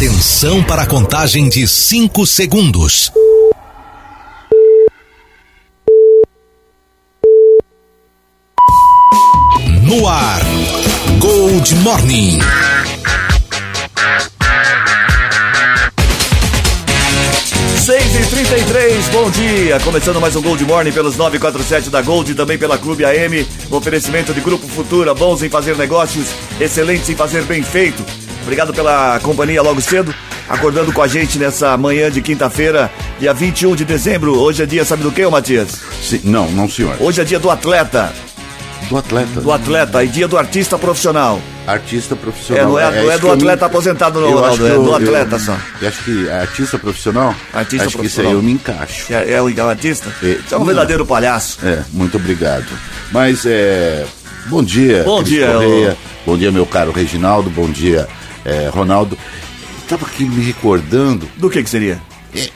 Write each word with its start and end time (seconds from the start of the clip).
Atenção 0.00 0.64
para 0.64 0.84
a 0.84 0.86
contagem 0.86 1.46
de 1.46 1.68
5 1.68 2.26
segundos. 2.26 3.12
No 9.82 10.08
ar, 10.08 10.40
Gold 11.18 11.74
Morning. 11.74 12.38
Seis 17.76 18.14
e 18.14 18.30
trinta 18.30 18.56
e 18.56 18.64
três, 18.64 19.06
bom 19.08 19.30
dia! 19.30 19.78
Começando 19.80 20.18
mais 20.18 20.34
um 20.34 20.40
Gold 20.40 20.64
Morning 20.64 20.92
pelos 20.92 21.18
947 21.18 21.90
da 21.90 22.00
Gold 22.00 22.32
e 22.32 22.34
também 22.34 22.56
pela 22.56 22.78
Clube 22.78 23.04
AM. 23.04 23.46
Oferecimento 23.70 24.32
de 24.32 24.40
Grupo 24.40 24.66
Futura, 24.66 25.12
bons 25.12 25.42
em 25.42 25.50
fazer 25.50 25.76
negócios, 25.76 26.28
excelentes 26.58 27.10
em 27.10 27.14
fazer 27.14 27.42
bem 27.42 27.62
feito. 27.62 28.02
Obrigado 28.50 28.74
pela 28.74 29.20
companhia 29.20 29.62
logo 29.62 29.80
cedo, 29.80 30.12
acordando 30.48 30.92
com 30.92 31.00
a 31.00 31.06
gente 31.06 31.38
nessa 31.38 31.76
manhã 31.76 32.10
de 32.10 32.20
quinta-feira, 32.20 32.90
dia 33.20 33.32
21 33.32 33.76
de 33.76 33.84
dezembro. 33.84 34.36
Hoje 34.40 34.64
é 34.64 34.66
dia, 34.66 34.84
sabe 34.84 35.04
do 35.04 35.12
que, 35.12 35.24
Matias? 35.28 35.68
Sim, 36.02 36.20
não, 36.24 36.50
não, 36.50 36.68
senhor. 36.68 36.96
Hoje 36.98 37.20
é 37.20 37.24
dia 37.24 37.38
do 37.38 37.48
atleta, 37.48 38.12
Do 38.88 38.96
atleta. 38.96 39.40
do 39.40 39.52
atleta 39.52 40.02
e 40.02 40.08
dia 40.08 40.26
do 40.26 40.36
artista 40.36 40.76
profissional. 40.76 41.40
Artista 41.64 42.14
É, 42.14 42.18
profissional. 42.18 42.64
não 42.70 42.76
é, 42.80 42.90
não 42.90 42.90
é 42.90 43.00
isso 43.02 43.12
do 43.12 43.20
que 43.20 43.26
eu 43.26 43.32
atleta 43.34 43.64
me- 43.66 43.70
aposentado, 43.70 44.20
não, 44.20 44.28
eu 44.30 44.34
Ronaldo, 44.40 44.66
é 44.66 44.70
eu- 44.72 44.82
do 44.82 44.88
eu- 44.90 44.94
atleta 44.96 45.38
só. 45.38 45.56
Eu 45.80 45.86
acho 45.88 46.02
que 46.02 46.28
é 46.28 46.32
artista 46.40 46.76
profissional. 46.76 47.32
Artista 47.54 47.86
acho 47.86 47.96
profissional. 47.98 48.00
que 48.00 48.06
isso 48.06 48.20
aí 48.20 48.32
eu 48.32 48.42
me 48.42 48.50
encaixo. 48.50 49.12
É, 49.14 49.30
é 49.34 49.40
o 49.40 49.46
artista? 49.68 50.12
É, 50.24 50.38
é 50.50 50.56
um 50.56 50.58
não. 50.58 50.66
verdadeiro 50.66 51.06
palhaço. 51.06 51.58
É, 51.64 51.84
muito 51.92 52.16
obrigado. 52.16 52.66
Mas 53.12 53.46
é. 53.46 54.04
Bom 54.46 54.64
dia, 54.64 55.04
Bom 55.04 55.18
Cris 55.18 55.28
dia, 55.34 55.46
Correia. 55.52 55.96
Bom 56.26 56.36
dia, 56.36 56.50
meu 56.50 56.66
caro 56.66 56.90
Reginaldo. 56.90 57.48
Bom 57.50 57.68
dia, 57.70 58.08
é, 58.44 58.68
Ronaldo. 58.68 59.16
Estava 59.82 60.06
aqui 60.06 60.24
me 60.24 60.42
recordando. 60.44 61.28
Do 61.36 61.50
que 61.50 61.62
que 61.62 61.70
seria? 61.70 62.00
é, 62.34 62.48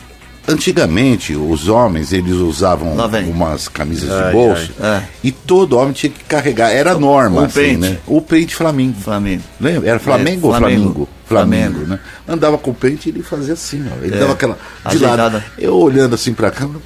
antigamente, 0.46 1.34
os 1.34 1.68
homens 1.68 2.12
eles 2.12 2.34
usavam 2.34 2.94
umas 3.28 3.66
camisas 3.68 4.10
Ai, 4.10 4.26
de 4.26 4.32
bolso 4.32 4.72
ai, 4.80 4.96
é. 4.98 5.02
e 5.22 5.32
todo 5.32 5.76
homem 5.76 5.92
tinha 5.92 6.10
que 6.10 6.22
carregar. 6.24 6.70
Era 6.70 6.94
norma, 6.94 7.42
O 7.42 7.44
assim, 7.44 7.60
pente. 7.60 7.76
né? 7.78 7.98
O 8.06 8.20
pente 8.20 8.54
Flamengo. 8.54 9.00
Flamengo. 9.00 9.42
Lembra? 9.60 9.88
Era 9.90 9.98
Flamengo 9.98 10.46
É, 10.46 10.50
ou 10.50 10.56
Flamengo. 10.56 10.82
Flamengo? 10.82 11.08
Flamengo, 11.26 11.72
Flamengo. 11.78 11.90
né? 11.90 11.98
Andava 12.28 12.58
com 12.58 12.70
o 12.70 12.74
pente 12.74 13.08
e 13.08 13.12
ele 13.12 13.22
fazia 13.22 13.54
assim, 13.54 13.84
ó. 13.90 14.04
Ele 14.04 14.14
É, 14.14 14.18
dava 14.20 14.32
aquela 14.34 14.54
de 14.54 14.96
ajeitada. 14.96 15.22
lado. 15.22 15.44
Eu 15.58 15.74
olhando 15.76 16.14
assim 16.14 16.34
pra 16.34 16.50
câmera, 16.50 16.80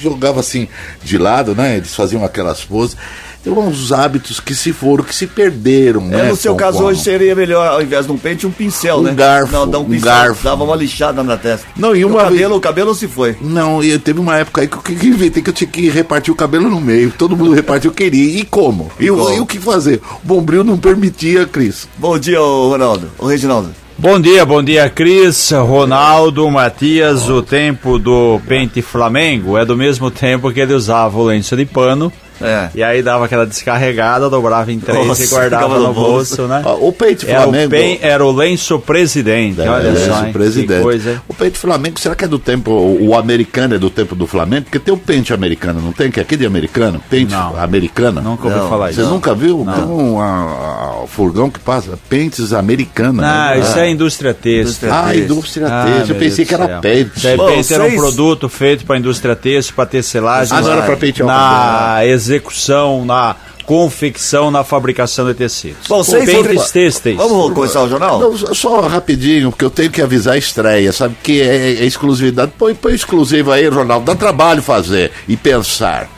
jogava 0.00 0.38
assim 0.40 0.68
de 1.02 1.18
lado, 1.18 1.54
né? 1.54 1.76
Eles 1.76 1.94
faziam 1.94 2.24
aquelas 2.24 2.64
poses. 2.64 2.96
Tem 3.42 3.50
uns 3.50 3.90
hábitos 3.90 4.38
que 4.38 4.54
se 4.54 4.70
foram, 4.70 5.02
que 5.02 5.14
se 5.14 5.26
perderam, 5.26 6.02
É, 6.12 6.24
né? 6.24 6.28
no 6.28 6.36
seu 6.36 6.54
caso 6.54 6.82
hoje 6.84 7.02
seria 7.02 7.34
melhor, 7.34 7.66
ao 7.68 7.80
invés 7.80 8.04
de 8.04 8.12
um 8.12 8.18
pente, 8.18 8.46
um 8.46 8.50
pincel, 8.50 8.98
Um 8.98 9.02
né? 9.02 9.14
garfo, 9.14 9.50
Não, 9.52 9.66
dá 9.66 9.78
um 9.78 9.82
um 9.82 9.84
pincel, 9.86 10.04
garfo. 10.04 10.44
dava 10.44 10.62
uma 10.62 10.76
lixada 10.76 11.22
na 11.22 11.38
testa. 11.38 11.66
Não, 11.74 11.96
e 11.96 12.04
o 12.04 12.08
uma 12.08 12.24
cabelo, 12.24 12.36
vez- 12.38 12.50
o 12.52 12.60
cabelo 12.60 12.94
se 12.94 13.08
foi. 13.08 13.34
Não, 13.40 13.82
e 13.82 13.98
teve 13.98 14.20
uma 14.20 14.36
época 14.36 14.60
aí 14.60 14.68
que 14.68 14.76
eu 14.76 14.82
que- 14.82 14.94
que 14.94 15.06
inventei 15.06 15.42
que 15.42 15.48
eu 15.48 15.54
tinha 15.54 15.68
que 15.70 15.88
repartir 15.88 16.30
o 16.30 16.36
cabelo 16.36 16.68
no 16.68 16.80
meio. 16.82 17.10
Todo 17.16 17.34
mundo 17.34 17.52
repartiu, 17.54 17.90
eu 17.90 17.94
queria. 17.94 18.40
E 18.40 18.44
como? 18.44 18.90
E, 19.00 19.10
o- 19.10 19.16
como? 19.16 19.34
e 19.34 19.40
o 19.40 19.46
que 19.46 19.58
fazer? 19.58 20.02
O 20.22 20.26
Bombril 20.26 20.62
não 20.62 20.76
permitia, 20.76 21.46
Cris. 21.46 21.88
Bom 21.96 22.18
dia, 22.18 22.42
ô 22.42 22.68
Ronaldo. 22.68 23.10
Ô 23.18 23.26
Reginaldo. 23.26 23.70
Bom 23.96 24.20
dia, 24.20 24.44
bom 24.46 24.62
dia, 24.62 24.88
Cris, 24.90 25.50
Ronaldo, 25.52 26.50
Matias. 26.50 27.28
O 27.30 27.42
tempo 27.42 27.98
do 27.98 28.38
pente 28.46 28.82
Flamengo 28.82 29.56
é 29.56 29.64
do 29.64 29.76
mesmo 29.76 30.10
tempo 30.10 30.50
que 30.52 30.60
ele 30.60 30.74
usava 30.74 31.18
o 31.18 31.24
lenço 31.24 31.56
de 31.56 31.64
pano. 31.64 32.12
É. 32.40 32.70
E 32.74 32.82
aí 32.82 33.02
dava 33.02 33.24
aquela 33.24 33.46
descarregada, 33.46 34.28
dobrava 34.30 34.70
em 34.72 34.78
três 34.80 35.06
Nossa, 35.06 35.24
e 35.24 35.26
guardava 35.26 35.78
no 35.78 35.88
no 35.88 35.92
bolso, 35.94 36.36
bolso. 36.36 36.42
né? 36.48 36.62
O 36.80 36.92
peito 36.92 37.26
Era 37.28 37.40
o, 37.40 37.42
Flamengo. 37.44 37.70
pen- 37.70 37.98
era 38.02 38.24
o 38.24 38.32
lenço 38.32 38.78
presidente, 38.78 39.60
olha 39.60 39.88
É, 39.88 39.94
só, 39.96 40.16
esse 40.18 40.26
hein? 40.26 40.32
presidente. 40.32 40.76
Que 40.78 40.82
coisa? 40.82 41.22
O 41.28 41.34
pente 41.34 41.58
Flamengo, 41.58 41.98
será 42.00 42.14
que 42.14 42.24
é 42.24 42.28
do 42.28 42.38
tempo. 42.38 42.70
O, 42.70 43.08
o 43.08 43.16
americano 43.16 43.74
é 43.74 43.78
do 43.78 43.90
tempo 43.90 44.14
do 44.14 44.26
Flamengo? 44.26 44.64
Porque 44.64 44.78
tem 44.78 44.92
o 44.92 44.96
pente 44.96 45.32
americano, 45.32 45.80
não 45.80 45.92
tem? 45.92 46.10
Que 46.10 46.20
é 46.20 46.22
aqui 46.22 46.36
de 46.36 46.46
americano? 46.46 47.00
Pente 47.10 47.32
Não. 47.32 47.56
americana? 47.60 48.20
Nunca 48.20 48.46
ouvi 48.46 48.58
Não, 48.58 48.68
falar 48.68 48.92
Você 48.92 49.00
isso. 49.02 49.10
nunca 49.10 49.34
viu? 49.34 49.64
Não. 49.64 49.72
Tem 49.72 49.84
um 49.84 50.20
a- 50.20 51.02
a- 51.02 51.06
furgão 51.06 51.50
que 51.50 51.58
passa 51.60 51.98
pentes 52.08 52.52
americana. 52.52 53.22
Ah, 53.26 53.54
né? 53.54 53.60
isso 53.60 53.78
é 53.78 53.90
indústria 53.90 54.32
têxtil. 54.34 54.88
Ah, 54.92 55.14
indústria 55.14 55.66
Ah, 55.68 55.84
têxtil. 55.86 56.14
Eu 56.14 56.18
pensei 56.20 56.44
Deus 56.44 56.48
que 56.48 56.54
era 56.54 56.66
céu. 56.66 56.80
pente. 56.80 57.36
Bom, 57.36 57.50
era 57.74 57.84
um 57.84 57.96
produto 57.96 58.48
feito 58.48 58.84
para 58.84 58.98
indústria 58.98 59.36
têxtil, 59.36 59.74
para 59.74 59.86
tecelagem. 59.86 60.56
Ah, 60.56 60.60
não 60.60 60.72
era 60.72 60.82
pra 60.82 60.96
pentear 60.96 61.26
o 61.26 61.30
Na 61.30 61.98
execução, 62.34 63.04
na 63.04 63.34
confecção, 63.64 64.50
na 64.50 64.64
fabricação 64.64 65.26
de 65.26 65.34
tecidos. 65.34 65.86
Bom, 65.88 66.02
seis 66.02 66.24
Pentes 66.24 66.70
têxteis. 66.70 67.16
Vamos 67.16 67.52
começar 67.54 67.82
o 67.82 67.88
jornal? 67.88 68.18
Não, 68.18 68.36
só- 68.36 68.54
só 68.54 68.80
rapidinho, 68.80 69.50
porque 69.50 69.64
eu 69.64 69.70
tenho 69.70 69.90
que 69.90 70.02
avisar 70.02 70.34
a 70.34 70.38
estreia, 70.38 70.92
sabe? 70.92 71.16
Que 71.22 71.40
é, 71.40 71.74
é 71.80 71.84
exclusividade. 71.84 72.52
Põe, 72.58 72.74
põe 72.74 72.94
exclusivo 72.94 73.52
aí, 73.52 73.68
Ronaldo. 73.68 74.06
Dá 74.06 74.14
trabalho 74.14 74.62
fazer 74.62 75.12
e 75.28 75.36
pensar. 75.36 76.08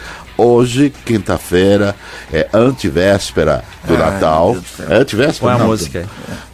Hoje, 0.42 0.92
quinta-feira, 1.04 1.94
é 2.32 2.48
antivéspera 2.52 3.62
do 3.86 3.96
Natal. 3.96 4.54
do. 4.54 4.92
É 4.92 4.96
antivéspera? 4.96 5.40
Põe 5.40 5.52
a 5.52 5.58
Não, 5.58 5.66
música. 5.68 6.04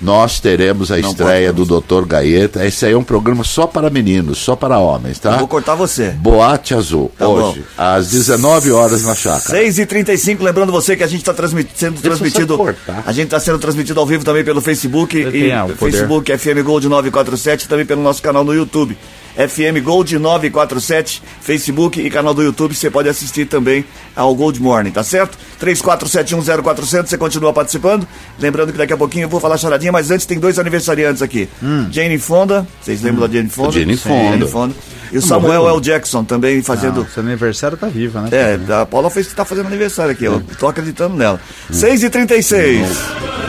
Nós 0.00 0.41
teremos 0.41 0.93
a 0.93 0.99
Não 0.99 1.10
estreia 1.10 1.53
do 1.53 1.65
Dr. 1.65 2.04
Gaeta. 2.06 2.65
Esse 2.66 2.84
aí 2.87 2.93
é 2.93 2.97
um 2.97 3.03
programa 3.03 3.43
só 3.44 3.66
para 3.66 3.88
meninos, 3.88 4.38
só 4.38 4.54
para 4.54 4.78
homens, 4.78 5.19
tá? 5.19 5.37
Vou 5.38 5.48
cortar 5.48 5.75
você. 5.75 6.10
Boate 6.10 6.75
Azul, 6.75 7.10
Tá 7.19 7.27
hoje, 7.28 7.60
bom. 7.60 7.82
às 7.82 8.10
19 8.10 8.71
horas 8.72 9.04
na 9.04 9.15
chácara. 9.15 9.59
6h35, 9.59 10.43
lembrando 10.43 10.71
você 10.71 10.94
que 10.94 11.03
a 11.03 11.06
gente 11.06 11.21
está 11.27 11.34
sendo 11.75 12.00
transmitido. 12.00 12.59
A 13.06 13.12
gente 13.12 13.25
está 13.27 13.41
sendo 13.41 13.59
transmitido 13.59 13.98
ao 13.98 14.06
vivo 14.06 14.25
também 14.25 14.44
pelo 14.44 14.60
Facebook 14.60 15.16
Ele 15.16 15.50
e 15.50 15.53
o 15.56 15.69
poder. 15.77 15.77
Facebook 15.78 16.37
FM 16.38 16.62
Gold 16.65 16.88
947 16.88 17.65
e 17.65 17.69
também 17.69 17.87
pelo 17.87 18.03
nosso 18.03 18.22
canal 18.22 18.44
no 18.44 18.54
YouTube. 18.54 18.97
FM 19.38 19.81
Gold 19.84 20.19
947, 20.19 21.22
Facebook 21.41 22.00
e 22.00 22.10
canal 22.10 22.34
do 22.34 22.43
YouTube, 22.43 22.75
você 22.75 22.91
pode 22.91 23.09
assistir 23.09 23.47
também 23.47 23.84
ao 24.16 24.34
Gold 24.34 24.60
Morning, 24.60 24.91
tá 24.91 25.04
certo? 25.04 25.38
34710400, 25.62 27.06
você 27.06 27.16
continua 27.16 27.53
participando. 27.53 28.06
Lembrando 28.38 28.72
que 28.72 28.78
daqui 28.78 28.93
a 28.93 28.97
pouquinho 28.97 29.27
eu 29.27 29.28
vou 29.28 29.38
falar 29.38 29.56
charadinha, 29.56 29.93
mas 29.93 30.10
antes 30.10 30.27
tem 30.27 30.41
dois 30.41 30.59
aniversariantes 30.59 31.22
aqui. 31.22 31.48
Jane 31.93 32.19
Fonda, 32.19 32.66
vocês 32.81 33.00
lembram 33.00 33.28
da 33.28 33.32
Jane 33.32 33.48
Fonda? 33.48 33.72
Jane 33.72 33.97
Fonda. 33.97 34.31
Jane 34.31 34.48
Fonda. 34.48 34.75
E 35.10 35.19
o 35.19 35.22
Samuel 35.22 35.69
L. 35.69 35.81
Jackson 35.81 36.25
também 36.25 36.60
fazendo. 36.60 37.00
Não, 37.00 37.09
seu 37.09 37.22
aniversário 37.22 37.77
tá 37.77 37.87
viva, 37.87 38.22
né? 38.22 38.31
É, 38.32 38.72
a 38.75 38.84
Paula 38.84 39.09
fez 39.09 39.28
que 39.28 39.34
tá 39.34 39.44
fazendo 39.44 39.66
aniversário 39.66 40.12
aqui, 40.12 40.25
eu 40.25 40.43
tô 40.59 40.66
acreditando 40.66 41.16
nela. 41.16 41.41
6h36. 41.72 42.84
Agora 42.84 43.47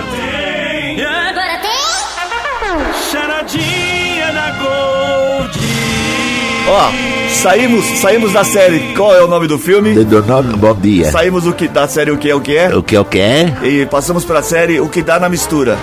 Ó, 6.67 6.91
saímos, 7.41 7.85
saímos 7.99 8.33
da 8.33 8.43
série. 8.43 8.93
Qual 8.95 9.15
é 9.15 9.23
o 9.23 9.27
nome 9.27 9.47
do 9.47 9.57
filme? 9.57 9.93
Bom 10.57 10.75
dia. 10.75 11.11
Saímos 11.11 11.47
o 11.47 11.53
que, 11.53 11.67
da 11.67 11.87
série 11.87 12.11
O 12.11 12.17
que 12.17 12.29
é 12.29 12.35
o 12.35 12.41
que 12.41 12.55
é? 12.55 12.75
O 12.75 12.83
que 12.83 12.95
eu 12.95 13.05
quero? 13.05 13.65
E 13.65 13.85
passamos 13.85 14.23
pra 14.25 14.41
série 14.41 14.79
O 14.79 14.87
que 14.87 15.01
dá 15.01 15.19
na 15.19 15.29
mistura. 15.29 15.77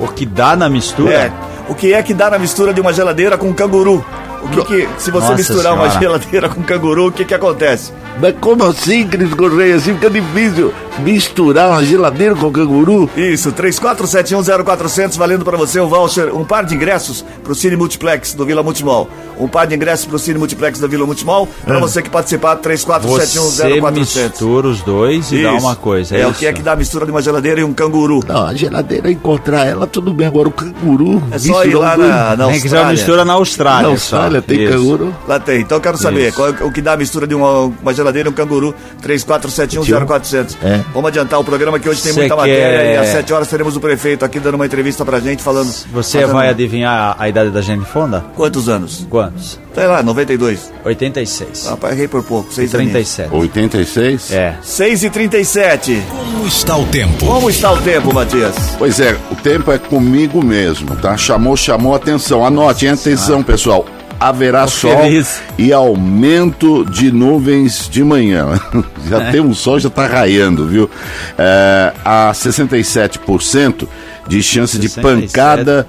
O 0.00 0.08
que 0.08 0.26
dá 0.26 0.56
na 0.56 0.68
mistura? 0.68 1.12
É. 1.14 1.32
O 1.68 1.74
que 1.74 1.92
é 1.92 2.02
que 2.02 2.12
dá 2.12 2.28
na 2.30 2.38
mistura 2.38 2.74
de 2.74 2.80
uma 2.80 2.92
geladeira 2.92 3.38
com 3.38 3.52
canguru? 3.54 4.04
O 4.42 4.48
que, 4.48 4.62
que 4.64 4.88
se 4.98 5.10
você 5.10 5.20
Nossa 5.26 5.34
misturar 5.36 5.74
uma 5.74 5.88
Senhora. 5.90 6.00
geladeira 6.18 6.48
com 6.48 6.62
canguru, 6.62 7.06
o 7.08 7.12
que 7.12 7.24
que 7.24 7.34
acontece? 7.34 7.92
Mas 8.20 8.34
como 8.40 8.64
assim, 8.64 9.06
Cris 9.06 9.32
Correia? 9.32 9.76
Assim 9.76 9.94
fica 9.94 10.10
difícil 10.10 10.72
misturar 10.98 11.70
uma 11.70 11.84
geladeira 11.84 12.34
com 12.34 12.50
canguru? 12.50 13.08
Isso, 13.16 13.50
34710400, 13.52 15.16
valendo 15.16 15.44
pra 15.44 15.56
você 15.56 15.80
um 15.80 15.88
voucher, 15.88 16.34
um 16.34 16.44
par 16.44 16.64
de 16.64 16.74
ingressos 16.74 17.24
pro 17.42 17.54
Cine 17.54 17.76
Multiplex 17.76 18.34
do 18.34 18.44
Vila 18.44 18.62
Multimol. 18.62 19.08
Um 19.38 19.48
par 19.48 19.66
de 19.66 19.74
ingressos 19.74 20.04
pro 20.06 20.18
Cine 20.18 20.38
Multiplex 20.38 20.78
da 20.78 20.86
Vila 20.86 21.06
Multimol, 21.06 21.48
pra 21.64 21.78
você 21.78 22.02
que 22.02 22.10
participar, 22.10 22.56
Você 22.56 22.68
34710400. 22.68 23.92
mistura 23.92 24.68
os 24.68 24.82
dois 24.82 25.32
e 25.32 25.42
dá 25.42 25.52
uma 25.54 25.74
coisa. 25.74 26.16
É, 26.16 26.26
o 26.26 26.30
isso? 26.30 26.38
que 26.40 26.46
é 26.46 26.52
que 26.52 26.62
dá 26.62 26.72
a 26.72 26.76
mistura 26.76 27.06
de 27.06 27.10
uma 27.12 27.22
geladeira 27.22 27.60
e 27.60 27.64
um 27.64 27.72
canguru. 27.72 28.20
Não, 28.28 28.46
a 28.46 28.54
geladeira, 28.54 29.10
encontrar 29.10 29.66
ela, 29.66 29.86
tudo 29.86 30.12
bem. 30.12 30.26
Agora 30.26 30.48
o 30.48 30.52
canguru. 30.52 31.22
É 31.30 31.38
só 31.38 31.64
ir 31.64 31.74
lá 31.74 31.96
na, 31.96 32.36
na 32.36 32.46
Tem 32.48 32.60
que 32.60 32.68
ser 32.68 32.76
uma 32.76 32.80
Austrália. 32.80 32.92
mistura 32.92 33.24
na 33.24 33.32
Austrália. 33.32 33.82
Na 33.82 33.88
Austrália 33.88 34.31
só. 34.40 34.46
tem 34.46 34.62
Isso. 34.64 34.72
canguru. 34.72 35.14
Lá 35.28 35.38
tem. 35.40 35.60
Então 35.60 35.78
eu 35.78 35.82
quero 35.82 35.96
saber 35.98 36.28
Isso. 36.28 36.36
qual 36.36 36.48
é 36.48 36.64
o 36.64 36.70
que 36.72 36.80
dá 36.80 36.92
a 36.92 36.96
mistura 36.96 37.26
de 37.26 37.34
uma, 37.34 37.60
uma 37.82 37.92
geladeira 37.94 38.28
e 38.28 38.32
um 38.32 38.34
canguru. 38.34 38.74
34710400. 39.02 40.56
É. 40.62 40.80
Vamos 40.92 41.08
adiantar 41.08 41.40
o 41.40 41.44
programa 41.44 41.78
que 41.78 41.88
hoje 41.88 42.02
tem 42.02 42.12
Cê 42.12 42.20
muita 42.20 42.34
quer- 42.34 42.40
matéria 42.40 42.92
e 42.94 42.96
às 42.96 43.08
7 43.08 43.32
horas 43.32 43.48
teremos 43.48 43.76
o 43.76 43.80
prefeito 43.80 44.24
aqui 44.24 44.38
dando 44.40 44.54
uma 44.54 44.66
entrevista 44.66 45.04
pra 45.04 45.20
gente 45.20 45.42
falando. 45.42 45.68
Você 45.92 46.20
fazendo- 46.20 46.32
vai 46.34 46.48
adivinhar 46.48 47.16
a 47.18 47.28
idade 47.28 47.50
da 47.50 47.60
Jane 47.60 47.84
Fonda? 47.84 48.24
Quantos 48.36 48.68
anos? 48.68 49.06
Quantos? 49.08 49.58
Sei 49.74 49.86
lá, 49.86 50.02
92. 50.02 50.70
86. 50.84 51.66
Rapaz, 51.66 51.94
errei 51.94 52.08
por 52.08 52.22
pouco. 52.22 52.50
E 52.50 52.54
6 52.54 52.70
37. 52.70 53.34
86? 53.34 54.30
É. 54.32 54.54
6 54.62 55.04
e 55.04 55.10
37. 55.10 56.02
Como 56.10 56.46
está 56.46 56.76
o 56.76 56.84
tempo? 56.86 57.24
Como 57.26 57.48
está 57.48 57.72
o 57.72 57.78
tempo, 57.78 58.12
Matias? 58.12 58.54
Pois 58.78 59.00
é, 59.00 59.16
o 59.30 59.34
tempo 59.36 59.72
é 59.72 59.78
comigo 59.78 60.44
mesmo, 60.44 60.94
tá? 60.96 61.16
Chamou, 61.16 61.56
chamou 61.56 61.94
atenção. 61.94 62.44
Anote, 62.44 62.84
hein? 62.86 62.92
atenção, 62.92 63.42
pessoal. 63.42 63.86
Haverá 64.28 64.66
sol 64.68 64.96
feliz. 65.02 65.40
e 65.58 65.72
aumento 65.72 66.84
de 66.84 67.10
nuvens 67.10 67.88
de 67.88 68.04
manhã. 68.04 68.60
já 69.08 69.30
tem 69.32 69.40
um 69.40 69.52
sol, 69.54 69.80
já 69.80 69.90
tá 69.90 70.06
raiando, 70.06 70.66
viu? 70.66 70.88
É, 71.36 71.92
há 72.04 72.30
67% 72.32 73.88
de 74.28 74.42
chance 74.42 74.78
de 74.78 74.88
67. 74.88 75.32
pancada 75.32 75.86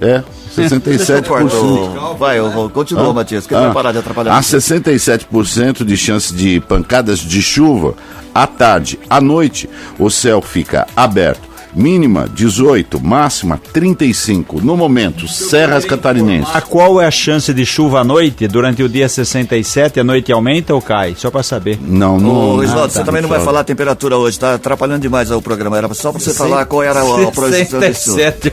É, 0.00 0.22
67%. 0.56 2.16
Vai, 2.18 2.38
eu 2.38 2.50
vou- 2.50 2.68
continua, 2.70 3.10
Ah, 3.10 3.12
Matias, 3.12 3.46
que 3.46 3.54
ah, 3.54 3.60
vai 3.60 3.72
parar 3.72 3.92
de 3.92 3.98
atrapalhar. 3.98 4.36
Há 4.36 4.40
67% 4.40 5.84
de 5.84 5.96
chance 5.96 6.34
de 6.34 6.60
pancadas 6.60 7.18
de 7.20 7.40
chuva 7.42 7.94
à 8.34 8.46
tarde. 8.46 8.98
À 9.08 9.20
noite, 9.20 9.68
o 9.98 10.10
céu 10.10 10.40
fica 10.42 10.86
aberto. 10.96 11.55
Mínima 11.76 12.26
18, 12.32 12.98
máxima 13.04 13.60
35. 13.72 14.60
No 14.62 14.76
momento, 14.76 15.28
Serras 15.28 15.84
Catarinenses. 15.84 16.54
A 16.56 16.62
qual 16.62 17.00
é 17.00 17.06
a 17.06 17.10
chance 17.10 17.52
de 17.52 17.66
chuva 17.66 18.00
à 18.00 18.04
noite? 18.04 18.48
Durante 18.48 18.82
o 18.82 18.88
dia 18.88 19.08
67, 19.08 20.00
a 20.00 20.04
noite 20.04 20.32
aumenta 20.32 20.74
ou 20.74 20.80
cai? 20.80 21.14
Só 21.18 21.30
para 21.30 21.42
saber. 21.42 21.78
Não, 21.80 22.18
não. 22.18 22.30
Ô, 22.30 22.56
Oswaldo, 22.56 22.84
Ah, 22.84 22.88
você 22.88 22.98
tá, 23.00 23.04
também 23.04 23.20
não 23.20 23.28
vai 23.28 23.38
fala. 23.38 23.46
falar 23.50 23.60
a 23.60 23.64
temperatura 23.64 24.16
hoje, 24.16 24.38
tá 24.38 24.54
atrapalhando 24.54 25.00
demais 25.02 25.30
o 25.30 25.42
programa. 25.42 25.76
Era 25.76 25.92
só 25.92 26.10
pra 26.10 26.18
você 26.20 26.32
falar 26.32 26.64
qual 26.64 26.82
era 26.82 27.00
a, 27.00 27.28
a 27.28 27.30
projeção 27.30 27.78
desse 27.78 28.10
67 28.10 28.52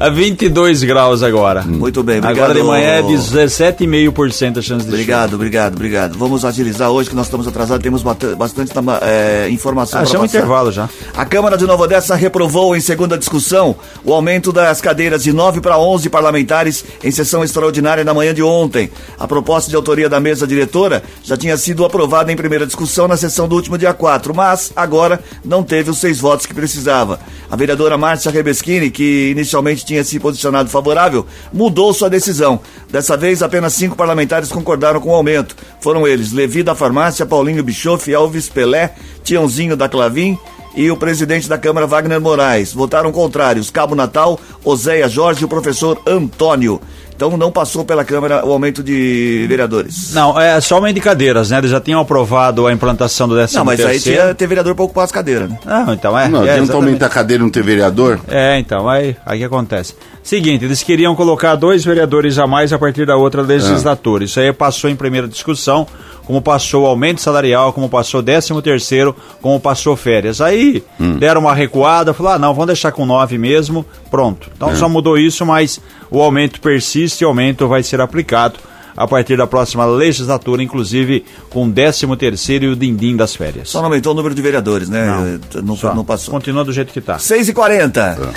a 0.00 0.08
22 0.10 0.82
graus 0.82 1.22
agora. 1.22 1.62
Muito 1.62 2.02
bem, 2.02 2.18
obrigado. 2.18 2.36
Agora 2.44 2.54
de 2.54 2.62
manhã 2.66 2.88
é 2.94 3.02
17,5% 3.02 4.58
a 4.58 4.62
chance 4.62 4.84
de 4.84 4.92
Obrigado, 4.92 5.34
obrigado, 5.34 5.74
obrigado. 5.74 6.18
Vamos 6.18 6.44
agilizar 6.44 6.90
hoje 6.90 7.08
que 7.10 7.16
nós 7.16 7.26
estamos 7.26 7.46
atrasados, 7.46 7.82
temos 7.82 8.02
bastante 8.02 8.72
é, 9.02 9.48
informação 9.50 10.00
chuva. 10.00 10.02
Ah, 10.02 10.04
para 10.04 10.12
já 10.12 10.18
é 10.18 10.18
um 10.18 10.22
passar. 10.24 10.38
intervalo 10.38 10.72
já. 10.72 10.88
A 11.16 11.24
Câmara 11.24 11.56
de 11.56 11.66
Nova 11.66 11.84
Odessa 11.84 12.14
reprovou 12.14 12.63
em 12.72 12.80
segunda 12.80 13.18
discussão 13.18 13.74
o 14.04 14.12
aumento 14.12 14.52
das 14.52 14.80
cadeiras 14.80 15.24
de 15.24 15.32
9 15.32 15.60
para 15.60 15.76
11 15.76 16.08
parlamentares 16.08 16.84
em 17.02 17.10
sessão 17.10 17.42
extraordinária 17.42 18.04
na 18.04 18.14
manhã 18.14 18.32
de 18.32 18.44
ontem. 18.44 18.88
A 19.18 19.26
proposta 19.26 19.68
de 19.68 19.74
autoria 19.74 20.08
da 20.08 20.20
mesa 20.20 20.46
diretora 20.46 21.02
já 21.24 21.36
tinha 21.36 21.56
sido 21.56 21.84
aprovada 21.84 22.30
em 22.30 22.36
primeira 22.36 22.64
discussão 22.64 23.08
na 23.08 23.16
sessão 23.16 23.48
do 23.48 23.56
último 23.56 23.76
dia 23.76 23.92
4, 23.92 24.32
mas 24.32 24.72
agora 24.76 25.18
não 25.44 25.64
teve 25.64 25.90
os 25.90 25.98
seis 25.98 26.20
votos 26.20 26.46
que 26.46 26.54
precisava. 26.54 27.18
A 27.50 27.56
vereadora 27.56 27.98
Márcia 27.98 28.30
Rebeschini, 28.30 28.90
que 28.90 29.30
inicialmente 29.32 29.84
tinha 29.84 30.04
se 30.04 30.20
posicionado 30.20 30.70
favorável, 30.70 31.26
mudou 31.52 31.92
sua 31.92 32.08
decisão. 32.08 32.60
Dessa 32.90 33.16
vez, 33.16 33.42
apenas 33.42 33.72
cinco 33.72 33.96
parlamentares 33.96 34.52
concordaram 34.52 35.00
com 35.00 35.10
o 35.10 35.14
aumento. 35.14 35.56
Foram 35.80 36.06
eles 36.06 36.30
Levi 36.30 36.62
da 36.62 36.74
Farmácia, 36.74 37.26
Paulinho 37.26 37.64
Bischoff, 37.64 38.12
Elvis 38.12 38.48
Pelé, 38.48 38.94
Tiãozinho 39.24 39.76
da 39.76 39.88
Clavim 39.88 40.38
e 40.76 40.90
o 40.90 40.96
presidente 40.96 41.48
da 41.48 41.58
Câmara, 41.58 41.86
Wagner 41.86 42.20
Moraes. 42.20 42.72
Votaram 42.72 43.12
contrários 43.12 43.70
Cabo 43.70 43.94
Natal, 43.94 44.38
Oséia 44.64 45.08
Jorge 45.08 45.42
e 45.42 45.44
o 45.44 45.48
professor 45.48 46.00
Antônio. 46.06 46.80
Então 47.16 47.36
não 47.36 47.52
passou 47.52 47.84
pela 47.84 48.04
Câmara 48.04 48.44
o 48.44 48.52
aumento 48.52 48.82
de 48.82 49.46
vereadores. 49.48 50.12
Não, 50.12 50.38
é 50.38 50.60
somente 50.60 51.00
cadeiras, 51.00 51.50
né? 51.50 51.58
Eles 51.58 51.70
já 51.70 51.80
tinham 51.80 52.00
aprovado 52.00 52.66
a 52.66 52.72
implantação 52.72 53.28
do 53.28 53.34
13 53.36 53.54
Não, 53.54 53.64
mas 53.64 53.80
aí 53.80 53.86
terceiro. 53.92 54.20
tinha 54.20 54.34
ter 54.34 54.46
vereador 54.48 54.74
para 54.74 54.84
ocupar 54.84 55.04
as 55.04 55.12
cadeiras, 55.12 55.48
né? 55.48 55.58
Não, 55.64 55.94
então 55.94 56.18
é. 56.18 56.28
Não, 56.28 56.44
é, 56.44 56.50
adianta 56.50 56.74
aumentar 56.74 57.06
a 57.06 57.08
cadeira 57.08 57.40
e 57.40 57.44
não 57.44 57.50
ter 57.50 57.62
vereador? 57.62 58.18
É, 58.26 58.58
então, 58.58 58.88
aí, 58.88 59.16
aí 59.24 59.38
que 59.38 59.44
acontece. 59.44 59.94
Seguinte, 60.24 60.64
eles 60.64 60.82
queriam 60.82 61.14
colocar 61.14 61.54
dois 61.54 61.84
vereadores 61.84 62.38
a 62.38 62.46
mais 62.46 62.72
a 62.72 62.78
partir 62.78 63.06
da 63.06 63.16
outra 63.16 63.42
legislatura. 63.42 64.24
Isso 64.24 64.40
aí 64.40 64.52
passou 64.52 64.90
em 64.90 64.96
primeira 64.96 65.28
discussão, 65.28 65.86
como 66.24 66.40
passou 66.40 66.84
o 66.84 66.86
aumento 66.86 67.20
salarial, 67.20 67.72
como 67.72 67.88
passou 67.88 68.20
o 68.20 68.22
13 68.22 68.60
terceiro, 68.62 69.14
como 69.40 69.60
passou 69.60 69.96
férias. 69.96 70.40
Aí 70.40 70.82
deram 71.18 71.42
uma 71.42 71.54
recuada, 71.54 72.14
falaram, 72.14 72.36
ah, 72.36 72.38
não, 72.38 72.54
vamos 72.54 72.68
deixar 72.68 72.92
com 72.92 73.04
nove 73.04 73.38
mesmo, 73.38 73.84
pronto. 74.10 74.50
Então 74.56 74.74
só 74.76 74.88
mudou 74.88 75.18
isso, 75.18 75.44
mas 75.44 75.80
o 76.10 76.20
aumento 76.20 76.60
persiste 76.60 77.22
e 77.22 77.26
o 77.26 77.28
aumento 77.28 77.68
vai 77.68 77.82
ser 77.82 78.00
aplicado 78.00 78.58
a 78.96 79.06
partir 79.06 79.36
da 79.36 79.46
próxima 79.46 79.84
legislatura, 79.84 80.62
inclusive 80.62 81.24
com 81.50 81.66
o 81.66 81.72
13 81.72 82.06
terceiro 82.16 82.64
e 82.66 82.68
o 82.68 82.76
dindim 82.76 83.16
das 83.16 83.34
férias. 83.34 83.70
Só 83.70 83.78
não 83.78 83.86
aumentou 83.86 84.12
o 84.12 84.14
número 84.14 84.34
de 84.34 84.40
vereadores, 84.40 84.88
né? 84.88 85.38
Não, 85.62 85.76
Só. 85.76 85.94
não 85.94 86.04
passou. 86.04 86.32
Continua 86.32 86.64
do 86.64 86.72
jeito 86.72 86.92
que 86.92 87.00
está. 87.00 87.18
6 87.18 87.48
e 87.48 87.52
40 87.52 88.32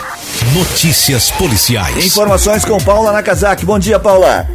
Notícias 0.54 1.30
policiais. 1.31 2.06
Informações 2.06 2.66
com 2.66 2.78
Paula 2.80 3.12
Nakazaki. 3.12 3.66
Bom 3.66 3.78
dia, 3.78 4.00
Paula. 4.00 4.48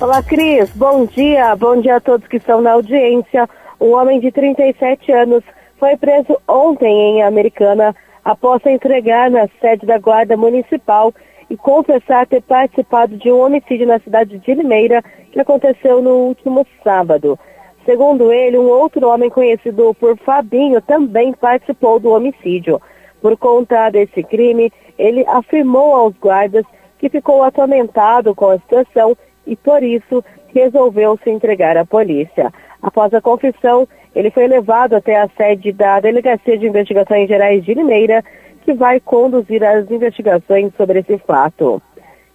Olá, 0.00 0.22
Cris. 0.22 0.70
Bom 0.76 1.06
dia. 1.06 1.56
Bom 1.56 1.80
dia 1.80 1.96
a 1.96 2.00
todos 2.00 2.28
que 2.28 2.36
estão 2.36 2.60
na 2.60 2.74
audiência. 2.74 3.48
Um 3.80 3.94
homem 3.94 4.20
de 4.20 4.30
37 4.30 5.10
anos 5.10 5.42
foi 5.76 5.96
preso 5.96 6.38
ontem 6.46 6.86
em 6.86 7.22
Americana 7.24 7.96
após 8.24 8.62
se 8.62 8.70
entregar 8.70 9.28
na 9.28 9.48
sede 9.60 9.84
da 9.84 9.98
Guarda 9.98 10.36
Municipal 10.36 11.12
e 11.50 11.56
confessar 11.56 12.28
ter 12.28 12.42
participado 12.42 13.16
de 13.16 13.28
um 13.32 13.40
homicídio 13.40 13.88
na 13.88 13.98
cidade 13.98 14.38
de 14.38 14.54
Limeira 14.54 15.02
que 15.32 15.40
aconteceu 15.40 16.00
no 16.00 16.28
último 16.28 16.64
sábado. 16.84 17.36
Segundo 17.84 18.32
ele, 18.32 18.56
um 18.56 18.68
outro 18.68 19.08
homem 19.08 19.28
conhecido 19.28 19.92
por 19.98 20.16
Fabinho 20.18 20.80
também 20.80 21.32
participou 21.32 21.98
do 21.98 22.10
homicídio. 22.10 22.80
Por 23.20 23.36
conta 23.36 23.90
desse 23.90 24.22
crime, 24.22 24.72
ele 24.96 25.26
afirmou 25.26 25.96
aos 25.96 26.14
guardas 26.18 26.64
que 27.00 27.08
ficou 27.08 27.42
atormentado 27.42 28.32
com 28.32 28.50
a 28.50 28.58
situação 28.58 29.16
e, 29.48 29.56
por 29.56 29.82
isso, 29.82 30.22
resolveu 30.54 31.18
se 31.24 31.30
entregar 31.30 31.76
à 31.76 31.84
polícia. 31.84 32.52
Após 32.82 33.12
a 33.12 33.20
confissão, 33.20 33.88
ele 34.14 34.30
foi 34.30 34.46
levado 34.46 34.94
até 34.94 35.16
a 35.20 35.28
sede 35.36 35.72
da 35.72 35.98
Delegacia 35.98 36.56
de 36.56 36.66
Investigações 36.66 37.28
Gerais 37.28 37.64
de 37.64 37.74
Limeira, 37.74 38.22
que 38.62 38.74
vai 38.74 39.00
conduzir 39.00 39.64
as 39.64 39.90
investigações 39.90 40.72
sobre 40.76 41.00
esse 41.00 41.18
fato. 41.18 41.82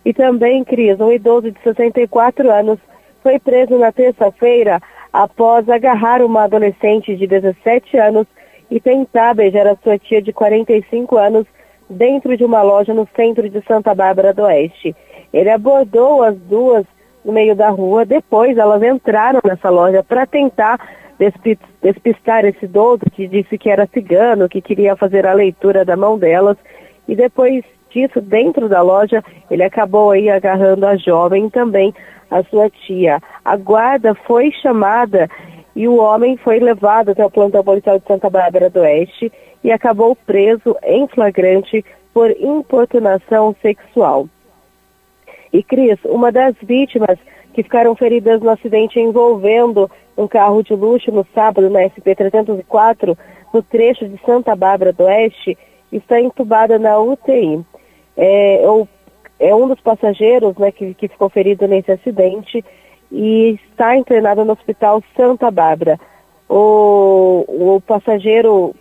E 0.04 0.14
também, 0.14 0.64
Cris, 0.64 1.00
um 1.00 1.12
idoso 1.12 1.52
de 1.52 1.60
64 1.62 2.52
anos 2.52 2.80
foi 3.22 3.40
preso 3.40 3.78
na 3.78 3.92
terça-feira 3.92 4.82
após 5.14 5.70
agarrar 5.70 6.22
uma 6.22 6.44
adolescente 6.44 7.16
de 7.16 7.28
17 7.28 7.98
anos 7.98 8.28
e 8.70 8.80
tentar 8.80 9.36
beijar 9.36 9.68
a 9.68 9.78
sua 9.78 9.98
tia 9.98 10.22
de 10.22 10.34
45 10.34 11.16
anos 11.18 11.46
dentro 11.90 12.36
de 12.36 12.44
uma 12.44 12.64
loja 12.64 12.94
no 12.94 13.08
centro 13.16 13.48
de 13.48 13.62
Santa 13.66 13.94
Bárbara 13.94 14.34
do 14.34 14.42
Oeste. 14.44 14.96
Ele 15.32 15.50
abordou 15.50 16.24
as 16.24 16.36
duas 16.36 16.86
no 17.24 17.32
meio 17.32 17.56
da 17.56 17.70
rua, 17.70 18.06
depois 18.06 18.58
elas 18.58 18.82
entraram 18.84 19.40
nessa 19.44 19.70
loja 19.70 20.04
para 20.04 20.26
tentar 20.26 20.80
despi- 21.18 21.60
despistar 21.82 22.46
esse 22.46 22.66
idoso 22.66 23.04
que 23.12 23.28
disse 23.28 23.58
que 23.58 23.70
era 23.70 23.88
cigano, 23.88 24.50
que 24.50 24.62
queria 24.62 24.96
fazer 24.96 25.26
a 25.26 25.34
leitura 25.34 25.86
da 25.86 25.96
mão 25.96 26.18
delas, 26.18 26.58
e 27.08 27.16
depois 27.16 27.64
disso, 27.90 28.20
dentro 28.20 28.68
da 28.68 28.82
loja, 28.82 29.24
ele 29.50 29.64
acabou 29.64 30.12
aí 30.12 30.30
agarrando 30.30 30.86
a 30.86 30.96
jovem 30.96 31.50
também 31.50 31.94
a 32.30 32.44
sua 32.44 32.70
tia. 32.70 33.22
A 33.46 33.56
guarda 33.56 34.16
foi 34.16 34.52
chamada 34.52 35.30
e 35.76 35.88
o 35.88 35.98
homem 35.98 36.36
foi 36.38 36.60
levado 36.60 37.10
até 37.10 37.24
o 37.24 37.30
plantão 37.30 37.64
policial 37.64 38.00
de 38.00 38.08
Santa 38.08 38.30
Bárbara 38.30 38.70
do 38.70 38.80
Oeste 38.80 39.32
e 39.64 39.72
acabou 39.72 40.16
preso 40.16 40.76
em 40.84 41.08
flagrante 41.08 41.86
por 42.14 42.32
importunação 42.32 43.56
sexual. 43.62 44.28
E 45.54 45.62
Cris, 45.62 46.00
uma 46.06 46.32
das 46.32 46.56
vítimas 46.64 47.18
que 47.54 47.62
ficaram 47.62 47.96
feridas 47.96 48.42
no 48.42 48.50
acidente 48.50 49.00
envolvendo 49.00 49.90
um 50.18 50.28
carro 50.28 50.64
de 50.64 50.74
luxo 50.74 51.12
no 51.12 51.26
sábado 51.34 51.70
na 51.70 51.82
SP-304, 51.82 53.16
no 53.54 53.62
trecho 53.62 54.10
de 54.10 54.20
Santa 54.26 54.56
Bárbara 54.56 54.92
do 54.92 55.04
Oeste, 55.04 55.56
está 55.92 56.20
entubada 56.20 56.80
na 56.80 57.00
UTI. 57.00 57.64
É, 58.18 58.64
o- 58.68 58.88
é 59.40 59.54
um 59.54 59.68
dos 59.68 59.80
passageiros 59.80 60.58
né, 60.58 60.72
que, 60.72 60.96
que 60.96 61.08
ficou 61.08 61.30
ferido 61.30 61.68
nesse 61.68 61.92
acidente 61.92 62.66
e 63.12 63.60
está 63.70 63.96
internado 63.96 64.44
no 64.44 64.54
Hospital 64.54 65.04
Santa 65.16 65.52
Bárbara. 65.52 66.00
O, 66.50 67.46
o 67.48 67.82
passageiro 67.86 68.76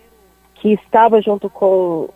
que 0.55 0.73
estava 0.73 1.21
junto 1.21 1.49
com 1.49 2.09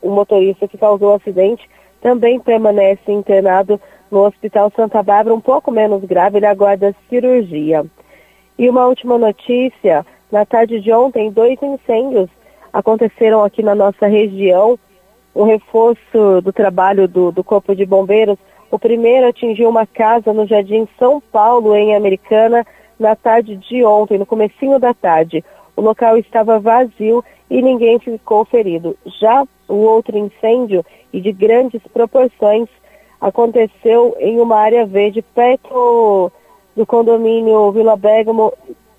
o 0.00 0.10
motorista 0.10 0.68
que 0.68 0.78
causou 0.78 1.10
o 1.10 1.14
acidente 1.14 1.68
também 2.00 2.38
permanece 2.38 3.10
internado 3.10 3.80
no 4.14 4.24
Hospital 4.24 4.70
Santa 4.76 5.02
Bárbara, 5.02 5.34
um 5.34 5.40
pouco 5.40 5.72
menos 5.72 6.04
grave, 6.04 6.38
ele 6.38 6.46
aguarda 6.46 6.94
cirurgia. 7.10 7.84
E 8.56 8.70
uma 8.70 8.86
última 8.86 9.18
notícia, 9.18 10.06
na 10.30 10.46
tarde 10.46 10.80
de 10.80 10.92
ontem, 10.92 11.32
dois 11.32 11.60
incêndios 11.60 12.30
aconteceram 12.72 13.42
aqui 13.42 13.60
na 13.60 13.74
nossa 13.74 14.06
região, 14.06 14.78
um 15.34 15.42
reforço 15.42 16.40
do 16.44 16.52
trabalho 16.52 17.08
do, 17.08 17.32
do 17.32 17.42
Corpo 17.42 17.74
de 17.74 17.84
Bombeiros. 17.84 18.38
O 18.70 18.78
primeiro 18.78 19.26
atingiu 19.26 19.68
uma 19.68 19.84
casa 19.84 20.32
no 20.32 20.46
Jardim 20.46 20.86
São 20.96 21.20
Paulo, 21.20 21.74
em 21.74 21.96
Americana, 21.96 22.64
na 22.96 23.16
tarde 23.16 23.56
de 23.56 23.84
ontem, 23.84 24.16
no 24.16 24.24
comecinho 24.24 24.78
da 24.78 24.94
tarde. 24.94 25.44
O 25.74 25.80
local 25.80 26.16
estava 26.16 26.60
vazio 26.60 27.24
e 27.50 27.60
ninguém 27.60 27.98
ficou 27.98 28.44
ferido. 28.44 28.96
Já 29.20 29.44
o 29.66 29.74
outro 29.74 30.16
incêndio, 30.16 30.86
e 31.12 31.20
de 31.20 31.32
grandes 31.32 31.80
proporções, 31.92 32.68
aconteceu 33.24 34.14
em 34.20 34.38
uma 34.38 34.56
área 34.56 34.84
verde 34.84 35.22
perto 35.22 36.30
do 36.76 36.84
condomínio 36.84 37.72
Vila 37.72 37.96
Bergamo, 37.96 38.52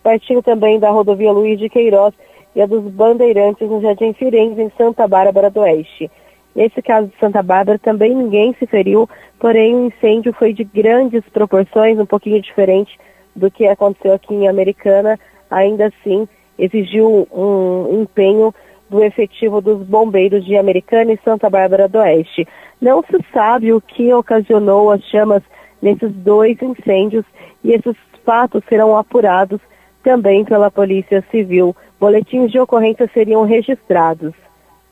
pertinho 0.03 0.41
também 0.41 0.79
da 0.79 0.89
rodovia 0.89 1.31
Luiz 1.31 1.59
de 1.59 1.69
Queiroz 1.69 2.11
e 2.55 2.61
a 2.61 2.65
dos 2.65 2.83
Bandeirantes 2.85 3.69
no 3.69 3.79
Jardim 3.81 4.13
Firenze, 4.13 4.59
em 4.59 4.71
Santa 4.75 5.07
Bárbara 5.07 5.51
do 5.51 5.59
Oeste. 5.59 6.09
Nesse 6.55 6.81
caso 6.81 7.07
de 7.07 7.19
Santa 7.19 7.43
Bárbara 7.43 7.77
também 7.77 8.15
ninguém 8.15 8.55
se 8.57 8.65
feriu, 8.65 9.07
porém 9.39 9.75
o 9.75 9.85
incêndio 9.87 10.33
foi 10.33 10.53
de 10.53 10.63
grandes 10.63 11.21
proporções, 11.31 11.99
um 11.99 12.05
pouquinho 12.05 12.41
diferente 12.41 12.97
do 13.35 13.51
que 13.51 13.67
aconteceu 13.67 14.13
aqui 14.13 14.33
em 14.33 14.47
Americana. 14.47 15.19
Ainda 15.51 15.87
assim, 15.87 16.27
exigiu 16.57 17.27
um 17.31 18.01
empenho 18.01 18.51
do 18.89 19.03
efetivo 19.03 19.61
dos 19.61 19.85
bombeiros 19.85 20.45
de 20.45 20.57
Americana 20.57 21.13
e 21.13 21.19
Santa 21.23 21.49
Bárbara 21.49 21.87
do 21.87 21.99
Oeste. 21.99 22.47
Não 22.81 23.01
se 23.03 23.17
sabe 23.33 23.73
o 23.73 23.81
que 23.81 24.13
ocasionou 24.13 24.91
as 24.91 25.03
chamas 25.05 25.43
nesses 25.81 26.11
dois 26.11 26.61
incêndios 26.61 27.25
e 27.63 27.71
esses 27.73 27.95
fatos 28.23 28.63
serão 28.67 28.95
apurados 28.95 29.59
também 30.03 30.45
pela 30.45 30.69
Polícia 30.69 31.23
Civil. 31.31 31.75
Boletins 31.99 32.51
de 32.51 32.59
ocorrência 32.59 33.09
seriam 33.13 33.43
registrados. 33.43 34.33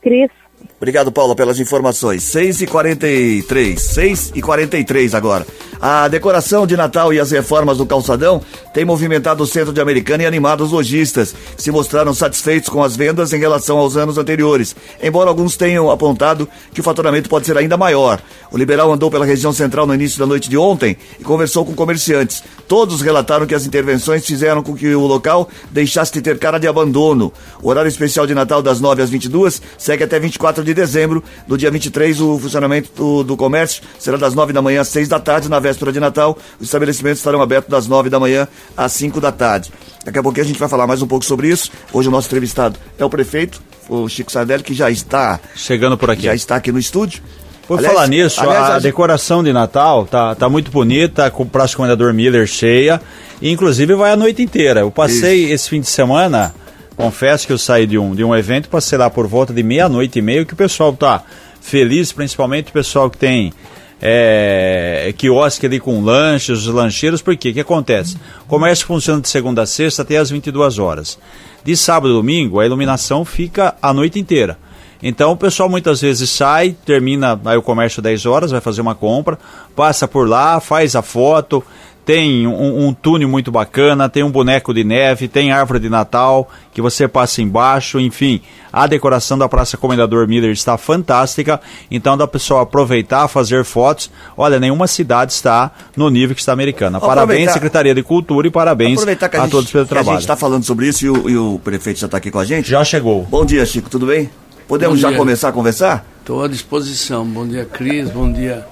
Cris. 0.02 0.30
Obrigado, 0.76 1.10
Paulo, 1.10 1.34
pelas 1.34 1.58
informações. 1.58 2.22
6 2.24 2.62
e 2.62 2.66
43 2.66 3.80
6 3.80 4.32
e 4.34 4.42
43 4.42 5.14
agora. 5.14 5.46
A 5.80 6.08
decoração 6.08 6.66
de 6.66 6.76
Natal 6.76 7.12
e 7.12 7.20
as 7.20 7.30
reformas 7.30 7.78
do 7.78 7.86
calçadão 7.86 8.40
têm 8.72 8.84
movimentado 8.84 9.42
o 9.42 9.46
centro 9.46 9.72
de 9.72 9.80
Americana 9.80 10.22
e 10.22 10.26
animado 10.26 10.64
os 10.64 10.72
lojistas, 10.72 11.34
se 11.56 11.70
mostraram 11.70 12.14
satisfeitos 12.14 12.68
com 12.68 12.82
as 12.82 12.96
vendas 12.96 13.32
em 13.32 13.38
relação 13.38 13.78
aos 13.78 13.96
anos 13.96 14.16
anteriores, 14.16 14.74
embora 15.02 15.28
alguns 15.28 15.56
tenham 15.56 15.90
apontado 15.90 16.48
que 16.72 16.80
o 16.80 16.84
faturamento 16.84 17.28
pode 17.28 17.46
ser 17.46 17.56
ainda 17.58 17.76
maior. 17.76 18.20
O 18.50 18.56
liberal 18.56 18.92
andou 18.92 19.10
pela 19.10 19.26
região 19.26 19.52
central 19.52 19.86
no 19.86 19.94
início 19.94 20.18
da 20.18 20.26
noite 20.26 20.48
de 20.48 20.56
ontem 20.56 20.96
e 21.18 21.24
conversou 21.24 21.64
com 21.64 21.74
comerciantes. 21.74 22.42
Todos 22.66 23.02
relataram 23.02 23.46
que 23.46 23.54
as 23.54 23.66
intervenções 23.66 24.24
fizeram 24.24 24.62
com 24.62 24.74
que 24.74 24.94
o 24.94 25.06
local 25.06 25.48
deixasse 25.70 26.12
de 26.12 26.22
ter 26.22 26.38
cara 26.38 26.58
de 26.58 26.66
abandono. 26.66 27.32
O 27.62 27.68
horário 27.68 27.88
especial 27.88 28.26
de 28.26 28.34
Natal 28.34 28.62
das 28.62 28.80
9 28.80 29.02
às 29.02 29.10
22 29.10 29.60
segue 29.76 30.04
até 30.04 30.18
24 30.18 30.64
de 30.64 30.72
dezembro. 30.72 31.22
No 31.46 31.58
dia 31.58 31.70
23, 31.70 32.20
o 32.20 32.38
funcionamento 32.38 32.90
do, 32.96 33.22
do 33.22 33.36
comércio 33.36 33.82
será 33.98 34.16
das 34.16 34.34
9 34.34 34.52
da 34.52 34.62
manhã 34.62 34.80
às 34.80 34.88
6 34.88 35.08
da 35.08 35.20
tarde. 35.20 35.48
Na 35.48 35.60
véspera 35.60 35.92
de 35.92 36.00
Natal, 36.00 36.38
os 36.58 36.66
estabelecimentos 36.66 37.18
estarão 37.18 37.42
abertos 37.42 37.70
das 37.70 37.86
9 37.86 38.08
da 38.08 38.18
manhã 38.18 38.48
às 38.76 38.92
5 38.92 39.20
da 39.20 39.30
tarde. 39.30 39.72
Daqui 40.04 40.18
a 40.18 40.22
pouquinho 40.22 40.44
a 40.44 40.48
gente 40.48 40.58
vai 40.58 40.68
falar 40.68 40.86
mais 40.86 41.02
um 41.02 41.06
pouco 41.06 41.24
sobre 41.24 41.48
isso. 41.48 41.70
Hoje 41.92 42.08
o 42.08 42.10
nosso 42.10 42.28
entrevistado 42.28 42.78
é 42.98 43.04
o 43.04 43.10
prefeito, 43.10 43.62
o 43.88 44.08
Chico 44.08 44.30
Sardelli, 44.30 44.62
que 44.62 44.74
já 44.74 44.90
está 44.90 45.40
chegando 45.54 45.96
por 45.96 46.10
aqui. 46.10 46.22
Já 46.22 46.34
está 46.34 46.56
aqui 46.56 46.72
no 46.72 46.78
estúdio. 46.78 47.22
Por 47.66 47.78
aliás, 47.78 47.94
falar 47.94 48.06
nisso, 48.08 48.40
aliás, 48.40 48.70
a, 48.70 48.74
a, 48.76 48.78
decoração 48.78 49.42
de 49.42 49.52
Natal 49.52 50.06
tá, 50.06 50.34
tá 50.34 50.48
muito 50.48 50.70
bonita, 50.70 51.30
com 51.30 51.44
o 51.44 51.46
Praça 51.46 51.76
Comendador 51.76 52.12
Miller 52.12 52.46
cheia, 52.46 53.00
e 53.40 53.50
inclusive 53.50 53.94
vai 53.94 54.12
a 54.12 54.16
noite 54.16 54.42
inteira. 54.42 54.80
Eu 54.80 54.90
passei 54.90 55.44
Isso. 55.44 55.54
esse 55.54 55.68
fim 55.70 55.80
de 55.80 55.86
semana, 55.86 56.54
confesso 56.96 57.46
que 57.46 57.52
eu 57.52 57.58
saí 57.58 57.86
de 57.86 57.98
um, 57.98 58.14
de 58.14 58.22
um 58.22 58.34
evento, 58.36 58.68
passei 58.68 58.98
lá 58.98 59.08
por 59.08 59.26
volta 59.26 59.52
de 59.52 59.62
meia-noite 59.62 60.18
e 60.18 60.22
meia, 60.22 60.44
que 60.44 60.52
o 60.52 60.56
pessoal 60.56 60.92
tá 60.92 61.22
feliz, 61.60 62.12
principalmente 62.12 62.68
o 62.68 62.72
pessoal 62.72 63.08
que 63.08 63.16
tem 63.16 63.52
é, 64.00 65.14
quiosque 65.16 65.64
ali 65.64 65.80
com 65.80 66.02
lanches, 66.02 66.66
os 66.66 66.66
lancheiros, 66.66 67.22
porque 67.22 67.48
o 67.48 67.54
que 67.54 67.60
acontece? 67.60 68.16
O 68.44 68.48
comércio 68.48 68.86
funciona 68.86 69.20
de 69.20 69.28
segunda 69.28 69.62
a 69.62 69.66
sexta 69.66 70.02
até 70.02 70.18
as 70.18 70.28
22 70.28 70.78
horas. 70.78 71.18
De 71.64 71.74
sábado 71.74 72.12
e 72.12 72.12
domingo, 72.12 72.60
a 72.60 72.66
iluminação 72.66 73.24
fica 73.24 73.74
a 73.80 73.94
noite 73.94 74.18
inteira. 74.18 74.58
Então 75.06 75.32
o 75.32 75.36
pessoal 75.36 75.68
muitas 75.68 76.00
vezes 76.00 76.30
sai, 76.30 76.74
termina 76.86 77.38
aí 77.44 77.58
o 77.58 77.62
comércio 77.62 78.00
10 78.00 78.24
horas, 78.24 78.50
vai 78.50 78.60
fazer 78.62 78.80
uma 78.80 78.94
compra, 78.94 79.38
passa 79.76 80.08
por 80.08 80.26
lá, 80.26 80.58
faz 80.60 80.96
a 80.96 81.02
foto, 81.02 81.62
tem 82.06 82.46
um, 82.46 82.86
um, 82.86 82.94
túnel 82.94 83.28
muito 83.28 83.52
bacana, 83.52 84.08
tem 84.08 84.22
um 84.22 84.30
boneco 84.30 84.72
de 84.72 84.82
neve, 84.82 85.28
tem 85.28 85.52
árvore 85.52 85.78
de 85.78 85.90
Natal 85.90 86.48
que 86.72 86.80
você 86.80 87.06
passa 87.06 87.42
embaixo, 87.42 88.00
enfim, 88.00 88.40
a 88.72 88.86
decoração 88.86 89.36
da 89.36 89.46
Praça 89.46 89.76
Comendador 89.76 90.26
Miller 90.26 90.50
está 90.50 90.78
fantástica, 90.78 91.60
então 91.90 92.16
dá 92.16 92.26
pessoal 92.26 92.60
aproveitar, 92.60 93.28
fazer 93.28 93.62
fotos. 93.62 94.10
Olha, 94.36 94.58
nenhuma 94.58 94.86
cidade 94.86 95.32
está 95.32 95.70
no 95.94 96.08
nível 96.08 96.34
que 96.34 96.40
está 96.40 96.52
a 96.52 96.54
americana. 96.54 96.98
Parabéns, 96.98 97.52
Secretaria 97.52 97.94
de 97.94 98.02
Cultura, 98.02 98.48
e 98.48 98.50
parabéns 98.50 98.98
a, 99.06 99.44
a, 99.44 99.48
todos 99.48 99.70
pelo 99.70 99.84
trabalho. 99.84 100.10
A 100.10 100.12
gente 100.14 100.22
está 100.22 100.36
falando 100.36 100.64
sobre 100.64 100.88
isso 100.88 101.04
e 101.04 101.10
o, 101.10 101.30
e 101.30 101.36
o 101.36 101.60
prefeito 101.62 102.00
já 102.00 102.06
está 102.06 102.16
aqui 102.16 102.30
com 102.30 102.38
a 102.38 102.44
gente. 102.44 102.70
Já 102.70 102.82
chegou. 102.84 103.22
Bom 103.24 103.44
dia, 103.44 103.66
Chico, 103.66 103.90
tudo 103.90 104.06
bem? 104.06 104.30
Podemos 104.66 104.98
já 104.98 105.12
começar 105.12 105.48
a 105.48 105.52
conversar? 105.52 106.06
Estou 106.20 106.42
à 106.42 106.48
disposição. 106.48 107.24
Bom 107.24 107.46
dia, 107.46 107.64
Cris. 107.64 108.10
Bom 108.10 108.32
dia, 108.32 108.66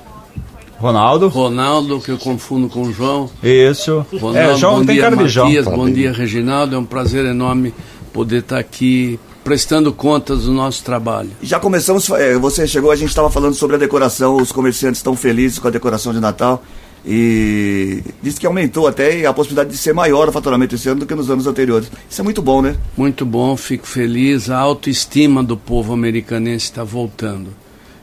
Ronaldo. 0.79 1.29
Ronaldo, 1.29 2.01
que 2.01 2.11
eu 2.11 2.19
confundo 2.19 2.69
com 2.69 2.83
o 2.83 2.93
João. 2.93 3.31
Isso. 3.43 4.05
Ronaldo, 4.13 4.39
é, 4.39 4.57
João 4.57 4.79
bom 4.81 4.87
tem 4.87 4.95
dia, 4.97 5.05
cara 5.05 5.17
de 5.17 5.29
João. 5.29 5.47
Matias, 5.47 5.67
bom 5.67 5.91
dia, 5.91 6.13
Reginaldo. 6.13 6.75
É 6.75 6.79
um 6.79 6.85
prazer 6.85 7.25
enorme 7.25 7.73
poder 8.13 8.39
estar 8.39 8.59
aqui 8.59 9.21
prestando 9.45 9.93
contas 9.93 10.45
do 10.45 10.53
nosso 10.53 10.83
trabalho. 10.83 11.31
Já 11.43 11.61
começamos, 11.61 12.09
é, 12.11 12.37
você 12.37 12.67
chegou, 12.67 12.91
a 12.91 12.97
gente 12.97 13.09
estava 13.09 13.31
falando 13.31 13.55
sobre 13.55 13.77
a 13.77 13.79
decoração, 13.79 14.37
os 14.37 14.53
comerciantes 14.53 14.99
estão 14.99 15.17
felizes 15.17 15.59
com 15.59 15.69
a 15.69 15.71
decoração 15.71 16.13
de 16.13 16.21
Natal 16.21 16.63
e 17.04 18.02
disse 18.23 18.38
que 18.38 18.47
aumentou 18.47 18.87
até 18.87 19.26
a 19.26 19.32
possibilidade 19.32 19.71
de 19.71 19.76
ser 19.76 19.92
maior 19.92 20.28
o 20.28 20.32
faturamento 20.32 20.75
esse 20.75 20.88
ano 20.88 21.00
do 21.00 21.06
que 21.06 21.14
nos 21.14 21.30
anos 21.30 21.47
anteriores. 21.47 21.90
Isso 22.09 22.21
é 22.21 22.25
muito 22.25 22.40
bom, 22.40 22.62
né? 22.62 22.76
Muito 22.97 23.26
bom, 23.26 23.56
fico 23.56 23.87
feliz. 23.87 24.49
A 24.49 24.59
autoestima 24.59 25.42
do 25.42 25.56
povo 25.56 25.92
americanense 25.92 26.66
está 26.66 26.85
voltando. 26.85 27.50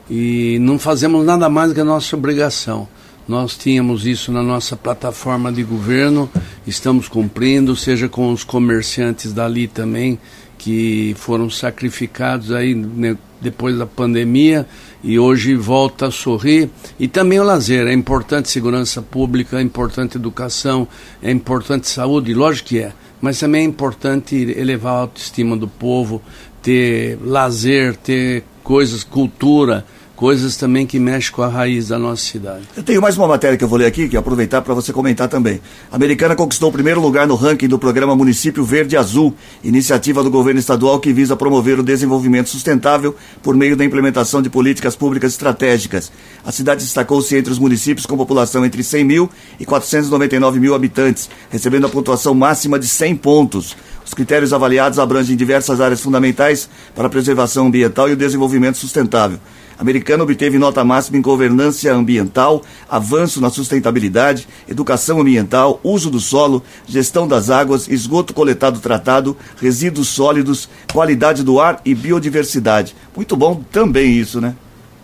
E 0.09 0.57
não 0.59 0.77
fazemos 0.77 1.25
nada 1.25 1.47
mais 1.49 1.71
que 1.71 1.79
a 1.79 1.85
nossa 1.85 2.15
obrigação. 2.15 2.87
Nós 3.27 3.55
tínhamos 3.55 4.07
isso 4.07 4.31
na 4.31 4.41
nossa 4.41 4.75
plataforma 4.75 5.51
de 5.51 5.61
governo, 5.63 6.27
estamos 6.65 7.07
cumprindo, 7.07 7.75
seja 7.75 8.09
com 8.09 8.31
os 8.33 8.43
comerciantes 8.43 9.31
dali 9.31 9.67
também, 9.67 10.17
que 10.57 11.13
foram 11.15 11.47
sacrificados 11.47 12.51
aí 12.51 12.73
né, 12.73 13.15
depois 13.41 13.77
da 13.77 13.85
pandemia 13.85 14.65
e 15.03 15.17
hoje 15.17 15.55
volta 15.55 16.07
a 16.07 16.11
sorrir. 16.11 16.69
E 16.99 17.07
também 17.07 17.39
o 17.39 17.43
lazer, 17.43 17.87
é 17.87 17.93
importante 17.93 18.49
segurança 18.49 19.01
pública, 19.01 19.59
é 19.59 19.61
importante 19.61 20.17
educação, 20.17 20.87
é 21.21 21.31
importante 21.31 21.87
saúde, 21.87 22.33
lógico 22.33 22.69
que 22.69 22.79
é, 22.79 22.93
mas 23.21 23.39
também 23.39 23.61
é 23.61 23.65
importante 23.65 24.35
elevar 24.35 24.93
a 24.93 24.99
autoestima 25.01 25.55
do 25.55 25.67
povo, 25.67 26.21
ter 26.61 27.17
lazer, 27.23 27.95
ter 27.95 28.43
coisas, 28.63 29.03
cultura, 29.03 29.85
coisas 30.19 30.57
também 30.57 30.85
que 30.85 30.99
mexem 30.99 31.31
com 31.31 31.41
a 31.41 31.47
raiz 31.47 31.87
da 31.87 31.97
nossa 31.97 32.21
cidade. 32.21 32.63
Eu 32.75 32.83
tenho 32.83 33.01
mais 33.01 33.15
uma 33.15 33.25
matéria 33.25 33.57
que 33.57 33.63
eu 33.63 33.69
vou 33.69 33.79
ler 33.79 33.85
aqui, 33.85 34.09
que 34.09 34.17
aproveitar 34.17 34.61
para 34.61 34.73
você 34.73 34.91
comentar 34.91 35.29
também. 35.29 35.61
A 35.89 35.95
Americana 35.95 36.35
conquistou 36.35 36.67
o 36.67 36.73
primeiro 36.73 36.99
lugar 36.99 37.25
no 37.25 37.35
ranking 37.35 37.69
do 37.69 37.79
programa 37.79 38.13
Município 38.17 38.65
Verde 38.65 38.97
Azul, 38.97 39.33
iniciativa 39.63 40.21
do 40.21 40.29
governo 40.29 40.59
estadual 40.59 40.99
que 40.99 41.13
visa 41.13 41.37
promover 41.37 41.79
o 41.79 41.83
desenvolvimento 41.83 42.49
sustentável 42.49 43.15
por 43.41 43.55
meio 43.55 43.77
da 43.77 43.85
implementação 43.85 44.41
de 44.41 44.49
políticas 44.49 44.93
públicas 44.93 45.31
estratégicas. 45.31 46.11
A 46.45 46.51
cidade 46.51 46.83
destacou-se 46.83 47.33
entre 47.37 47.53
os 47.53 47.57
municípios 47.57 48.05
com 48.05 48.17
população 48.17 48.65
entre 48.65 48.83
100 48.83 49.05
mil 49.05 49.29
e 49.57 49.65
499 49.65 50.59
mil 50.59 50.75
habitantes, 50.75 51.29
recebendo 51.49 51.85
a 51.85 51.89
pontuação 51.89 52.33
máxima 52.33 52.77
de 52.77 52.89
100 52.89 53.15
pontos. 53.15 53.77
Os 54.05 54.13
critérios 54.13 54.51
avaliados 54.51 54.99
abrangem 54.99 55.37
diversas 55.37 55.79
áreas 55.79 56.01
fundamentais 56.01 56.69
para 56.93 57.07
a 57.07 57.09
preservação 57.09 57.67
ambiental 57.67 58.09
e 58.09 58.11
o 58.11 58.17
desenvolvimento 58.17 58.77
sustentável 58.77 59.39
americana 59.79 60.23
obteve 60.23 60.59
nota 60.59 60.83
máxima 60.83 61.17
em 61.17 61.21
governança 61.21 61.91
ambiental, 61.91 62.61
avanço 62.89 63.39
na 63.39 63.49
sustentabilidade, 63.49 64.47
educação 64.67 65.21
ambiental, 65.21 65.79
uso 65.83 66.11
do 66.11 66.19
solo, 66.19 66.61
gestão 66.85 67.27
das 67.27 67.49
águas, 67.49 67.87
esgoto 67.87 68.33
coletado 68.33 68.79
tratado, 68.79 69.35
resíduos 69.59 70.09
sólidos, 70.09 70.69
qualidade 70.91 71.41
do 71.41 71.59
ar 71.59 71.81
e 71.85 71.95
biodiversidade. 71.95 72.93
Muito 73.15 73.37
bom 73.37 73.63
também 73.71 74.11
isso, 74.17 74.41
né? 74.41 74.53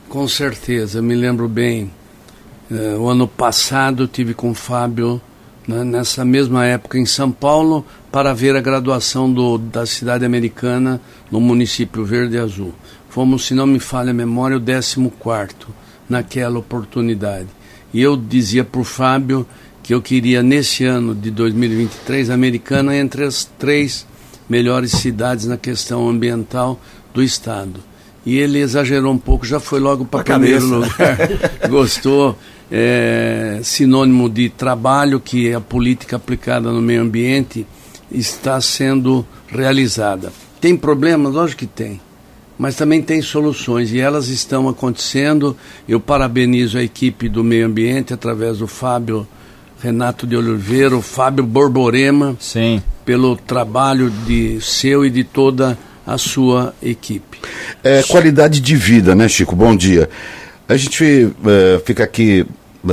Com 0.10 0.28
certeza, 0.28 1.02
me 1.02 1.16
lembro 1.16 1.48
bem. 1.48 1.90
Uh, 2.70 3.00
o 3.00 3.08
ano 3.08 3.28
passado 3.28 4.08
tive 4.08 4.34
com 4.34 4.52
o 4.52 4.56
Fábio 4.56 5.22
né, 5.68 5.84
nessa 5.84 6.24
mesma 6.24 6.66
época 6.66 6.98
em 6.98 7.06
São 7.06 7.32
Paulo 7.32 7.86
para 8.12 8.34
ver 8.34 8.56
a 8.56 8.62
graduação 8.62 9.32
do, 9.32 9.58
da 9.58 9.86
cidade 9.86 10.26
americana 10.26 11.02
no 11.32 11.40
município 11.40 12.06
Verde 12.06 12.38
Azul. 12.38 12.74
Fomos, 13.16 13.46
se 13.46 13.54
não 13.54 13.66
me 13.66 13.80
falha 13.80 14.12
a 14.12 14.14
memória, 14.14 14.58
o 14.58 14.60
14 14.60 15.00
naquela 16.10 16.60
oportunidade. 16.60 17.48
E 17.94 18.02
eu 18.02 18.18
dizia 18.18 18.66
para 18.66 18.82
o 18.82 18.84
Fábio 18.84 19.48
que 19.82 19.94
eu 19.94 20.02
queria, 20.02 20.44
nesse 20.44 20.84
ano 20.84 21.16
de 21.16 21.32
2023, 21.32 22.30
a 22.30 22.34
Americana 22.34 22.94
entre 22.94 23.24
as 23.24 23.46
três 23.58 24.06
melhores 24.50 24.92
cidades 24.92 25.46
na 25.46 25.56
questão 25.56 26.10
ambiental 26.10 26.78
do 27.14 27.24
Estado. 27.24 27.80
E 28.26 28.38
ele 28.38 28.60
exagerou 28.60 29.14
um 29.14 29.18
pouco, 29.18 29.46
já 29.46 29.62
foi 29.62 29.80
logo 29.80 30.04
para 30.04 30.20
o 30.20 30.24
primeiro 30.26 30.66
lugar. 30.66 31.18
Gostou. 31.72 32.38
É, 32.70 33.62
sinônimo 33.64 34.30
de 34.30 34.50
trabalho 34.50 35.22
que 35.22 35.54
a 35.54 35.62
política 35.62 36.18
aplicada 36.18 36.70
no 36.70 36.82
meio 36.82 37.02
ambiente 37.02 37.66
está 38.12 38.60
sendo 38.60 39.26
realizada. 39.48 40.34
Tem 40.60 40.76
problemas? 40.76 41.34
Lógico 41.34 41.60
que 41.60 41.68
tem 41.68 42.02
mas 42.58 42.76
também 42.76 43.02
tem 43.02 43.22
soluções 43.22 43.92
e 43.92 44.00
elas 44.00 44.28
estão 44.28 44.70
acontecendo. 44.70 45.56
Eu 45.88 46.00
parabenizo 46.00 46.78
a 46.78 46.84
equipe 46.84 47.28
do 47.28 47.44
meio 47.44 47.66
ambiente 47.66 48.14
através 48.14 48.60
do 48.60 48.68
Fábio 48.68 49.28
Renato 49.82 50.26
de 50.26 50.36
Oliveira, 50.36 50.96
o 50.96 51.02
Fábio 51.02 51.46
Borborema, 51.46 52.36
Sim. 52.40 52.82
pelo 53.06 53.36
trabalho 53.36 54.10
de 54.26 54.60
seu 54.62 55.06
e 55.06 55.10
de 55.10 55.24
toda 55.24 55.78
a 56.08 56.18
sua 56.18 56.74
equipe. 56.82 57.40
É, 57.84 58.02
qualidade 58.04 58.60
de 58.60 58.76
vida, 58.76 59.14
né, 59.14 59.28
Chico? 59.28 59.56
Bom 59.56 59.76
dia. 59.76 60.10
A 60.68 60.78
gente 60.78 61.32
é, 61.46 61.82
fica 61.86 62.04
aqui 62.04 62.46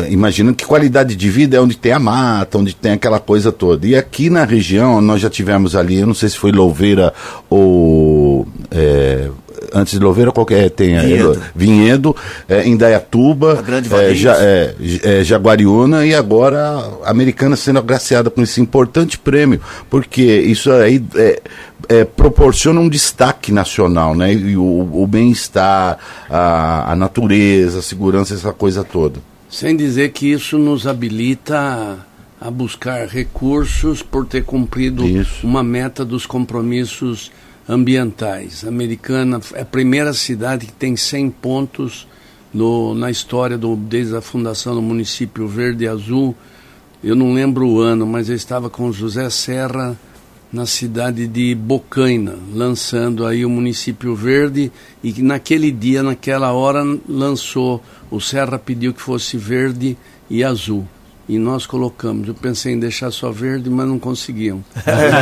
imaginando 0.09 0.57
que 0.57 0.65
qualidade 0.65 1.15
de 1.15 1.31
vida 1.31 1.57
é 1.57 1.61
onde 1.61 1.77
tem 1.77 1.93
a 1.93 1.99
mata, 1.99 2.59
onde 2.59 2.75
tem 2.75 2.93
aquela 2.93 3.21
coisa 3.21 3.53
toda. 3.53 3.87
E 3.87 3.95
aqui 3.95 4.31
na 4.31 4.45
região, 4.45 5.01
nós 5.01 5.21
já 5.21 5.29
tivemos 5.29 5.77
ali, 5.77 6.01
eu 6.01 6.07
não 6.07 6.15
sei 6.15 6.29
se 6.29 6.39
foi 6.39 6.53
Louveira 6.53 7.13
ou. 7.49 8.47
É, 8.71 9.29
antes 9.75 9.95
de 9.95 9.99
Louveira, 9.99 10.33
qualquer 10.33 10.71
tem 10.71 10.99
Vinhedo, 10.99 11.43
Vinhedo 11.55 12.17
é, 12.49 12.67
Indaiatuba, 12.67 13.63
é, 14.01 14.15
ja, 14.15 14.37
é, 14.39 14.75
é, 15.03 15.25
Jaguariúna 15.25 16.07
e 16.07 16.15
agora 16.15 16.61
a 17.05 17.11
Americana 17.11 17.57
sendo 17.57 17.79
agraciada 17.79 18.31
com 18.31 18.43
esse 18.43 18.61
importante 18.61 19.19
prêmio, 19.19 19.61
porque 19.91 20.23
isso 20.23 20.71
aí 20.73 21.03
é, 21.17 21.43
é, 21.89 22.05
proporciona 22.05 22.81
um 22.81 22.89
destaque 22.89 23.53
nacional, 23.53 24.15
né? 24.15 24.33
E 24.33 24.57
o, 24.57 24.89
o 24.93 25.07
bem-estar, 25.07 25.99
a, 26.29 26.93
a 26.93 26.97
natureza, 26.97 27.81
a 27.81 27.83
segurança, 27.83 28.35
essa 28.35 28.53
coisa 28.53 28.85
toda. 28.85 29.21
Sem 29.49 29.77
dizer 29.77 30.13
que 30.13 30.33
isso 30.33 30.57
nos 30.57 30.87
habilita 30.87 31.59
a, 32.41 32.49
a 32.49 32.51
buscar 32.51 33.07
recursos 33.07 34.03
por 34.03 34.27
ter 34.27 34.45
cumprido 34.45 35.05
Isso. 35.05 35.47
uma 35.47 35.63
meta 35.63 36.05
dos 36.05 36.25
compromissos 36.25 37.31
ambientais. 37.69 38.65
Americana 38.65 39.41
é 39.55 39.63
a 39.63 39.65
primeira 39.65 40.13
cidade 40.13 40.67
que 40.67 40.73
tem 40.73 40.97
100 40.97 41.31
pontos 41.31 42.07
no, 42.53 42.95
na 42.95 43.11
história 43.11 43.57
do, 43.57 43.77
desde 43.77 44.17
a 44.17 44.21
fundação 44.21 44.75
do 44.75 44.83
município 44.83 45.47
Verde 45.49 45.87
Azul. 45.87 46.35
Eu 47.03 47.17
não 47.17 47.33
lembro 47.33 47.67
o 47.67 47.81
ano, 47.81 48.07
mas 48.07 48.29
eu 48.29 48.37
estava 48.37 48.71
com 48.71 48.93
José 48.93 49.29
Serra 49.31 49.99
na 50.53 50.67
cidade 50.67 51.27
de 51.27 51.55
Bocaina, 51.55 52.37
lançando 52.53 53.25
aí 53.25 53.45
o 53.45 53.49
município 53.49 54.15
verde 54.15 54.71
e 55.03 55.11
que 55.11 55.23
naquele 55.23 55.71
dia, 55.71 56.03
naquela 56.03 56.53
hora, 56.53 56.85
lançou, 57.09 57.83
o 58.11 58.21
Serra 58.21 58.59
pediu 58.59 58.93
que 58.93 59.01
fosse 59.01 59.39
verde 59.39 59.97
e 60.29 60.45
azul. 60.45 60.87
E 61.29 61.39
nós 61.39 61.67
colocamos. 61.67 62.29
Eu 62.29 62.35
pensei 62.35 62.75
em 62.75 62.79
deixar 62.79 63.11
só 63.11 63.31
verde, 63.31 63.71
mas 63.71 63.87
não 63.87 63.99
conseguimos. 63.99 64.65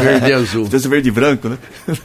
verde 0.02 0.30
e 0.30 0.33
azul. 0.33 0.66
Desse 0.69 0.88
verde 0.88 1.09
e 1.09 1.12
branco, 1.12 1.49
né? 1.49 1.59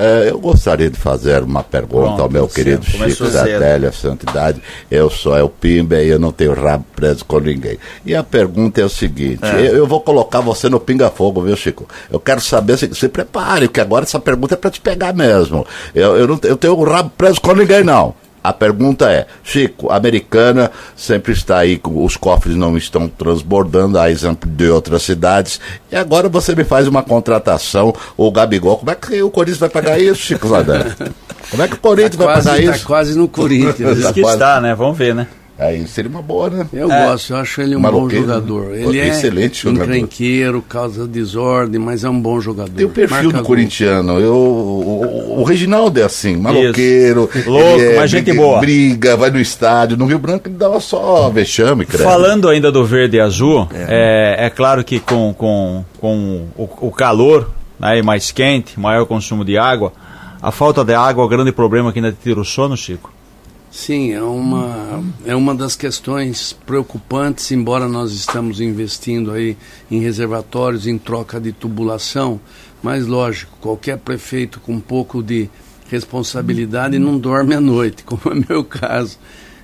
É, 0.00 0.30
eu 0.30 0.38
gostaria 0.38 0.88
de 0.88 0.96
fazer 0.96 1.42
uma 1.42 1.62
pergunta 1.62 2.06
Pronto, 2.06 2.22
ao 2.22 2.30
meu 2.30 2.48
querido 2.48 2.82
Chico 2.86 3.28
da. 3.28 3.44
Télia 3.44 3.92
Santidade. 3.92 4.62
Eu 4.90 5.10
sou 5.10 5.36
El 5.36 5.50
Pimba 5.50 6.02
e 6.02 6.08
eu 6.08 6.18
não 6.18 6.32
tenho 6.32 6.54
rabo 6.54 6.86
preso 6.96 7.22
com 7.26 7.38
ninguém. 7.38 7.76
E 8.06 8.14
a 8.14 8.22
pergunta 8.22 8.80
é 8.80 8.84
o 8.84 8.88
seguinte: 8.88 9.42
eu, 9.44 9.76
eu 9.76 9.86
vou 9.86 10.00
colocar 10.00 10.40
você 10.40 10.70
no 10.70 10.80
pinga-fogo, 10.80 11.42
viu, 11.42 11.54
Chico? 11.54 11.86
Eu 12.10 12.18
quero 12.18 12.40
saber 12.40 12.78
se 12.78 12.94
se 12.94 13.08
prepare, 13.10 13.68
porque 13.68 13.80
agora 13.82 14.04
essa 14.06 14.18
pergunta 14.18 14.54
é 14.54 14.56
para 14.56 14.70
te 14.70 14.80
pegar 14.80 15.12
mesmo. 15.12 15.66
Eu, 15.94 16.16
eu 16.16 16.26
não 16.26 16.40
eu 16.44 16.56
tenho 16.56 16.78
o 16.78 16.82
rabo 16.82 17.12
preso 17.18 17.38
com 17.38 17.52
ninguém, 17.52 17.84
não. 17.84 18.14
A 18.42 18.52
pergunta 18.52 19.10
é, 19.10 19.26
Chico, 19.44 19.90
a 19.90 19.96
americana 19.96 20.70
sempre 20.96 21.32
está 21.32 21.58
aí, 21.58 21.76
com- 21.78 22.04
os 22.04 22.16
cofres 22.16 22.56
não 22.56 22.76
estão 22.76 23.06
transbordando, 23.06 23.98
a 23.98 24.10
exemplo 24.10 24.48
de 24.48 24.68
outras 24.70 25.02
cidades, 25.02 25.60
e 25.92 25.96
agora 25.96 26.28
você 26.28 26.54
me 26.54 26.64
faz 26.64 26.88
uma 26.88 27.02
contratação, 27.02 27.94
o 28.16 28.30
Gabigol, 28.32 28.78
como 28.78 28.90
é 28.90 28.94
que 28.94 29.22
o 29.22 29.30
Corinthians 29.30 29.58
vai 29.58 29.68
pagar 29.68 30.00
isso, 30.00 30.22
Chico 30.22 30.48
Zadana? 30.48 30.96
Como 31.50 31.62
é 31.62 31.68
que 31.68 31.74
o 31.74 31.78
Corinthians 31.78 32.16
vai 32.16 32.26
Quase, 32.28 32.48
pagar 32.48 32.64
tá 32.64 32.76
isso? 32.76 32.86
quase 32.86 33.18
no 33.18 33.28
Corinthians. 33.28 33.96
Diz 33.98 34.10
que 34.12 34.20
está, 34.20 34.60
né? 34.60 34.74
Vamos 34.74 34.96
ver, 34.96 35.14
né? 35.14 35.26
Aí 35.60 35.86
seria 35.86 36.10
uma 36.10 36.22
boa, 36.22 36.48
né? 36.48 36.66
Eu 36.72 36.90
É. 36.90 37.06
gosto, 37.08 37.34
eu 37.34 37.36
acho 37.36 37.60
ele 37.60 37.76
um 37.76 37.80
Maloqueiro, 37.80 38.24
bom 38.24 38.28
né? 38.28 38.34
jogador. 38.34 38.74
Ele 38.74 38.98
é 38.98 39.08
Excelente 39.08 39.62
jogador. 39.62 39.84
encrenqueiro, 39.84 40.62
causa 40.66 41.06
desordem, 41.06 41.78
mas 41.78 42.02
é 42.02 42.08
um 42.08 42.18
bom 42.18 42.40
jogador. 42.40 42.72
Tem 42.74 42.86
o 42.86 42.88
perfil 42.88 43.24
Marca 43.24 43.38
do 43.38 43.44
corintiano. 43.44 44.18
Eu, 44.18 44.34
o, 44.34 45.40
o- 45.40 45.44
Reginaldo 45.44 46.00
é 46.00 46.02
assim, 46.04 46.36
maloqueiro. 46.36 47.28
Louco, 47.46 47.80
é- 47.80 47.96
mas 47.96 48.10
gente 48.10 48.24
briga- 48.24 48.40
boa. 48.40 48.60
Briga, 48.60 49.16
vai 49.18 49.30
no 49.30 49.38
estádio. 49.38 49.96
No 49.98 50.06
Rio 50.06 50.18
Branco 50.18 50.48
ele 50.48 50.56
dava 50.56 50.80
só 50.80 51.28
vexame, 51.28 51.84
credo. 51.84 52.04
Falando 52.04 52.48
ainda 52.48 52.72
do 52.72 52.82
verde 52.84 53.18
e 53.18 53.20
azul, 53.20 53.68
é, 53.74 54.46
é 54.46 54.50
claro 54.50 54.82
que 54.82 54.98
com, 54.98 55.34
com, 55.36 55.84
com 56.00 56.46
o, 56.56 56.68
o 56.88 56.90
calor 56.90 57.50
né, 57.78 57.98
e 57.98 58.02
mais 58.02 58.30
quente, 58.30 58.80
maior 58.80 59.04
consumo 59.04 59.44
de 59.44 59.58
água, 59.58 59.92
a 60.40 60.50
falta 60.50 60.82
de 60.82 60.94
água 60.94 61.22
é 61.22 61.26
o 61.26 61.28
grande 61.28 61.52
problema 61.52 61.92
que 61.92 61.98
ainda 61.98 62.16
tira 62.22 62.40
o 62.40 62.44
sono, 62.46 62.76
Chico. 62.78 63.12
Sim, 63.70 64.10
é 64.10 64.22
uma, 64.22 65.04
é 65.24 65.36
uma 65.36 65.54
das 65.54 65.76
questões 65.76 66.52
preocupantes, 66.66 67.52
embora 67.52 67.86
nós 67.86 68.10
estamos 68.10 68.60
investindo 68.60 69.30
aí 69.30 69.56
em 69.88 70.00
reservatórios 70.00 70.88
em 70.88 70.98
troca 70.98 71.40
de 71.40 71.52
tubulação, 71.52 72.40
mas 72.82 73.06
lógico, 73.06 73.56
qualquer 73.60 73.98
prefeito 73.98 74.58
com 74.58 74.72
um 74.72 74.80
pouco 74.80 75.22
de 75.22 75.48
responsabilidade 75.88 76.98
não 76.98 77.16
dorme 77.16 77.54
à 77.54 77.60
noite, 77.60 78.02
como 78.04 78.20
é 78.34 78.44
meu 78.48 78.64
caso. 78.64 79.18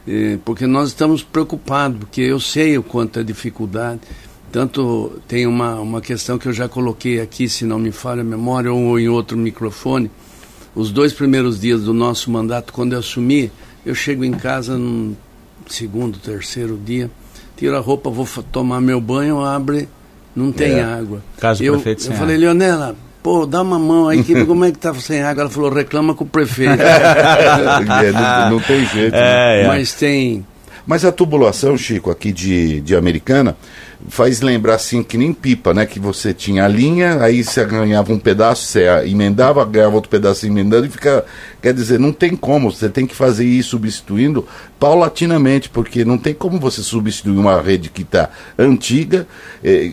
Eh, 0.07 0.39
porque 0.45 0.69
nós 0.69 0.89
estamos 0.89 1.25
preocupados, 1.25 1.99
porque 1.99 2.21
eu 2.21 2.39
sei 2.39 2.79
o 2.79 2.85
quanto 2.85 3.19
é 3.19 3.25
dificuldade. 3.25 4.01
Tanto 4.53 5.21
tem 5.27 5.49
uma, 5.49 5.81
uma 5.81 6.01
questão 6.01 6.39
que 6.39 6.47
eu 6.47 6.53
já 6.53 6.69
coloquei 6.69 7.21
aqui, 7.21 7.49
se 7.49 7.65
não 7.65 7.79
me 7.79 7.91
falha 7.91 8.21
a 8.21 8.25
memória, 8.25 8.73
ou 8.73 9.01
em 9.01 9.09
outro 9.09 9.37
microfone. 9.37 10.11
Os 10.77 10.93
dois 10.93 11.13
primeiros 11.13 11.59
dias 11.59 11.83
do 11.83 11.93
nosso 11.93 12.31
mandato, 12.31 12.73
quando 12.73 12.93
eu 12.93 13.01
assumi, 13.01 13.51
eu 13.87 13.95
chego 13.95 14.25
em 14.25 14.33
casa 14.33 14.77
no 14.77 15.17
segundo, 15.69 16.19
terceiro 16.19 16.79
dia, 16.85 17.11
tiro 17.57 17.75
a 17.77 17.81
roupa, 17.81 18.11
vou 18.11 18.27
tomar 18.53 18.81
meu 18.81 19.01
banho, 19.01 19.41
abre, 19.43 19.89
não 20.35 20.53
tem 20.53 20.73
É. 20.75 20.83
água. 20.83 21.23
Caso 21.39 21.61
do 21.63 21.67
eu, 21.67 21.73
prefeito 21.75 22.01
eu 22.03 22.07
sem 22.09 22.17
falei, 22.17 22.37
água. 22.37 22.47
Leonela, 22.49 22.97
pô, 23.23 23.47
dá 23.47 23.63
uma 23.63 23.79
mão 23.79 24.09
aí, 24.09 24.23
que, 24.23 24.45
como 24.45 24.65
é 24.65 24.71
que 24.73 24.79
tá 24.79 24.93
sem 24.95 25.23
água? 25.23 25.43
Ela 25.43 25.51
falou, 25.51 25.73
reclama 25.73 26.15
com 26.15 26.25
o 26.25 26.29
prefeito. 26.29 26.77
É, 26.83 28.13
não, 28.13 28.51
não 28.53 28.61
tem 28.61 28.85
jeito. 28.87 29.13
né? 29.13 29.63
É, 29.63 29.67
Mas 29.69 29.95
tem. 29.95 30.45
Mas 30.87 31.05
a 31.05 31.11
tubulação, 31.11 31.77
Chico, 31.77 32.11
aqui 32.11 32.31
de, 32.33 32.81
de 32.81 32.95
Americana, 32.95 33.57
faz 34.09 34.41
lembrar 34.41 34.75
assim 34.75 35.03
que 35.03 35.17
nem 35.17 35.33
pipa, 35.33 35.75
né? 35.75 35.87
Que 35.87 35.99
você 35.99 36.33
tinha 36.33 36.65
a 36.65 36.69
linha, 36.69 37.23
aí 37.23 37.43
você 37.43 37.65
ganhava 37.65 38.13
um 38.13 38.19
pedaço, 38.19 38.65
você 38.65 38.87
emendava, 39.07 39.65
ganhava 39.65 39.95
outro 39.95 40.11
pedaço 40.11 40.47
emendando 40.47 40.87
e 40.87 40.91
fica. 40.91 41.25
Quer 41.63 41.75
dizer, 41.75 41.99
não 41.99 42.13
tem 42.13 42.37
como, 42.37 42.71
você 42.71 42.89
tem 42.89 43.07
que 43.07 43.15
fazer 43.15 43.45
isso 43.45 43.71
substituindo 43.71 44.47
paulatinamente, 44.79 45.69
porque 45.69 46.05
não 46.05 46.17
tem 46.19 46.33
como 46.33 46.61
você 46.61 46.83
substituir 46.83 47.37
uma 47.37 47.61
rede 47.61 47.91
que 47.91 48.03
está 48.03 48.31
antiga. 48.59 49.27
eh, 49.65 49.93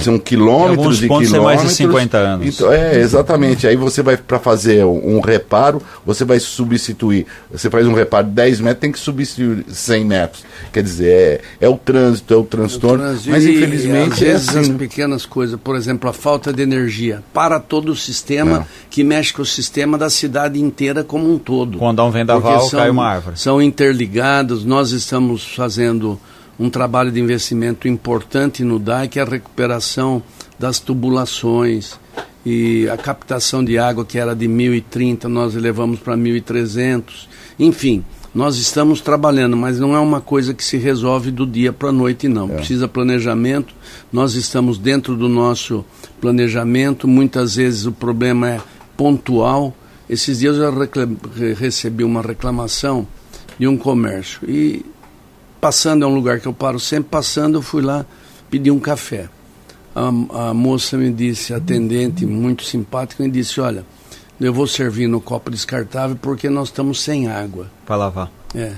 são 0.00 0.18
quilômetros 0.18 0.78
alguns 0.78 1.02
e 1.02 1.08
pontos 1.08 1.28
é 1.28 1.30
quilômetros. 1.32 1.62
mais 1.64 1.70
de 1.70 1.76
50 1.76 2.18
anos. 2.18 2.46
Então, 2.54 2.72
é, 2.72 2.98
exatamente. 3.00 3.66
Aí 3.66 3.76
você 3.76 4.02
vai 4.02 4.16
para 4.16 4.38
fazer 4.38 4.84
um, 4.84 5.16
um 5.16 5.20
reparo, 5.20 5.82
você 6.04 6.24
vai 6.24 6.38
substituir. 6.40 7.26
Você 7.50 7.68
faz 7.68 7.86
um 7.86 7.92
reparo 7.94 8.26
de 8.26 8.32
10 8.32 8.60
metros, 8.60 8.80
tem 8.80 8.92
que 8.92 8.98
substituir 8.98 9.64
100 9.68 10.04
metros. 10.04 10.44
Quer 10.72 10.82
dizer, 10.82 11.08
é, 11.08 11.40
é 11.66 11.68
o 11.68 11.76
trânsito, 11.76 12.32
é 12.32 12.36
o 12.36 12.44
transtorno. 12.44 13.04
Trans- 13.04 13.26
mas 13.26 13.44
e, 13.44 13.52
infelizmente 13.52 14.12
às 14.14 14.22
é 14.22 14.24
vezes 14.32 14.48
as 14.50 14.56
assim. 14.56 14.76
pequenas 14.76 15.26
coisas, 15.26 15.58
por 15.62 15.76
exemplo, 15.76 16.08
a 16.08 16.12
falta 16.12 16.52
de 16.52 16.62
energia 16.62 17.22
para 17.32 17.58
todo 17.58 17.90
o 17.92 17.96
sistema 17.96 18.58
Não. 18.58 18.66
que 18.90 19.02
mexe 19.04 19.32
com 19.32 19.42
o 19.42 19.46
sistema 19.46 19.98
da 19.98 20.08
cidade 20.10 20.60
inteira 20.60 21.02
como 21.04 21.32
um 21.32 21.38
todo. 21.38 21.78
Quando 21.78 21.96
dá 21.96 22.04
um 22.04 22.10
vendaval, 22.10 22.60
Porque 22.60 22.76
cai 22.76 22.90
uma 22.90 23.06
árvore. 23.06 23.38
São 23.38 23.60
interligados, 23.60 24.64
nós 24.64 24.92
estamos 24.92 25.44
fazendo 25.54 26.18
um 26.58 26.68
trabalho 26.70 27.10
de 27.10 27.20
investimento 27.20 27.88
importante 27.88 28.62
no 28.62 28.78
DAI, 28.78 29.08
que 29.08 29.18
é 29.18 29.22
a 29.22 29.26
recuperação 29.26 30.22
das 30.58 30.78
tubulações 30.78 31.98
e 32.44 32.88
a 32.88 32.96
captação 32.96 33.64
de 33.64 33.78
água 33.78 34.04
que 34.04 34.18
era 34.18 34.34
de 34.34 34.48
1030, 34.48 35.28
nós 35.28 35.54
elevamos 35.54 36.00
para 36.00 36.16
1300. 36.16 37.28
Enfim, 37.58 38.04
nós 38.34 38.56
estamos 38.56 39.00
trabalhando, 39.00 39.56
mas 39.56 39.78
não 39.78 39.94
é 39.94 40.00
uma 40.00 40.20
coisa 40.20 40.54
que 40.54 40.64
se 40.64 40.76
resolve 40.76 41.30
do 41.30 41.46
dia 41.46 41.72
para 41.72 41.90
a 41.90 41.92
noite, 41.92 42.28
não. 42.28 42.48
Precisa 42.48 42.88
planejamento. 42.88 43.74
Nós 44.12 44.34
estamos 44.34 44.78
dentro 44.78 45.16
do 45.16 45.28
nosso 45.28 45.84
planejamento. 46.20 47.06
Muitas 47.06 47.56
vezes 47.56 47.86
o 47.86 47.92
problema 47.92 48.50
é 48.50 48.60
pontual. 48.96 49.76
Esses 50.08 50.40
dias 50.40 50.56
eu 50.56 50.72
recebi 51.54 52.04
uma 52.04 52.22
reclamação 52.22 53.06
de 53.58 53.68
um 53.68 53.76
comércio 53.76 54.40
e 54.48 54.84
passando 55.62 56.04
é 56.04 56.08
um 56.08 56.12
lugar 56.12 56.40
que 56.40 56.48
eu 56.48 56.52
paro 56.52 56.80
sempre 56.80 57.08
passando 57.08 57.58
eu 57.58 57.62
fui 57.62 57.82
lá 57.82 58.04
pedir 58.50 58.72
um 58.72 58.80
café. 58.80 59.28
A, 59.94 60.08
a 60.48 60.54
moça 60.54 60.96
me 60.98 61.12
disse 61.12 61.54
atendente 61.54 62.26
muito 62.26 62.64
simpática 62.64 63.22
me 63.22 63.30
disse 63.30 63.60
olha 63.60 63.84
eu 64.40 64.52
vou 64.52 64.66
servir 64.66 65.06
no 65.06 65.20
copo 65.20 65.52
descartável 65.52 66.16
porque 66.20 66.48
nós 66.48 66.66
estamos 66.68 67.00
sem 67.00 67.28
água. 67.28 67.70
Pra 67.86 67.94
lavar. 67.94 68.28
é. 68.56 68.72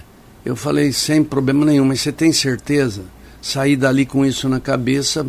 Eu 0.44 0.55
falei 0.55 0.92
sem 0.92 1.25
problema 1.25 1.64
nenhum 1.64 1.87
mas 1.87 2.03
você 2.03 2.12
tem 2.12 2.31
certeza? 2.35 3.01
Saí 3.40 3.77
dali 3.77 4.05
com 4.05 4.27
isso 4.27 4.47
na 4.47 4.61
cabeça 4.61 5.27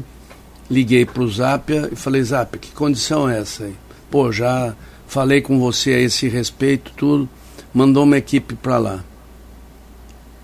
liguei 0.70 1.06
para 1.06 1.24
o 1.24 1.32
Zapia 1.32 1.88
e 1.90 1.96
falei 1.96 2.22
Zapia 2.22 2.60
que 2.60 2.72
condição 2.74 3.30
é 3.30 3.40
essa 3.40 3.64
aí? 3.64 3.76
Pô 4.12 4.30
já 4.30 4.76
falei 5.08 5.42
com 5.42 5.58
você 5.58 5.92
a 5.92 6.00
esse 6.02 6.28
respeito 6.28 6.92
tudo 6.98 7.30
mandou 7.74 8.04
uma 8.04 8.18
equipe 8.18 8.56
para 8.56 8.78
lá 8.78 9.04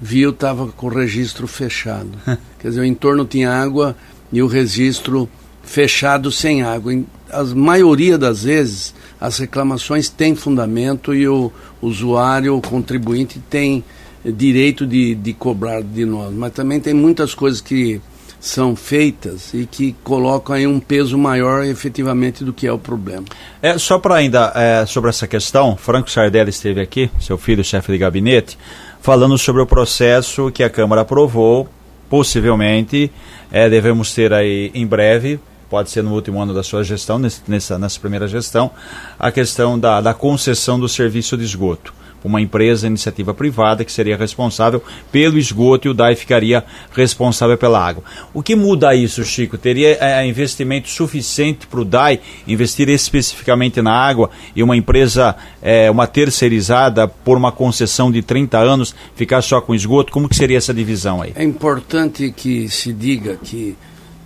viu 0.02 0.32
estava 0.32 0.68
com 0.68 0.88
o 0.88 0.90
registro 0.90 1.48
fechado. 1.48 2.10
Quer 2.60 2.70
dizer, 2.70 2.82
o 2.82 2.86
entorno 2.86 3.24
tinha 3.24 3.52
água 3.52 3.96
e 4.32 4.42
o 4.42 4.48
registro 4.48 5.30
fechado 5.64 6.32
sem 6.32 6.64
água. 6.64 6.92
A 7.30 7.44
maioria 7.44 8.18
das 8.18 8.44
vezes 8.44 8.96
as 9.20 9.38
reclamações 9.38 10.10
têm 10.10 10.36
fundamento 10.36 11.14
e 11.14 11.28
o 11.28 11.52
usuário, 11.82 12.58
o 12.58 12.62
contribuinte 12.62 13.40
tem 13.50 13.84
direito 14.26 14.86
de, 14.86 15.14
de 15.16 15.34
cobrar 15.34 15.82
de 15.82 16.06
nós. 16.06 16.34
Mas 16.34 16.54
também 16.54 16.80
tem 16.80 16.94
muitas 16.94 17.36
coisas 17.36 17.62
que 17.62 18.02
são 18.40 18.76
feitas 18.76 19.54
e 19.54 19.68
que 19.68 19.96
colocam 20.04 20.56
aí 20.56 20.66
um 20.66 20.80
peso 20.80 21.16
maior 21.16 21.64
efetivamente 21.64 22.44
do 22.44 22.52
que 22.52 22.66
é 22.66 22.74
o 22.74 22.80
problema. 22.80 23.24
É, 23.62 23.78
só 23.78 24.00
para 24.00 24.16
ainda 24.16 24.52
é, 24.56 24.84
sobre 24.88 25.12
essa 25.12 25.28
questão, 25.28 25.78
Franco 25.78 26.10
Sardelli 26.10 26.50
esteve 26.50 26.82
aqui, 26.82 27.12
seu 27.20 27.38
filho, 27.38 27.64
chefe 27.64 27.92
de 27.92 28.00
gabinete, 28.00 28.58
falando 29.02 29.38
sobre 29.38 29.62
o 29.62 29.66
processo 29.66 30.52
que 30.52 30.64
a 30.64 30.70
Câmara 30.70 31.02
aprovou, 31.02 31.68
possivelmente 32.10 33.12
é, 33.52 33.70
devemos 33.70 34.14
ter 34.14 34.32
aí 34.32 34.72
em 34.74 34.86
breve, 34.86 35.40
pode 35.70 35.90
ser 35.90 36.04
no 36.04 36.14
último 36.14 36.42
ano 36.42 36.54
da 36.54 36.64
sua 36.64 36.84
gestão, 36.84 37.20
nessa, 37.48 37.80
nessa 37.80 38.00
primeira 38.00 38.28
gestão, 38.28 38.72
a 39.20 39.32
questão 39.32 39.80
da, 39.80 40.02
da 40.02 40.14
concessão 40.14 40.80
do 40.80 40.88
serviço 40.88 41.36
de 41.38 41.44
esgoto 41.44 42.01
uma 42.28 42.42
empresa, 42.42 42.88
iniciativa 42.88 43.34
privada, 43.34 43.84
que 43.84 43.92
seria 43.92 44.18
responsável 44.18 44.84
pelo 45.12 45.38
esgoto 45.38 45.88
e 45.88 45.92
o 45.92 45.94
DAI 45.94 46.16
ficaria 46.16 46.64
responsável 46.94 47.58
pela 47.58 47.86
água. 47.86 48.04
O 48.34 48.44
que 48.44 48.56
muda 48.56 48.94
isso, 48.96 49.24
Chico? 49.24 49.58
Teria 49.58 49.98
é, 50.00 50.26
investimento 50.26 50.90
suficiente 50.90 51.68
para 51.68 51.80
o 51.80 51.86
DAI 51.86 52.20
investir 52.48 52.90
especificamente 52.90 53.82
na 53.82 53.94
água 53.94 54.30
e 54.56 54.62
uma 54.64 54.76
empresa, 54.76 55.36
é, 55.62 55.90
uma 55.90 56.08
terceirizada, 56.08 57.08
por 57.08 57.38
uma 57.38 57.52
concessão 57.52 58.12
de 58.12 58.22
30 58.22 58.58
anos, 58.58 58.96
ficar 59.16 59.42
só 59.42 59.62
com 59.62 59.74
esgoto? 59.74 60.12
Como 60.12 60.30
que 60.30 60.36
seria 60.36 60.58
essa 60.58 60.74
divisão 60.74 61.22
aí? 61.22 61.34
É 61.36 61.44
importante 61.44 62.32
que 62.32 62.70
se 62.70 62.94
diga 62.94 63.38
que 63.38 63.76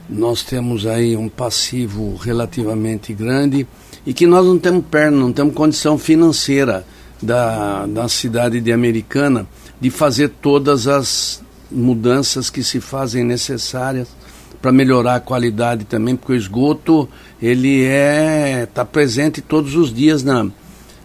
nós 0.09 0.43
temos 0.43 0.85
aí 0.85 1.15
um 1.15 1.27
passivo 1.27 2.15
relativamente 2.15 3.13
grande 3.13 3.65
e 4.05 4.13
que 4.13 4.27
nós 4.27 4.45
não 4.45 4.59
temos 4.59 4.85
perna, 4.85 5.17
não 5.17 5.33
temos 5.33 5.53
condição 5.53 5.97
financeira 5.97 6.85
da, 7.25 7.85
da 7.85 8.07
cidade 8.07 8.61
de 8.61 8.71
Americana 8.71 9.47
de 9.79 9.89
fazer 9.89 10.29
todas 10.29 10.87
as 10.87 11.43
mudanças 11.71 12.49
que 12.49 12.63
se 12.63 12.79
fazem 12.79 13.23
necessárias 13.23 14.07
para 14.61 14.71
melhorar 14.71 15.15
a 15.15 15.19
qualidade 15.19 15.85
também, 15.85 16.15
porque 16.15 16.33
o 16.33 16.35
esgoto 16.35 17.07
ele 17.41 17.83
é 17.83 18.63
está 18.63 18.85
presente 18.85 19.41
todos 19.41 19.75
os 19.75 19.93
dias 19.93 20.23
na, 20.23 20.47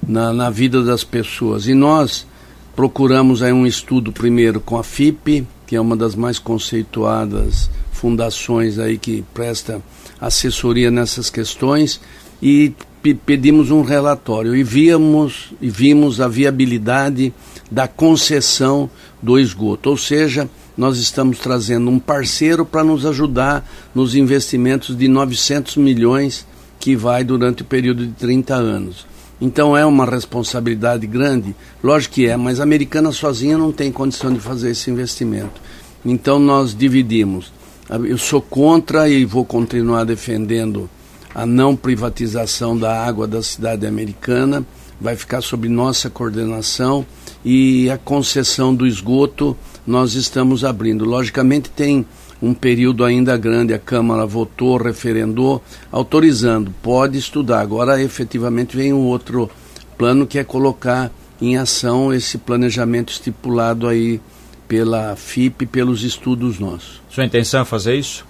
na, 0.06 0.32
na, 0.32 0.50
vida 0.50 0.82
das 0.82 1.04
pessoas. 1.04 1.66
E 1.66 1.74
nós 1.74 2.26
procuramos 2.74 3.42
aí 3.42 3.52
um 3.52 3.66
estudo 3.66 4.12
primeiro 4.12 4.60
com 4.60 4.78
a 4.78 4.84
FIP, 4.84 5.46
que 5.66 5.76
é 5.76 5.80
uma 5.80 5.96
das 5.96 6.14
mais 6.14 6.38
conceituadas 6.38 7.70
fundações 7.92 8.78
aí 8.78 8.96
que 8.96 9.22
presta 9.34 9.82
assessoria 10.18 10.90
nessas 10.90 11.28
questões 11.28 12.00
e 12.42 12.72
pedimos 13.02 13.70
um 13.70 13.82
relatório 13.82 14.54
e 14.54 14.62
víamos 14.62 15.52
e 15.60 15.70
vimos 15.70 16.20
a 16.20 16.28
viabilidade 16.28 17.32
da 17.70 17.88
concessão 17.88 18.90
do 19.22 19.38
esgoto, 19.38 19.90
ou 19.90 19.96
seja, 19.96 20.48
nós 20.76 20.98
estamos 20.98 21.38
trazendo 21.38 21.90
um 21.90 21.98
parceiro 21.98 22.64
para 22.64 22.82
nos 22.82 23.04
ajudar 23.04 23.68
nos 23.94 24.14
investimentos 24.14 24.96
de 24.96 25.08
900 25.08 25.76
milhões 25.76 26.46
que 26.78 26.96
vai 26.96 27.22
durante 27.22 27.62
o 27.62 27.66
período 27.66 28.06
de 28.06 28.12
30 28.12 28.54
anos. 28.54 29.06
Então 29.40 29.76
é 29.76 29.84
uma 29.86 30.04
responsabilidade 30.04 31.06
grande, 31.06 31.54
lógico 31.82 32.14
que 32.14 32.26
é, 32.26 32.36
mas 32.36 32.60
a 32.60 32.62
americana 32.62 33.12
sozinha 33.12 33.56
não 33.56 33.72
tem 33.72 33.90
condição 33.90 34.32
de 34.32 34.40
fazer 34.40 34.70
esse 34.70 34.90
investimento. 34.90 35.60
Então 36.04 36.38
nós 36.38 36.74
dividimos. 36.74 37.52
Eu 37.90 38.18
sou 38.18 38.40
contra 38.40 39.08
e 39.08 39.24
vou 39.24 39.44
continuar 39.44 40.04
defendendo 40.04 40.88
a 41.34 41.46
não 41.46 41.76
privatização 41.76 42.76
da 42.76 43.04
água 43.04 43.26
da 43.26 43.42
cidade 43.42 43.86
americana, 43.86 44.64
vai 45.00 45.16
ficar 45.16 45.40
sob 45.40 45.68
nossa 45.68 46.10
coordenação 46.10 47.06
e 47.44 47.88
a 47.90 47.96
concessão 47.96 48.74
do 48.74 48.86
esgoto 48.86 49.56
nós 49.86 50.14
estamos 50.14 50.64
abrindo. 50.64 51.04
Logicamente 51.04 51.70
tem 51.70 52.04
um 52.42 52.54
período 52.54 53.04
ainda 53.04 53.36
grande, 53.36 53.74
a 53.74 53.78
Câmara 53.78 54.26
votou, 54.26 54.76
referendou, 54.76 55.62
autorizando, 55.90 56.72
pode 56.82 57.18
estudar. 57.18 57.60
Agora 57.60 58.02
efetivamente 58.02 58.76
vem 58.76 58.92
um 58.92 59.06
outro 59.06 59.50
plano 59.96 60.26
que 60.26 60.38
é 60.38 60.44
colocar 60.44 61.10
em 61.40 61.56
ação 61.56 62.12
esse 62.12 62.38
planejamento 62.38 63.12
estipulado 63.12 63.88
aí 63.88 64.20
pela 64.68 65.16
FIP, 65.16 65.66
pelos 65.66 66.02
estudos 66.02 66.58
nossos. 66.58 67.00
Sua 67.08 67.24
intenção 67.24 67.62
é 67.62 67.64
fazer 67.64 67.96
isso 67.96 68.24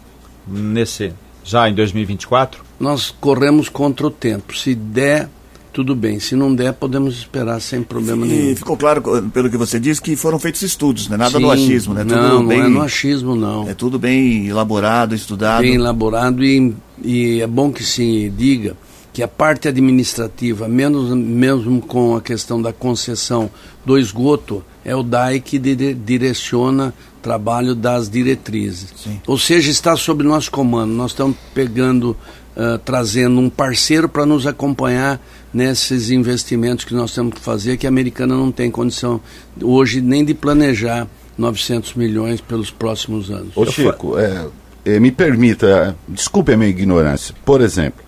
nesse 0.46 1.12
já 1.44 1.68
em 1.68 1.74
2024? 1.74 2.69
Nós 2.80 3.14
corremos 3.20 3.68
contra 3.68 4.06
o 4.06 4.10
tempo. 4.10 4.56
Se 4.56 4.74
der, 4.74 5.28
tudo 5.70 5.94
bem. 5.94 6.18
Se 6.18 6.34
não 6.34 6.54
der, 6.54 6.72
podemos 6.72 7.14
esperar 7.18 7.60
sem 7.60 7.82
problema 7.82 8.26
e 8.26 8.28
nenhum. 8.28 8.56
ficou 8.56 8.76
claro, 8.76 9.02
pelo 9.32 9.50
que 9.50 9.56
você 9.56 9.78
disse, 9.78 10.00
que 10.00 10.16
foram 10.16 10.38
feitos 10.38 10.62
estudos, 10.62 11.08
né? 11.08 11.16
Nada 11.16 11.38
Sim, 11.38 11.44
no 11.44 11.50
achismo, 11.50 11.92
né? 11.92 12.04
Tudo 12.04 12.16
não, 12.16 12.46
bem, 12.46 12.58
não 12.58 12.66
é 12.66 12.68
no 12.70 12.80
achismo, 12.80 13.36
não. 13.36 13.68
É 13.68 13.74
tudo 13.74 13.98
bem 13.98 14.48
elaborado, 14.48 15.14
estudado. 15.14 15.60
Bem 15.60 15.74
elaborado 15.74 16.42
e, 16.42 16.74
e 17.02 17.40
é 17.42 17.46
bom 17.46 17.70
que 17.70 17.84
se 17.84 18.32
diga 18.34 18.74
que 19.12 19.22
a 19.22 19.28
parte 19.28 19.68
administrativa, 19.68 20.68
menos, 20.68 21.10
mesmo 21.14 21.80
com 21.80 22.16
a 22.16 22.20
questão 22.20 22.62
da 22.62 22.72
concessão 22.72 23.50
do 23.84 23.98
esgoto, 23.98 24.64
é 24.84 24.94
o 24.94 25.02
DAI 25.02 25.40
que 25.40 25.58
dire, 25.58 25.94
direciona 25.94 26.94
trabalho 27.20 27.74
das 27.74 28.08
diretrizes. 28.08 28.88
Sim. 28.96 29.20
Ou 29.26 29.38
seja, 29.38 29.70
está 29.70 29.96
sob 29.96 30.22
nosso 30.24 30.50
comando. 30.50 30.92
Nós 30.92 31.10
estamos 31.10 31.36
pegando, 31.54 32.16
uh, 32.56 32.78
trazendo 32.78 33.40
um 33.40 33.50
parceiro 33.50 34.08
para 34.08 34.26
nos 34.26 34.46
acompanhar 34.46 35.20
nesses 35.52 36.10
investimentos 36.10 36.84
que 36.84 36.94
nós 36.94 37.14
temos 37.14 37.34
que 37.34 37.40
fazer, 37.40 37.76
que 37.76 37.86
a 37.86 37.88
americana 37.88 38.34
não 38.34 38.52
tem 38.52 38.70
condição 38.70 39.20
hoje 39.60 40.00
nem 40.00 40.24
de 40.24 40.34
planejar 40.34 41.06
900 41.36 41.94
milhões 41.94 42.40
pelos 42.40 42.70
próximos 42.70 43.30
anos. 43.30 43.56
Ô 43.56 43.66
Chico, 43.66 44.18
é, 44.18 44.46
é, 44.84 45.00
me 45.00 45.10
permita, 45.10 45.96
desculpe 46.08 46.52
a 46.52 46.56
minha 46.56 46.70
ignorância. 46.70 47.34
Por 47.44 47.60
exemplo, 47.60 48.04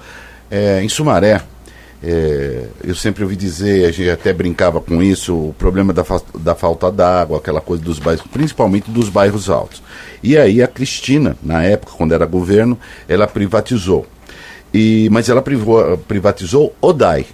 é, 0.51 0.83
em 0.83 0.89
Sumaré, 0.89 1.43
é, 2.05 2.67
eu 2.83 2.97
sempre 2.97 3.23
ouvi 3.23 3.37
dizer, 3.37 3.87
a 3.87 3.93
gente 3.93 4.11
até 4.11 4.33
brincava 4.33 4.81
com 4.81 5.01
isso, 5.01 5.35
o 5.35 5.55
problema 5.57 5.93
da, 5.93 6.03
fa 6.03 6.21
da 6.37 6.55
falta 6.55 6.91
d'água, 6.91 7.39
aquela 7.39 7.61
coisa 7.61 7.83
dos 7.83 8.01
bairros, 8.01 8.25
principalmente 8.33 8.91
dos 8.91 9.09
bairros 9.09 9.49
altos. 9.49 9.81
E 10.23 10.37
aí 10.37 10.61
a 10.61 10.67
Cristina, 10.67 11.37
na 11.43 11.63
época, 11.63 11.93
quando 11.97 12.13
era 12.13 12.27
governo, 12.27 12.77
ela 13.09 13.27
privatizou. 13.29 14.05
E, 14.75 15.09
mas 15.13 15.29
ela 15.29 15.41
privou, 15.43 15.97
privatizou 15.99 16.75
o 16.81 16.93
DAI, 16.93 17.27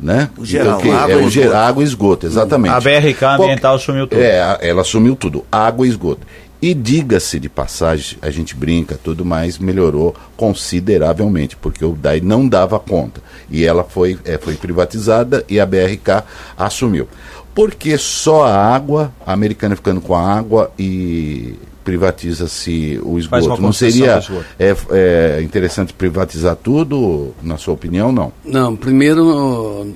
né? 0.00 0.30
O 0.38 0.44
geral, 0.44 0.80
então, 0.80 0.96
água, 0.96 1.12
é, 1.12 1.16
o 1.16 1.28
ger, 1.28 1.54
água 1.54 1.82
e 1.82 1.86
esgoto, 1.86 2.26
exatamente. 2.26 2.72
A 2.72 2.80
BRK 2.80 3.24
Ambiental 3.24 3.74
assumiu 3.74 4.06
tudo. 4.06 4.22
É, 4.22 4.58
ela 4.62 4.80
assumiu 4.80 5.16
tudo, 5.16 5.44
água 5.52 5.86
e 5.86 5.90
esgoto. 5.90 6.26
E 6.64 6.72
diga-se 6.72 7.38
de 7.38 7.50
passagem, 7.50 8.16
a 8.22 8.30
gente 8.30 8.56
brinca, 8.56 8.98
tudo 9.04 9.22
mais 9.22 9.58
melhorou 9.58 10.16
consideravelmente, 10.34 11.58
porque 11.58 11.84
o 11.84 11.92
DAI 11.92 12.22
não 12.22 12.48
dava 12.48 12.80
conta. 12.80 13.20
E 13.50 13.66
ela 13.66 13.84
foi, 13.84 14.18
é, 14.24 14.38
foi 14.38 14.54
privatizada 14.54 15.44
e 15.46 15.60
a 15.60 15.66
BRK 15.66 16.24
assumiu. 16.56 17.06
Porque 17.54 17.98
só 17.98 18.44
a 18.44 18.56
água, 18.74 19.12
a 19.26 19.34
americana 19.34 19.76
ficando 19.76 20.00
com 20.00 20.14
a 20.14 20.26
água 20.26 20.72
e 20.78 21.54
privatiza-se 21.84 22.98
o 23.04 23.18
esgoto. 23.18 23.60
Não 23.60 23.70
seria. 23.70 24.22
É, 24.58 24.74
é, 24.90 25.42
interessante 25.42 25.92
privatizar 25.92 26.56
tudo, 26.56 27.34
na 27.42 27.58
sua 27.58 27.74
opinião, 27.74 28.10
não? 28.10 28.32
Não, 28.42 28.74
primeiro 28.74 29.86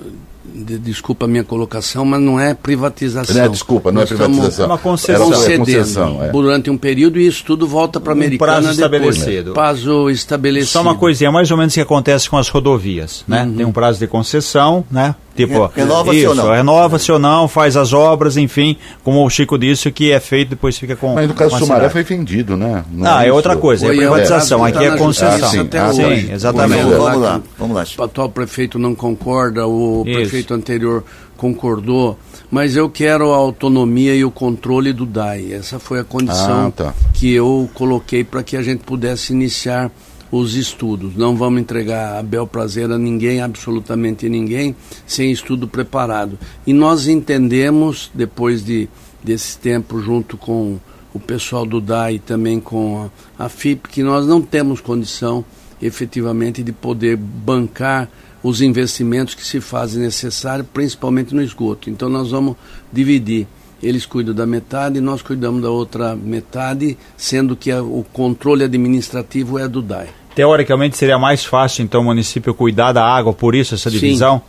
de, 0.54 0.78
desculpa 0.78 1.26
a 1.26 1.28
minha 1.28 1.44
colocação, 1.44 2.04
mas 2.04 2.20
não 2.20 2.38
é 2.38 2.54
privatização. 2.54 3.44
É, 3.44 3.48
desculpa, 3.48 3.92
não 3.92 4.00
é 4.00 4.04
Nós 4.04 4.12
é 4.12 4.16
privatização. 4.16 4.64
É 4.64 4.68
uma 4.68 4.78
concessão. 4.78 5.30
concedendo 5.30 6.22
é. 6.24 6.30
durante 6.30 6.70
um 6.70 6.76
período 6.76 7.18
e 7.18 7.26
isso 7.26 7.44
tudo 7.44 7.66
volta 7.66 8.00
para 8.00 8.12
a 8.12 8.14
um 8.14 8.18
americana 8.18 8.52
prazo 8.52 8.70
estabelecido. 8.70 9.52
Prazo 9.52 10.10
estabelecido. 10.10 10.70
Só 10.70 10.82
uma 10.82 10.94
coisinha, 10.94 11.30
mais 11.30 11.50
ou 11.50 11.56
menos 11.56 11.72
o 11.72 11.74
que 11.74 11.80
acontece 11.80 12.28
com 12.28 12.36
as 12.36 12.48
rodovias, 12.48 13.24
né? 13.26 13.44
Uhum. 13.44 13.54
Tem 13.54 13.66
um 13.66 13.72
prazo 13.72 13.98
de 13.98 14.06
concessão, 14.06 14.84
né? 14.90 15.14
Tipo, 15.38 15.70
renova-se 15.72 16.26
ou 16.26 16.34
não. 16.34 16.50
Renova-se 16.50 17.12
ou 17.12 17.18
não, 17.18 17.46
faz 17.46 17.76
as 17.76 17.92
obras, 17.92 18.36
enfim, 18.36 18.76
como 19.04 19.24
o 19.24 19.30
Chico 19.30 19.56
disse, 19.56 19.88
o 19.88 19.92
que 19.92 20.10
é 20.10 20.18
feito 20.18 20.48
depois 20.50 20.76
fica 20.76 20.96
com. 20.96 21.14
Mas 21.14 21.28
no 21.28 21.34
caso 21.34 21.54
do 21.54 21.58
Sumaré 21.60 21.88
foi 21.88 22.02
vendido, 22.02 22.56
né? 22.56 22.84
Não 22.90 23.08
ah, 23.08 23.24
é, 23.24 23.28
é 23.28 23.32
outra 23.32 23.56
coisa, 23.56 23.86
é 23.86 23.90
privatização, 23.90 24.64
aqui 24.64 24.82
é 24.82 24.96
concessão. 24.96 25.48
Ah, 25.48 25.50
sim, 25.50 25.68
ah, 25.72 25.92
sim, 25.92 26.32
exatamente. 26.32 26.82
Vamos 26.82 27.20
lá, 27.20 27.40
vamos 27.56 27.76
lá. 27.76 27.84
O 27.96 28.02
atual 28.02 28.28
prefeito 28.28 28.80
não 28.80 28.96
concorda, 28.96 29.64
o 29.64 30.02
Isso. 30.04 30.18
prefeito 30.18 30.54
anterior 30.54 31.04
concordou, 31.36 32.18
mas 32.50 32.74
eu 32.74 32.90
quero 32.90 33.32
a 33.32 33.36
autonomia 33.36 34.14
e 34.16 34.24
o 34.24 34.30
controle 34.30 34.92
do 34.92 35.06
DAI. 35.06 35.52
Essa 35.52 35.78
foi 35.78 36.00
a 36.00 36.04
condição 36.04 36.66
ah, 36.66 36.72
tá. 36.72 36.94
que 37.14 37.32
eu 37.32 37.70
coloquei 37.74 38.24
para 38.24 38.42
que 38.42 38.56
a 38.56 38.62
gente 38.62 38.80
pudesse 38.80 39.32
iniciar 39.32 39.88
os 40.30 40.54
estudos. 40.54 41.16
Não 41.16 41.36
vamos 41.36 41.60
entregar 41.60 42.18
a 42.18 42.22
bel 42.22 42.46
prazer 42.46 42.90
a 42.90 42.98
ninguém, 42.98 43.40
absolutamente 43.40 44.28
ninguém, 44.28 44.74
sem 45.06 45.30
estudo 45.30 45.66
preparado. 45.66 46.38
E 46.66 46.72
nós 46.72 47.08
entendemos, 47.08 48.10
depois 48.14 48.64
de, 48.64 48.88
desse 49.22 49.58
tempo, 49.58 50.00
junto 50.00 50.36
com 50.36 50.78
o 51.12 51.18
pessoal 51.18 51.64
do 51.64 51.80
DAI 51.80 52.16
e 52.16 52.18
também 52.18 52.60
com 52.60 53.10
a, 53.38 53.44
a 53.44 53.48
FIP, 53.48 53.88
que 53.88 54.02
nós 54.02 54.26
não 54.26 54.42
temos 54.42 54.80
condição 54.80 55.44
efetivamente 55.80 56.62
de 56.62 56.72
poder 56.72 57.16
bancar 57.16 58.10
os 58.42 58.60
investimentos 58.60 59.34
que 59.34 59.44
se 59.44 59.60
fazem 59.60 60.02
necessários, 60.02 60.66
principalmente 60.72 61.34
no 61.34 61.42
esgoto. 61.42 61.90
Então 61.90 62.08
nós 62.08 62.30
vamos 62.30 62.56
dividir 62.92 63.46
eles 63.82 64.04
cuidam 64.04 64.34
da 64.34 64.46
metade 64.46 65.00
nós 65.00 65.22
cuidamos 65.22 65.62
da 65.62 65.70
outra 65.70 66.16
metade, 66.16 66.98
sendo 67.16 67.56
que 67.56 67.70
a, 67.70 67.82
o 67.82 68.04
controle 68.12 68.64
administrativo 68.64 69.58
é 69.58 69.68
do 69.68 69.80
DAI. 69.80 70.08
Teoricamente 70.38 70.96
seria 70.96 71.18
mais 71.18 71.44
fácil 71.44 71.82
então 71.82 72.00
o 72.00 72.04
município 72.04 72.54
cuidar 72.54 72.92
da 72.92 73.04
água, 73.04 73.32
por 73.32 73.56
isso 73.56 73.74
essa 73.74 73.90
divisão? 73.90 74.40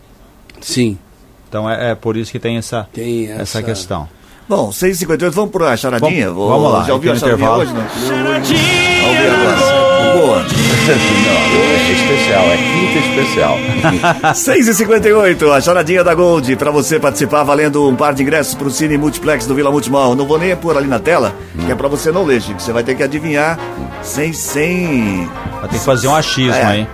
Sim. 0.62 1.00
Então 1.48 1.68
é, 1.68 1.90
é 1.92 1.96
por 1.96 2.16
isso 2.16 2.32
que 2.32 2.38
tem 2.38 2.58
essa, 2.58 2.88
Tem 2.94 3.26
essa... 3.32 3.42
essa- 3.42 3.64
questão. 3.64 4.08
Bom, 4.48 4.70
6h58, 4.70 5.32
vamos 5.32 5.50
por 5.52 5.64
uma 5.64 5.76
charadinha? 5.76 6.28
Vamos- 6.30 6.48
vamos 6.48 6.74
lá, 6.74 6.84
Já 6.84 6.94
ouviu 6.94 7.12
a 7.12 7.16
charadinha 7.16 7.48
intervalo. 7.48 7.62
hoje, 7.64 7.74
não? 7.74 8.08
Charadinha 8.08 9.02
Vamos 9.02 9.18
ver 9.18 9.30
agora. 9.32 10.18
Boa. 10.20 10.46
É 10.90 11.92
especial, 11.92 12.44
é 12.46 12.58
quinta 12.58 13.00
especial. 13.22 13.58
6h58, 14.34 15.52
a 15.56 15.62
charadinha 15.62 16.04
da 16.04 16.14
Gold. 16.16 16.56
Pra 16.56 16.72
você 16.72 17.00
participar, 17.00 17.44
valendo 17.44 17.88
um 17.88 17.96
par 17.96 18.14
de 18.14 18.24
ingressos 18.24 18.54
pro 18.56 18.70
Cine 18.72 18.98
Multiplex 18.98 19.46
do 19.46 19.54
Vila 19.54 19.72
Multimol. 19.72 20.16
Não 20.16 20.26
vou 20.26 20.40
nem 20.40 20.56
pôr 20.56 20.76
ali 20.78 20.88
na 20.88 20.98
tela, 21.00 21.34
que 21.66 21.72
é 21.72 21.76
pra 21.76 21.88
você 21.88 22.12
não 22.12 22.24
ler, 22.26 22.42
Chico. 22.42 22.60
Você 22.62 22.72
vai 22.72 22.84
ter 22.84 22.96
que 22.96 23.04
adivinhar 23.04 23.60
sem. 24.02 24.34
sem... 24.34 25.30
Vai 25.60 25.70
ter 25.70 25.80
que 25.80 25.86
fazer 25.86 26.08
um 26.08 26.16
achismo 26.16 26.54
É. 26.54 26.64
aí. 26.64 26.88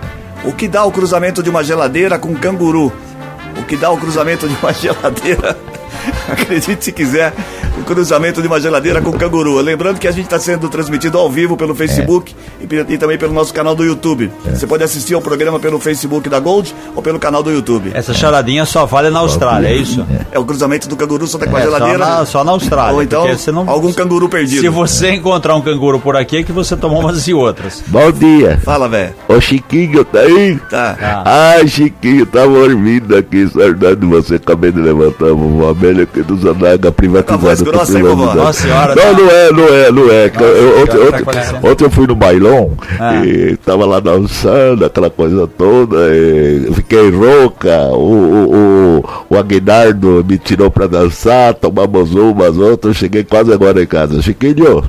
O 0.44 0.52
que 0.52 0.68
dá 0.68 0.84
o 0.84 0.92
cruzamento 0.92 1.42
de 1.42 1.50
uma 1.50 1.62
geladeira 1.64 2.18
com 2.18 2.34
canguru? 2.34 2.92
O 3.58 3.62
que 3.64 3.76
dá 3.76 3.90
o 3.90 3.96
cruzamento 3.96 4.48
de 4.48 4.54
uma 4.62 4.72
geladeira? 4.74 5.56
Acredite 6.28 6.84
se 6.84 6.92
quiser, 6.92 7.32
o 7.78 7.82
cruzamento 7.84 8.40
de 8.42 8.48
uma 8.48 8.60
geladeira 8.60 9.00
com 9.00 9.12
canguru. 9.12 9.56
Lembrando 9.60 9.98
que 9.98 10.08
a 10.08 10.10
gente 10.12 10.24
está 10.24 10.38
sendo 10.38 10.68
transmitido 10.68 11.18
ao 11.18 11.30
vivo 11.30 11.56
pelo 11.56 11.74
Facebook 11.74 12.34
e, 12.60 12.66
pe- 12.66 12.84
e 12.88 12.98
também 12.98 13.16
pelo 13.18 13.32
nosso 13.32 13.52
canal 13.54 13.74
do 13.74 13.84
YouTube. 13.84 14.30
Você 14.44 14.66
pode 14.66 14.82
assistir 14.84 15.14
ao 15.14 15.20
programa 15.20 15.58
pelo 15.60 15.78
Facebook 15.78 16.28
da 16.28 16.38
Gold 16.40 16.74
ou 16.94 17.02
pelo 17.02 17.18
canal 17.18 17.42
do 17.42 17.50
YouTube. 17.50 17.90
Essa 17.94 18.12
charadinha 18.14 18.64
só 18.64 18.86
vale 18.86 19.10
na 19.10 19.20
Austrália, 19.20 19.68
é 19.68 19.74
isso? 19.76 20.06
É 20.32 20.38
o 20.38 20.44
cruzamento 20.44 20.88
do 20.88 20.96
canguru 20.96 21.26
só 21.26 21.38
tá 21.38 21.46
com 21.46 21.56
a 21.56 21.60
É, 21.60 21.64
só, 21.64 21.70
geladeira. 21.70 21.98
na, 21.98 22.26
só 22.26 22.44
na 22.44 22.52
Austrália. 22.52 22.94
Ou 22.94 23.02
então 23.02 23.26
não- 23.52 23.68
algum 23.68 23.92
canguru 23.92 24.28
perdido. 24.28 24.60
Se 24.60 24.68
você 24.68 25.12
encontrar 25.12 25.54
um 25.54 25.60
canguru 25.60 25.98
por 26.00 26.16
aqui, 26.16 26.38
é 26.38 26.42
que 26.42 26.52
você 26.52 26.76
tomou 26.76 27.00
umas 27.00 27.26
e 27.28 27.34
outras. 27.34 27.82
Bom 27.86 28.10
dia. 28.12 28.60
Fala, 28.64 28.88
velho. 28.88 29.14
Ô 29.28 29.40
Chiquinho, 29.40 30.04
tá 30.04 30.20
aí? 30.20 30.58
Tá. 30.70 30.96
Ah. 31.00 31.22
Ai, 31.56 31.68
Chiquinho, 31.68 32.26
tava 32.26 32.46
dormindo 32.52 33.16
aqui, 33.16 33.48
saudade 33.48 33.96
de 33.96 34.06
você. 34.06 34.36
Acabei 34.36 34.70
de 34.72 34.80
levantar, 34.80 35.26
vovó 35.28 35.72
Amélia, 35.76 36.02
aqui 36.04 36.22
do 36.22 36.36
Zanaga, 36.36 36.90
privatizada. 36.90 37.56
tô 37.64 37.70
grossa, 37.70 37.96
hein, 37.98 38.02
vovó? 38.04 38.34
Nossa 38.34 38.62
senhora, 38.62 38.94
Não, 38.94 39.02
tá- 39.02 39.12
não 39.20 39.30
é, 39.30 39.52
não 39.52 39.64
é, 39.68 39.92
não 39.92 40.10
é. 40.10 40.32
Eu- 40.40 40.46
eu- 40.46 40.82
ontem, 40.82 40.96
tá 40.98 41.30
ontem- 41.30 41.70
ontem 41.70 41.84
eu 41.84 41.90
fui 41.90 42.06
no 42.06 42.14
bailão 42.16 42.72
Ah. 42.98 43.24
e 43.24 43.56
tava 43.58 43.84
lá 43.84 44.00
dançando, 44.00 44.84
aquela 44.84 45.10
coisa 45.10 45.46
toda. 45.46 45.96
e 46.16 46.70
fiquei 46.74 47.10
rouca. 47.10 47.76
O, 47.92 48.12
o, 48.12 48.54
o, 49.00 49.04
o 49.30 49.36
Aguinaldo 49.36 50.24
me 50.28 50.38
tirou 50.38 50.70
pra 50.70 50.86
dançar, 50.86 51.54
tomamos 51.54 52.14
umas 52.14 52.56
outras. 52.56 52.96
Cheguei 52.96 53.24
quase 53.24 53.52
agora 53.52 53.82
em 53.82 53.86
casa. 53.86 54.20
Chiquinho, 54.22 54.82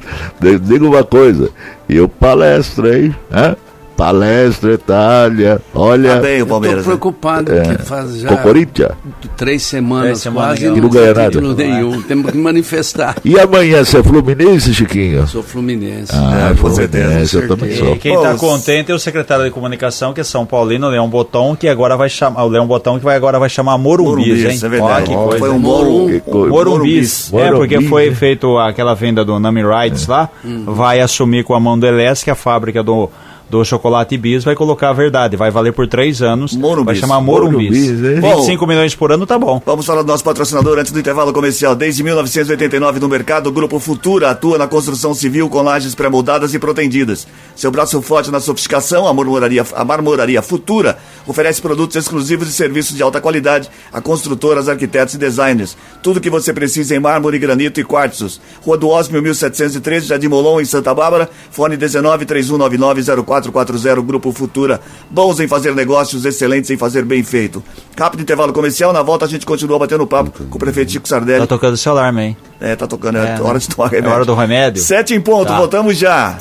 diga 0.62 0.86
uma 0.86 1.04
coisa. 1.04 1.50
E 1.89 2.00
o 2.00 2.08
palestra, 2.08 2.97
hein? 3.00 3.15
Hã? 3.32 3.56
Palestra, 3.97 4.73
Itália. 4.73 5.60
Olha. 5.73 6.15
Tá 6.15 6.21
bem 6.21 6.36
o 6.38 6.39
Eu 6.39 6.47
Palmeiras. 6.47 6.79
estou 6.81 6.93
né? 6.93 6.99
preocupado, 6.99 7.51
É. 7.51 7.62
porque 7.63 7.83
faz 7.83 8.15
já 8.19 8.29
Com 8.29 8.38
Corinthians? 8.38 8.91
três 9.36 9.63
semanas 9.63 10.03
Três 10.05 10.19
semanas 10.19 10.60
quase 10.60 10.71
que 10.71 10.77
e 10.77 10.81
não 10.81 10.89
ganha 10.89 11.13
nada. 11.13 11.41
nenhum. 11.41 12.01
Temos 12.03 12.31
que 12.31 12.38
manifestar. 12.38 13.15
E 13.25 13.39
amanhã 13.39 13.83
você 13.83 13.97
é 13.97 14.03
Fluminense, 14.03 14.73
Chiquinho? 14.73 15.27
Sou 15.27 15.41
fluminense. 15.41 16.12
Ah, 16.13 16.53
com 16.60 16.69
certeza, 16.69 17.03
Fluminense, 17.05 17.36
eu 17.36 17.47
também 17.47 17.75
sou. 17.75 17.95
E 17.95 17.97
quem 17.97 18.13
está 18.13 18.36
contente 18.36 18.91
é 18.91 18.95
o 18.95 18.99
secretário 18.99 19.43
de 19.45 19.51
comunicação, 19.51 20.13
que 20.13 20.21
é 20.21 20.23
São 20.23 20.45
Paulino, 20.45 20.88
o 20.88 20.89
Leão 20.91 21.10
Botão, 21.10 21.55
que 21.55 21.67
agora 21.67 21.97
vai 21.97 22.07
chamar. 22.10 22.43
O 22.43 22.47
Leão 22.47 22.67
Botão 22.67 22.99
que 22.99 23.03
vai, 23.05 23.15
agora 23.15 23.39
vai 23.39 23.49
chamar 23.49 23.77
Morumbis, 23.79 24.27
Morumbis, 24.27 24.45
hein? 24.45 24.60
é 24.63 24.69
verdade. 24.69 25.07
Que 25.10 25.15
coisa. 25.15 25.39
Foi 25.39 25.49
um 25.49 25.60
Morum- 25.60 26.05
bom. 26.05 26.07
que 26.07 26.19
coisa. 26.19 26.49
Morumbis. 26.49 27.33
É, 27.33 27.36
Morumbis. 27.45 27.57
porque 27.57 27.81
foi 27.88 28.13
feito 28.13 28.57
aquela 28.60 28.93
venda 28.93 29.25
do 29.25 29.39
Nami 29.39 29.62
Rides 29.63 30.05
lá, 30.07 30.29
vai 30.67 30.99
assumir 31.01 31.43
com 31.43 31.55
a 31.55 31.60
mão 31.60 31.77
do 31.77 31.88
Eles, 31.88 32.23
que 32.23 32.29
é 32.29 32.33
a 32.33 32.36
fábrica 32.36 32.83
do, 32.83 33.10
do 33.49 33.63
chocolate 33.63 34.17
bis, 34.17 34.43
vai 34.43 34.55
colocar 34.55 34.89
a 34.89 34.93
verdade, 34.93 35.38
vai 35.38 35.49
valer 35.49 35.73
por 35.73 35.88
três 35.88 36.21
anos, 36.21 36.53
Morumbis. 36.55 36.86
vai 36.86 36.95
chamar 36.95 37.21
Morumbis. 37.21 37.69
Morumbis, 37.69 38.23
hein? 38.23 38.36
25 38.36 38.67
milhões 38.67 38.95
por 38.95 39.12
ano 39.12 39.25
tá 39.25 39.39
bom. 39.39 39.62
Vamos 39.65 39.86
falar 39.86 40.01
do 40.01 40.07
nosso 40.07 40.23
patrocinador 40.23 40.77
antes 40.79 40.91
do 40.91 40.99
intervalo 40.99 41.31
comercial. 41.31 41.75
Desde 41.75 42.03
1989 42.03 42.99
no 42.99 43.07
mercado, 43.07 43.47
o 43.47 43.51
Grupo 43.51 43.79
Futura 43.79 44.31
atua 44.31 44.57
na 44.57 44.67
construção 44.67 45.13
civil 45.13 45.49
com 45.49 45.62
lajes 45.62 45.95
pré-moldadas 45.95 46.53
e 46.53 46.60
protendidas. 46.60 47.27
Seu 47.55 47.71
braço 47.71 48.01
forte 48.01 48.31
na 48.31 48.39
sofisticação, 48.39 49.07
a 49.07 49.13
marmoraria, 49.13 49.65
a 49.73 49.86
marmoraria 49.86 50.41
Futura 50.41 50.97
oferece 51.25 51.62
produtos 51.62 51.95
exclusivos 51.95 52.49
e 52.49 52.53
serviços 52.53 52.95
de 52.95 53.03
alta 53.03 53.21
qualidade 53.21 53.69
a 53.91 54.01
construtoras, 54.01 54.67
arquitetos 54.69 55.13
e 55.15 55.17
designers. 55.17 55.77
Tudo 56.03 56.21
que 56.21 56.29
você 56.29 56.53
precisa 56.53 56.95
em 56.95 56.99
mármore, 56.99 57.39
granito 57.39 57.79
e 57.79 57.83
quartzos. 57.83 58.41
Rua 58.62 58.77
do 58.77 58.89
Osmio 58.89 59.21
1713, 59.21 60.07
Jardim 60.07 60.27
Molon, 60.27 60.62
em 60.62 60.65
Santa 60.65 60.93
Bárbara. 60.93 61.29
Fone 61.49 61.77
19 61.77 62.25
3199 62.25 63.01
0440, 63.41 64.02
Grupo 64.02 64.32
Futura. 64.32 64.80
Bons 65.10 65.39
em 65.39 65.47
fazer 65.47 65.73
negócios, 65.76 66.26
excelentes 66.26 66.69
em 66.69 66.78
fazer 66.78 67.04
bem 67.06 67.23
feito. 67.23 67.63
Rápido 67.97 68.21
intervalo 68.21 68.52
comercial, 68.54 68.91
na 68.93 69.02
volta 69.02 69.26
a 69.26 69.28
gente 69.28 69.45
continua 69.45 69.80
batendo 69.80 70.06
papo 70.08 70.32
com 70.45 70.56
o 70.56 70.60
prefeito 70.60 70.91
Chico 70.91 71.08
Sardelli. 71.08 71.39
Tá 71.41 71.47
tocando 71.47 71.78
seu 71.78 71.91
alarme, 71.91 72.21
hein? 72.23 72.38
É, 72.60 72.76
tá 72.76 72.88
tocando, 72.88 73.17
é, 73.17 73.38
É, 73.38 73.41
hora 73.41 73.60
de 73.60 73.67
tomar 73.67 73.88
É 73.88 73.95
remédio. 73.97 74.12
hora 74.15 74.26
do 74.26 74.36
remédio? 74.36 74.82
Sete 74.84 75.13
em 75.13 75.21
ponto, 75.21 75.47
Tá. 75.47 75.58
voltamos 75.58 75.97
já. 75.97 76.38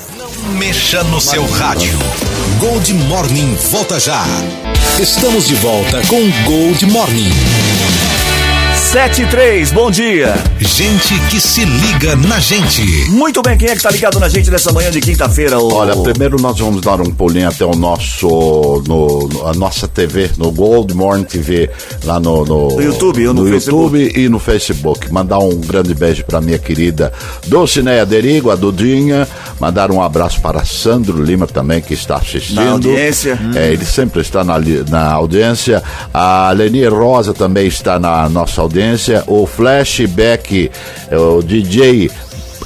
Mexa 0.57 1.03
no 1.05 1.19
seu 1.21 1.45
rádio. 1.51 1.91
Gold 2.59 2.93
Morning 2.93 3.55
volta 3.71 3.99
já. 3.99 4.23
Estamos 4.99 5.45
de 5.47 5.55
volta 5.55 6.01
com 6.07 6.19
Gold 6.45 6.85
Morning. 6.87 7.29
Sete 8.91 9.23
e 9.23 9.27
três, 9.27 9.71
bom 9.71 9.91
dia. 9.91 10.33
Gente 10.59 11.19
que 11.29 11.41
se 11.41 11.65
liga 11.65 12.15
na 12.15 12.39
gente. 12.39 12.81
Muito 13.09 13.41
bem, 13.41 13.57
quem 13.57 13.67
é 13.69 13.75
que 13.75 13.81
tá 13.83 13.91
ligado 13.91 14.17
na 14.19 14.29
gente 14.29 14.49
nessa 14.49 14.71
manhã 14.71 14.89
de 14.89 15.01
quinta-feira? 15.01 15.59
ô- 15.59 15.73
Olha, 15.73 15.95
primeiro 15.97 16.39
nós 16.41 16.57
vamos 16.57 16.81
dar 16.81 16.99
um 17.01 17.11
pulinho 17.11 17.49
até 17.49 17.65
o 17.65 17.75
nosso, 17.75 18.81
no, 18.87 19.27
no- 19.27 19.45
a 19.47 19.53
nossa 19.53 19.87
TV, 19.87 20.31
no 20.37 20.51
Gold 20.51 20.93
Morning 20.95 21.25
TV, 21.25 21.69
lá 22.05 22.17
no, 22.19 22.45
no, 22.45 22.67
No 22.75 22.81
YouTube 22.81 23.27
ou 23.27 23.33
no 23.33 23.45
Facebook? 23.45 23.97
YouTube 23.97 24.19
e 24.19 24.29
no 24.29 24.39
Facebook. 24.39 25.11
Mandar 25.11 25.39
um 25.39 25.57
grande 25.59 25.93
beijo 25.93 26.23
para 26.23 26.39
minha 26.39 26.57
querida 26.57 27.11
Dulcineia 27.45 28.05
Derigo, 28.05 28.49
a 28.51 28.55
Dudinha. 28.55 29.27
Mandar 29.59 29.91
um 29.91 30.01
abraço 30.01 30.39
para 30.41 30.63
Sandro 30.63 31.21
Lima 31.21 31.47
também, 31.47 31.81
que 31.81 31.93
está 31.93 32.17
assistindo. 32.17 32.55
Na 32.63 32.71
audiência. 32.71 33.39
É, 33.55 33.71
ele 33.71 33.85
sempre 33.85 34.21
está 34.21 34.43
na, 34.43 34.59
na 34.89 35.11
audiência. 35.11 35.81
A 36.13 36.51
Leni 36.51 36.85
Rosa 36.87 37.33
também 37.33 37.67
está 37.67 37.99
na 37.99 38.29
nossa 38.29 38.61
audiência. 38.61 39.23
O 39.27 39.47
Flashback, 39.47 40.69
é, 41.09 41.17
o 41.17 41.41
DJ. 41.41 42.11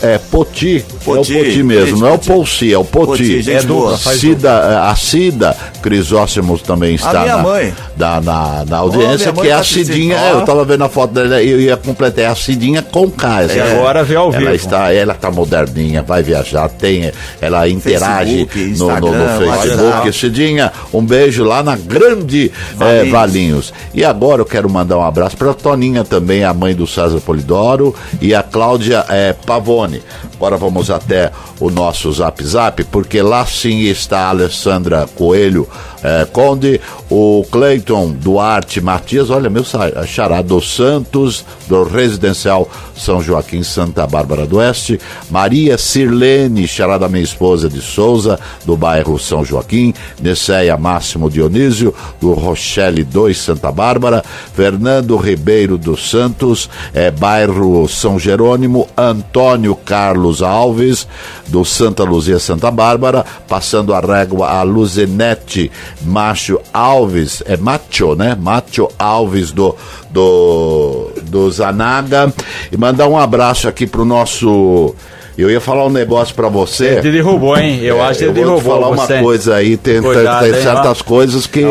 É 0.04 0.18
Poti, 0.18 0.84
Poti, 1.06 1.38
é 1.38 1.42
o 1.42 1.44
Poti 1.46 1.64
mesmo, 1.64 1.86
gente, 1.88 2.00
não 2.00 2.08
é 2.08 2.12
o 2.12 2.18
Poti. 2.18 2.28
Polsi, 2.32 2.74
é 2.74 2.78
o 2.78 2.84
Poti. 2.86 3.06
Poti, 3.12 3.42
gente 3.42 3.58
é 3.58 3.62
do 3.64 3.98
Cida, 3.98 4.90
a 4.90 4.96
Cida 4.96 5.56
Crisóssimos 5.82 6.62
também 6.62 6.96
está 6.96 7.22
minha 7.22 7.38
na, 7.38 7.44
mãe. 7.44 7.74
da- 7.96 8.22
na, 8.22 8.66
na 8.68 8.78
audiência, 8.78 9.32
que 9.32 9.42
é 9.42 9.50
tá 9.50 9.58
a 9.58 9.60
assistindo. 9.60 9.86
Cidinha, 9.88 10.18
é, 10.18 10.32
eu 10.34 10.42
tava 10.42 10.64
vendo 10.66 10.84
a 10.84 10.90
foto 10.90 11.14
dela, 11.14 11.42
eu 11.44 11.60
ia 11.60 11.76
completar 11.78 12.26
é 12.26 12.28
a 12.28 12.36
Cidinha 12.36 12.82
com 12.82 13.10
K. 13.10 13.44
essa 13.44 13.54
E 13.56 13.60
é. 13.60 13.72
agora 13.74 14.04
vê 14.04 14.16
ao 14.16 14.30
ela 14.30 14.38
vivo. 14.40 14.52
Está, 14.54 14.94
ela 14.94 15.14
tá 15.14 15.30
moderninha, 15.32 16.02
vai 16.02 16.22
viajar, 16.24 16.70
tem, 16.70 17.12
ela 17.42 17.68
interage 17.68 18.48
Facebook, 18.48 18.80
no, 18.80 19.00
no, 19.00 19.12
no 19.12 19.40
Facebook. 19.52 20.14
Cidinha, 20.14 20.72
um 20.94 21.04
beijo 21.04 21.44
lá 21.44 21.62
na 21.64 21.76
grande 21.76 22.52
eh, 22.52 22.76
Valinhos. 22.76 23.12
Valinhos. 23.12 23.74
E 23.94 24.04
agora 24.06 24.42
eu 24.42 24.46
quero 24.46 24.70
mandar 24.70 24.98
um 24.98 25.04
abraço 25.04 25.36
para 25.38 25.52
a 25.52 25.54
Toninha 25.54 26.04
também, 26.04 26.44
a 26.44 26.54
mãe 26.54 26.74
do 26.76 26.86
César 26.88 27.20
Polidoro, 27.20 27.96
e 28.22 28.34
a 28.36 28.44
Cláudia 28.44 29.04
eh, 29.10 29.36
Pavone. 29.46 29.91
année. 29.92 30.02
Agora 30.42 30.58
vamos 30.58 30.90
até 30.90 31.32
o 31.60 31.70
nosso 31.70 32.12
Zap 32.12 32.44
Zap, 32.44 32.84
porque 32.86 33.22
lá 33.22 33.46
sim 33.46 33.82
está 33.82 34.22
a 34.22 34.30
Alessandra 34.30 35.08
Coelho 35.14 35.70
eh, 36.04 36.28
Conde, 36.34 36.82
o 37.12 37.46
Cleiton 37.52 38.12
Duarte 38.12 38.82
Matias, 38.82 39.30
olha 39.30 39.52
meu 39.52 39.64
xará 40.08 40.42
dos 40.42 40.76
Santos, 40.76 41.46
do 41.68 41.84
Residencial 41.84 42.68
São 42.96 43.22
Joaquim, 43.22 43.62
Santa 43.62 44.08
Bárbara 44.08 44.48
do 44.48 44.58
Oeste, 44.58 45.00
Maria 45.30 45.78
Sirlene, 45.78 46.68
xará 46.68 46.98
da 46.98 47.08
minha 47.08 47.24
esposa 47.24 47.70
de 47.70 47.82
Souza, 47.82 48.40
do 48.66 48.76
bairro 48.76 49.20
São 49.20 49.46
Joaquim, 49.46 49.94
Nesseia 50.20 50.76
Máximo 50.76 51.30
Dionísio, 51.30 51.94
do 52.20 52.34
Rochelle 52.34 53.04
2, 53.04 53.38
Santa 53.38 53.72
Bárbara, 53.72 54.24
Fernando 54.56 55.16
Ribeiro 55.18 55.78
dos 55.78 56.10
Santos, 56.10 56.68
é, 56.96 57.12
bairro 57.12 57.88
São 57.88 58.18
Jerônimo, 58.18 58.88
Antônio 58.98 59.76
Carlos 59.76 60.31
Alves, 60.40 61.08
do 61.48 61.66
Santa 61.66 62.04
Luzia 62.04 62.38
Santa 62.38 62.70
Bárbara, 62.70 63.26
passando 63.48 63.92
a 63.94 64.00
régua 64.00 64.48
a 64.48 64.62
Luzenete 64.62 65.72
Macho 66.04 66.60
Alves, 66.72 67.42
é 67.48 67.58
Macho, 67.58 68.14
né? 68.14 68.38
Macho 68.40 68.88
Alves 69.00 69.52
do 69.52 69.76
do, 70.12 71.10
do 71.24 71.50
Zanaga. 71.52 72.34
E 72.72 72.78
mandar 72.78 73.08
um 73.08 73.18
abraço 73.18 73.68
aqui 73.68 73.86
pro 73.88 74.06
nosso. 74.06 74.94
Eu 75.38 75.50
ia 75.50 75.62
falar 75.62 75.86
um 75.86 75.90
negócio 75.90 76.36
pra 76.36 76.50
você. 76.50 76.98
Ele 77.00 77.14
derrubou, 77.14 77.58
hein? 77.58 77.80
Eu 77.82 77.98
É, 77.98 78.02
acho 78.02 78.20
que 78.20 78.26
ele 78.26 78.32
eu 78.42 78.46
vou 78.46 78.56
derrubou 78.60 78.82
falar 78.82 78.96
você. 78.96 79.14
uma 79.14 79.24
coisa 79.24 79.56
aí, 79.56 79.78
tem, 79.78 79.94
tem- 79.94 80.02
Cuidado, 80.04 80.44
tem 80.44 80.54
certas 80.62 81.02
ó. 81.02 81.04
coisas 81.04 81.48
que. 81.48 81.64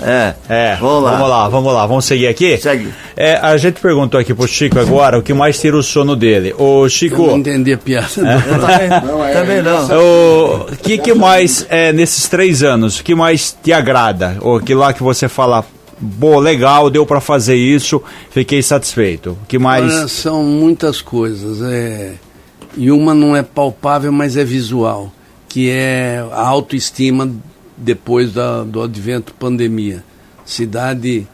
É. 0.00 0.34
é, 0.48 0.76
Vamos 0.80 1.02
lá. 1.02 1.10
vamos 1.10 1.28
lá, 1.28 1.48
vamos 1.48 1.74
lá, 1.74 1.86
vamos 1.86 2.04
seguir 2.06 2.28
aqui? 2.28 2.56
Segue. 2.56 2.88
É, 3.16 3.34
a 3.34 3.54
gente 3.58 3.80
perguntou 3.80 4.18
aqui 4.18 4.32
pro 4.32 4.46
Chico 4.48 4.78
agora 4.78 5.18
o 5.18 5.22
que 5.22 5.34
mais 5.34 5.60
tira 5.60 5.76
o 5.76 5.82
sono 5.82 6.14
dele. 6.16 6.54
Ô, 6.56 6.84
Eu 6.84 6.88
Chico, 6.88 7.26
não 7.26 7.38
entendi 7.38 7.72
a 7.74 7.78
piada. 7.78 8.06
Também, 8.14 9.32
também 9.34 9.62
não. 9.62 9.86
o 10.62 10.66
que, 10.82 10.96
que 10.96 11.12
mais, 11.12 11.66
é, 11.68 11.92
nesses 11.92 12.28
três 12.28 12.62
anos, 12.62 13.00
o 13.00 13.04
que 13.04 13.14
mais 13.14 13.54
te 13.62 13.72
agrada? 13.72 14.36
O 14.40 14.60
que 14.60 14.74
lá 14.74 14.92
que 14.94 15.02
você 15.02 15.28
fala, 15.28 15.64
pô, 16.18 16.38
legal, 16.38 16.90
deu 16.90 17.04
pra 17.04 17.20
fazer 17.20 17.56
isso, 17.56 18.02
fiquei 18.30 18.62
satisfeito. 18.62 19.38
O 19.42 19.46
que 19.46 19.58
mais... 19.58 19.92
Olha, 19.92 20.08
são 20.08 20.42
muitas 20.44 21.00
coisas. 21.00 21.62
É, 21.62 22.14
e 22.76 22.90
uma 22.90 23.14
não 23.14 23.34
é 23.34 23.42
palpável, 23.42 24.12
mas 24.12 24.36
é 24.36 24.44
visual, 24.44 25.12
que 25.48 25.68
é 25.70 26.24
a 26.32 26.46
autoestima 26.46 27.30
depois 27.76 28.32
da, 28.32 28.62
do 28.62 28.82
advento 28.82 29.34
pandemia. 29.34 30.04
Cidade 30.44 31.26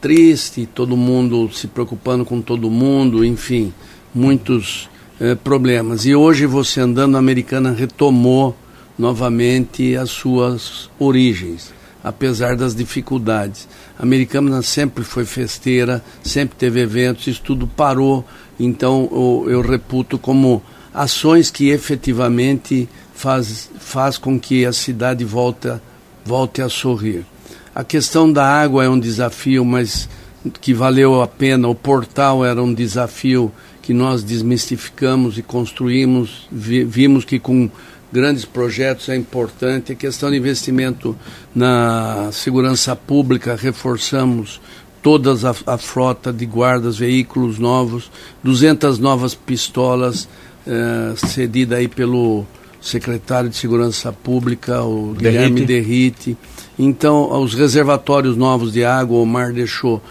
triste, 0.00 0.66
todo 0.66 0.96
mundo 0.96 1.48
se 1.52 1.68
preocupando 1.68 2.24
com 2.24 2.42
todo 2.42 2.68
mundo, 2.68 3.24
enfim, 3.24 3.72
muitos 4.12 4.90
eh, 5.20 5.36
problemas. 5.36 6.04
E 6.04 6.14
hoje 6.14 6.44
você 6.44 6.80
andando, 6.80 7.14
a 7.14 7.20
americana 7.20 7.70
retomou 7.70 8.56
novamente 8.98 9.96
as 9.96 10.10
suas 10.10 10.90
origens, 10.98 11.72
apesar 12.02 12.56
das 12.56 12.74
dificuldades. 12.74 13.68
A 13.98 14.02
americana 14.02 14.62
sempre 14.62 15.04
foi 15.04 15.24
festeira, 15.24 16.02
sempre 16.22 16.56
teve 16.56 16.80
eventos, 16.80 17.26
isso 17.26 17.42
tudo 17.42 17.66
parou, 17.66 18.24
então 18.58 19.08
eu, 19.10 19.50
eu 19.50 19.60
reputo 19.60 20.18
como 20.18 20.62
ações 20.92 21.50
que 21.50 21.70
efetivamente 21.70 22.88
faz, 23.14 23.70
faz 23.78 24.18
com 24.18 24.38
que 24.38 24.66
a 24.66 24.72
cidade 24.72 25.24
volte, 25.24 25.72
volte 26.24 26.60
a 26.60 26.68
sorrir. 26.68 27.24
A 27.74 27.82
questão 27.82 28.30
da 28.30 28.46
água 28.46 28.84
é 28.84 28.88
um 28.88 28.98
desafio, 28.98 29.64
mas 29.64 30.08
que 30.60 30.74
valeu 30.74 31.22
a 31.22 31.26
pena. 31.26 31.68
O 31.68 31.74
portal 31.74 32.44
era 32.44 32.62
um 32.62 32.74
desafio 32.74 33.50
que 33.80 33.94
nós 33.94 34.22
desmistificamos 34.22 35.38
e 35.38 35.42
construímos. 35.42 36.46
Vi, 36.50 36.84
vimos 36.84 37.24
que 37.24 37.38
com 37.38 37.70
grandes 38.12 38.44
projetos 38.44 39.08
é 39.08 39.16
importante. 39.16 39.92
A 39.92 39.94
questão 39.94 40.30
de 40.30 40.36
investimento 40.36 41.16
na 41.54 42.30
segurança 42.32 42.94
pública, 42.94 43.56
reforçamos 43.56 44.60
toda 45.02 45.32
a, 45.32 45.74
a 45.74 45.78
frota 45.78 46.32
de 46.32 46.46
guardas, 46.46 46.98
veículos 46.98 47.58
novos, 47.58 48.10
200 48.44 48.98
novas 48.98 49.34
pistolas 49.34 50.28
eh, 50.64 51.14
cedida 51.16 51.76
aí 51.76 51.88
pelo 51.88 52.46
secretário 52.80 53.48
de 53.48 53.56
Segurança 53.56 54.12
Pública, 54.12 54.82
o 54.82 55.12
Guilherme 55.12 55.64
Derrite. 55.64 56.36
Então, 56.78 57.40
os 57.40 57.54
reservatórios 57.54 58.36
novos 58.36 58.72
de 58.72 58.84
água, 58.84 59.18
o 59.18 59.26
Mar 59.26 59.52
deixou, 59.52 60.02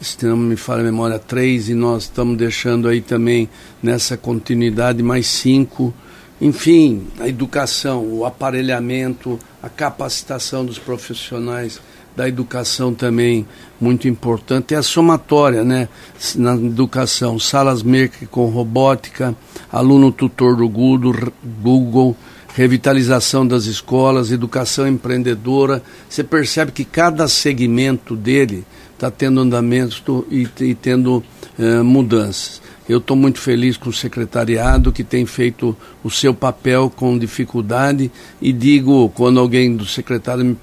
se 0.00 0.24
não 0.24 0.36
me 0.36 0.56
falha 0.56 0.80
a 0.80 0.84
memória, 0.84 1.18
três, 1.18 1.68
e 1.68 1.74
nós 1.74 2.04
estamos 2.04 2.36
deixando 2.36 2.88
aí 2.88 3.00
também, 3.00 3.48
nessa 3.82 4.16
continuidade, 4.16 5.02
mais 5.02 5.26
cinco. 5.26 5.94
Enfim, 6.40 7.08
a 7.18 7.28
educação, 7.28 8.04
o 8.04 8.24
aparelhamento, 8.24 9.38
a 9.62 9.68
capacitação 9.68 10.64
dos 10.64 10.78
profissionais 10.78 11.80
da 12.18 12.28
educação 12.28 12.92
também 12.92 13.46
muito 13.80 14.08
importante. 14.08 14.74
É 14.74 14.78
a 14.78 14.82
somatória, 14.82 15.64
né? 15.64 15.88
Na 16.34 16.54
educação, 16.54 17.38
salas 17.38 17.82
Merck 17.82 18.26
com 18.26 18.46
robótica, 18.46 19.36
aluno 19.70 20.10
tutor 20.10 20.56
do 20.56 20.68
Google, 20.68 22.16
revitalização 22.54 23.46
das 23.46 23.66
escolas, 23.66 24.32
educação 24.32 24.88
empreendedora. 24.88 25.80
Você 26.08 26.24
percebe 26.24 26.72
que 26.72 26.84
cada 26.84 27.28
segmento 27.28 28.16
dele 28.16 28.64
está 28.94 29.12
tendo 29.12 29.40
andamento 29.40 30.26
e, 30.28 30.48
e 30.60 30.74
tendo 30.74 31.22
eh, 31.56 31.82
mudanças. 31.82 32.60
Eu 32.88 32.98
estou 32.98 33.16
muito 33.16 33.38
feliz 33.38 33.76
com 33.76 33.90
o 33.90 33.92
secretariado 33.92 34.90
que 34.90 35.04
tem 35.04 35.26
feito 35.26 35.76
o 36.02 36.10
seu 36.10 36.32
papel 36.32 36.90
com 36.94 37.18
dificuldade 37.18 38.10
e 38.40 38.52
digo, 38.52 39.10
quando 39.10 39.38
alguém 39.38 39.76
do 39.76 39.84
secretário 39.84 40.44
me 40.44 40.56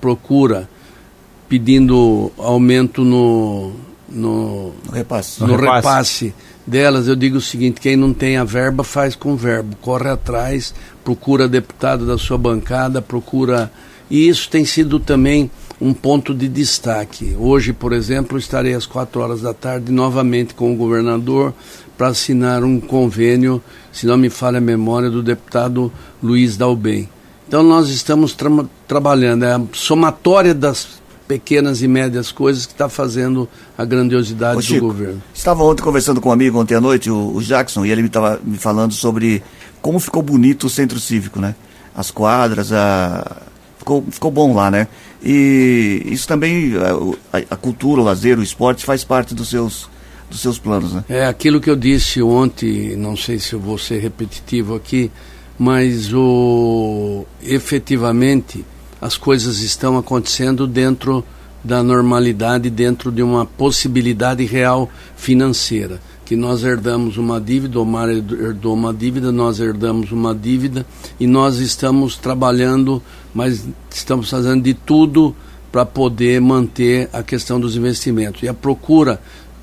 procura 0.00 0.68
pedindo 1.48 2.32
aumento 2.38 3.04
no, 3.04 3.72
no, 4.08 4.72
No 4.84 4.92
repasse. 4.92 5.40
no 5.40 5.46
No 5.48 5.56
repasse. 5.56 5.76
repasse 6.26 6.34
delas, 6.66 7.08
eu 7.08 7.16
digo 7.16 7.36
o 7.38 7.40
seguinte: 7.40 7.80
quem 7.80 7.96
não 7.96 8.12
tem 8.12 8.36
a 8.36 8.44
verba 8.44 8.82
faz 8.84 9.14
com 9.14 9.36
verbo, 9.36 9.76
corre 9.80 10.08
atrás, 10.08 10.74
procura 11.04 11.48
deputado 11.48 12.06
da 12.06 12.18
sua 12.18 12.38
bancada, 12.38 13.00
procura. 13.00 13.70
E 14.10 14.28
isso 14.28 14.48
tem 14.50 14.64
sido 14.64 14.98
também 14.98 15.48
um 15.80 15.94
ponto 15.94 16.34
de 16.34 16.46
destaque. 16.48 17.34
Hoje, 17.38 17.72
por 17.72 17.92
exemplo, 17.92 18.38
estarei 18.38 18.74
às 18.74 18.84
quatro 18.84 19.20
horas 19.20 19.40
da 19.40 19.54
tarde 19.54 19.90
novamente 19.90 20.54
com 20.54 20.72
o 20.72 20.76
governador 20.76 21.54
para 21.96 22.08
assinar 22.08 22.62
um 22.64 22.80
convênio, 22.80 23.62
se 23.92 24.06
não 24.06 24.16
me 24.16 24.28
falha 24.28 24.58
a 24.58 24.60
memória, 24.60 25.10
do 25.10 25.22
deputado 25.22 25.92
Luiz 26.22 26.56
Dalbem. 26.56 27.08
Então 27.48 27.62
nós 27.62 27.88
estamos 27.88 28.32
tra 28.32 28.50
trabalhando, 28.86 29.44
é 29.44 29.54
a 29.54 29.60
somatória 29.72 30.54
das 30.54 31.00
pequenas 31.26 31.80
e 31.80 31.88
médias 31.88 32.32
coisas 32.32 32.66
que 32.66 32.72
está 32.72 32.88
fazendo 32.88 33.48
a 33.78 33.84
grandiosidade 33.84 34.56
Ô, 34.56 34.60
do 34.60 34.64
Chico, 34.64 34.86
governo. 34.86 35.22
Estava 35.32 35.62
ontem 35.62 35.82
conversando 35.82 36.20
com 36.20 36.28
um 36.28 36.32
amigo 36.32 36.58
ontem 36.58 36.74
à 36.74 36.80
noite, 36.80 37.10
o, 37.10 37.36
o 37.36 37.42
Jackson, 37.42 37.84
e 37.84 37.90
ele 37.90 38.04
estava 38.04 38.40
me 38.42 38.58
falando 38.58 38.92
sobre 38.92 39.42
como 39.80 39.98
ficou 40.00 40.22
bonito 40.22 40.66
o 40.66 40.70
centro 40.70 40.98
cívico, 40.98 41.38
né? 41.40 41.54
As 41.94 42.10
quadras, 42.10 42.72
a... 42.72 43.42
ficou, 43.78 44.04
ficou 44.10 44.30
bom 44.30 44.54
lá, 44.54 44.70
né? 44.70 44.88
E 45.22 46.02
isso 46.06 46.26
também, 46.26 46.72
a, 47.32 47.38
a- 47.50 47.56
cultura, 47.56 48.00
o 48.00 48.04
lazer, 48.04 48.38
o 48.38 48.42
esporte 48.42 48.84
faz 48.84 49.04
parte 49.04 49.34
dos 49.34 49.48
seus, 49.48 49.88
dos 50.30 50.40
seus 50.40 50.58
planos, 50.58 50.92
né? 50.92 51.04
É 51.08 51.26
aquilo 51.26 51.60
que 51.60 51.68
eu 51.68 51.76
disse 51.76 52.22
ontem, 52.22 52.96
não 52.96 53.16
sei 53.16 53.38
se 53.38 53.52
eu 53.52 53.60
vou 53.60 53.76
ser 53.78 53.98
repetitivo 54.00 54.74
aqui, 54.74 55.10
mas 55.58 56.12
o 56.14 57.24
efetivamente 57.42 58.64
as 59.00 59.16
coisas 59.16 59.60
estão 59.60 59.96
acontecendo 59.98 60.66
dentro 60.66 61.24
da 61.62 61.82
normalidade, 61.82 62.70
dentro 62.70 63.12
de 63.12 63.22
uma 63.22 63.44
possibilidade 63.44 64.44
real 64.44 64.90
financeira. 65.16 66.00
Que 66.24 66.36
nós 66.36 66.62
herdamos 66.64 67.16
uma 67.16 67.40
dívida, 67.40 67.80
o 67.80 67.84
Mar 67.84 68.08
herdou 68.08 68.72
uma 68.74 68.94
dívida, 68.94 69.32
nós 69.32 69.58
herdamos 69.58 70.12
uma 70.12 70.34
dívida 70.34 70.86
e 71.18 71.26
nós 71.26 71.58
estamos 71.58 72.16
trabalhando, 72.16 73.02
mas 73.34 73.66
estamos 73.90 74.28
fazendo 74.30 74.62
de 74.62 74.74
tudo 74.74 75.34
para 75.70 75.86
poder 75.86 76.40
manter 76.40 77.08
a 77.12 77.22
questão 77.22 77.60
dos 77.60 77.76
investimentos. 77.76 78.42
E 78.42 78.48
a 78.48 78.54
procura 78.54 79.20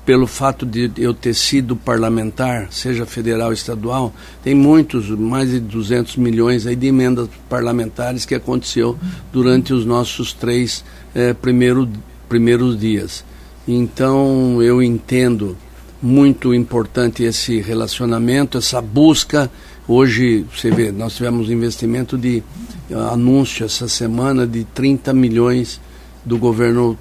pelo 0.08 0.26
fato 0.26 0.64
de 0.64 0.90
eu 0.96 1.12
ter 1.12 1.34
sido 1.34 1.76
parlamentar, 1.76 2.68
seja 2.70 3.04
federal 3.04 3.48
ou 3.48 3.52
estadual, 3.52 4.10
tem 4.42 4.54
muitos, 4.54 5.10
mais 5.10 5.50
de 5.50 5.60
200 5.60 6.16
milhões 6.16 6.66
aí 6.66 6.74
de 6.74 6.86
emendas 6.86 7.28
parlamentares 7.46 8.24
que 8.24 8.34
aconteceu 8.34 8.96
durante 9.30 9.74
os 9.74 9.84
nossos 9.84 10.32
três 10.32 10.82
eh, 11.14 11.34
primeiro, 11.34 11.86
primeiros 12.26 12.80
dias. 12.80 13.22
Então 13.66 14.62
eu 14.62 14.82
entendo 14.82 15.54
muito 16.00 16.54
importante 16.54 17.22
esse 17.24 17.60
relacionamento, 17.60 18.56
essa 18.56 18.80
busca. 18.80 19.50
Hoje, 19.90 20.44
você 20.54 20.70
vê, 20.70 20.92
nós 20.92 21.16
tivemos 21.16 21.50
investimento 21.50 22.18
de 22.18 22.42
uh, 22.90 22.98
anúncio 23.10 23.64
essa 23.64 23.88
semana 23.88 24.46
de 24.46 24.64
30 24.64 25.14
milhões 25.14 25.80
do 26.26 26.36
governo, 26.36 26.98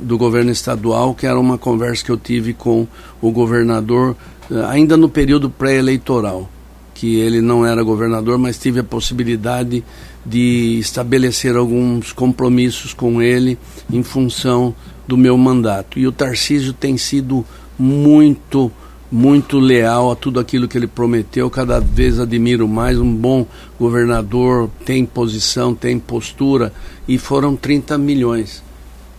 do 0.00 0.16
governo 0.16 0.50
estadual, 0.50 1.14
que 1.14 1.26
era 1.26 1.38
uma 1.38 1.58
conversa 1.58 2.02
que 2.02 2.10
eu 2.10 2.16
tive 2.16 2.54
com 2.54 2.88
o 3.20 3.30
governador, 3.30 4.16
eh, 4.50 4.64
ainda 4.68 4.96
no 4.96 5.06
período 5.06 5.50
pré-eleitoral, 5.50 6.48
que 6.94 7.16
ele 7.16 7.42
não 7.42 7.66
era 7.66 7.82
governador, 7.82 8.38
mas 8.38 8.56
tive 8.56 8.80
a 8.80 8.84
possibilidade 8.84 9.84
de 10.24 10.78
estabelecer 10.78 11.56
alguns 11.56 12.10
compromissos 12.10 12.94
com 12.94 13.20
ele 13.20 13.58
em 13.92 14.02
função 14.02 14.74
do 15.06 15.16
meu 15.16 15.36
mandato. 15.36 15.98
E 15.98 16.06
o 16.06 16.12
Tarcísio 16.12 16.72
tem 16.72 16.96
sido 16.96 17.44
muito 17.78 18.72
muito 19.10 19.58
leal 19.58 20.10
a 20.10 20.16
tudo 20.16 20.38
aquilo 20.38 20.68
que 20.68 20.78
ele 20.78 20.86
prometeu, 20.86 21.50
cada 21.50 21.80
vez 21.80 22.20
admiro 22.20 22.68
mais, 22.68 22.98
um 22.98 23.12
bom 23.12 23.46
governador, 23.78 24.70
tem 24.84 25.04
posição, 25.04 25.74
tem 25.74 25.98
postura, 25.98 26.72
e 27.08 27.18
foram 27.18 27.56
30 27.56 27.98
milhões 27.98 28.62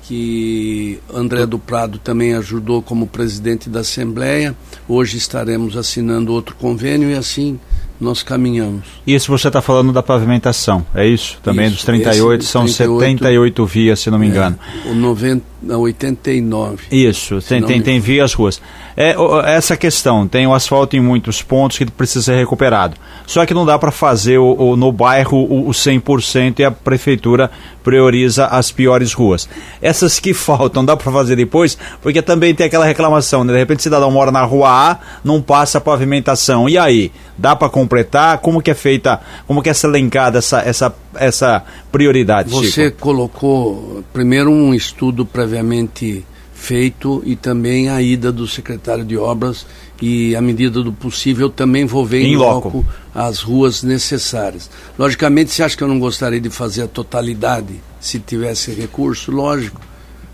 que 0.04 1.00
André 1.14 1.46
do 1.46 1.60
Prado 1.60 1.98
também 1.98 2.34
ajudou 2.34 2.82
como 2.82 3.08
presidente 3.08 3.70
da 3.70 3.82
Assembleia. 3.82 4.56
Hoje 4.88 5.18
estaremos 5.18 5.78
assinando 5.78 6.34
outro 6.34 6.56
convênio 6.56 7.10
e 7.10 7.14
assim 7.14 7.60
nós 8.00 8.24
caminhamos. 8.24 8.84
Isso 9.06 9.32
você 9.32 9.48
está 9.48 9.62
falando 9.62 9.94
da 9.94 10.02
pavimentação, 10.02 10.86
é 10.94 11.06
isso? 11.08 11.40
Também 11.44 11.68
Isso, 11.68 11.76
dos 11.76 11.86
38, 11.86 12.42
esse 12.42 12.52
são 12.52 12.64
38, 12.64 13.00
78 13.00 13.66
vias, 13.66 14.00
se 14.00 14.10
não 14.10 14.18
me 14.18 14.28
engano. 14.28 14.58
É, 14.86 14.90
o 14.90 14.96
90, 14.96 15.46
Não, 15.62 15.82
89. 15.82 16.86
Isso, 16.92 17.40
tem, 17.42 17.62
tem, 17.62 17.82
tem 17.82 18.00
vias 18.00 18.34
ruas. 18.34 18.60
É, 18.98 19.16
essa 19.46 19.78
questão, 19.78 20.28
tem 20.28 20.46
o 20.48 20.54
asfalto 20.54 20.96
em 20.96 21.00
muitos 21.00 21.42
pontos 21.42 21.78
que 21.78 21.86
precisa 21.86 22.26
ser 22.26 22.36
recuperado. 22.36 22.96
Só 23.26 23.46
que 23.46 23.54
não 23.54 23.66
dá 23.66 23.78
para 23.78 23.92
fazer 23.92 24.38
o, 24.38 24.54
o, 24.54 24.76
no 24.76 24.92
bairro 24.92 25.38
o, 25.38 25.70
o 25.70 25.72
100% 25.72 26.60
e 26.60 26.64
a 26.64 26.72
prefeitura 26.72 27.50
prioriza 27.84 28.48
as 28.48 28.72
piores 28.72 29.14
ruas. 29.14 29.48
Essas 29.82 30.20
que 30.20 30.34
faltam, 30.36 30.84
dá 30.84 30.98
para 30.98 31.12
fazer 31.12 31.36
depois, 31.36 31.78
porque 32.02 32.22
também 32.22 32.54
tem 32.54 32.66
aquela 32.66 32.86
reclamação, 32.86 33.44
né? 33.44 33.54
De 33.54 33.60
repente 33.60 33.80
o 33.80 33.84
cidadão 33.84 34.12
mora 34.12 34.32
na 34.32 34.44
rua 34.44 34.70
A, 34.70 35.00
não 35.24 35.42
passa 35.42 35.78
a 35.78 35.82
pavimentação. 35.82 36.68
E 36.68 36.78
aí? 36.78 37.12
Dá 37.38 37.56
para 37.56 37.70
completar? 37.70 38.38
Como 38.38 38.62
que 38.62 38.70
é 38.70 38.76
feita, 38.76 39.20
como 39.48 39.64
que 39.64 39.70
é 39.70 39.74
elencada 39.84 40.38
essa, 40.38 40.60
essa, 40.60 40.94
essa 41.16 41.64
prioridade, 41.92 42.52
Você 42.52 42.86
Chico? 42.86 42.98
colocou 43.00 44.04
primeiro 44.14 44.52
um 44.52 44.74
estudo 44.76 45.26
previamente 45.52 46.26
feito 46.54 47.22
e 47.26 47.36
também 47.36 47.90
a 47.90 48.02
ida 48.02 48.32
do 48.32 48.48
secretário 48.48 49.04
de 49.04 49.18
obras 49.18 49.66
e, 50.02 50.36
à 50.36 50.42
medida 50.42 50.82
do 50.82 50.94
possível, 50.94 51.50
também 51.50 51.86
vou 51.86 52.06
ver 52.06 52.22
em, 52.22 52.34
em 52.34 52.38
loco. 52.38 52.70
loco 52.70 52.86
as 53.14 53.40
ruas 53.42 53.84
necessárias. 53.84 54.70
Logicamente, 54.98 55.52
você 55.52 55.64
acha 55.64 55.76
que 55.76 55.84
eu 55.84 55.88
não 55.88 56.00
gostaria 56.00 56.40
de 56.40 56.50
fazer 56.50 56.84
a 56.84 56.88
totalidade 56.88 57.82
se 58.00 58.20
tivesse 58.20 58.72
recurso? 58.72 59.32
Lógico, 59.32 59.82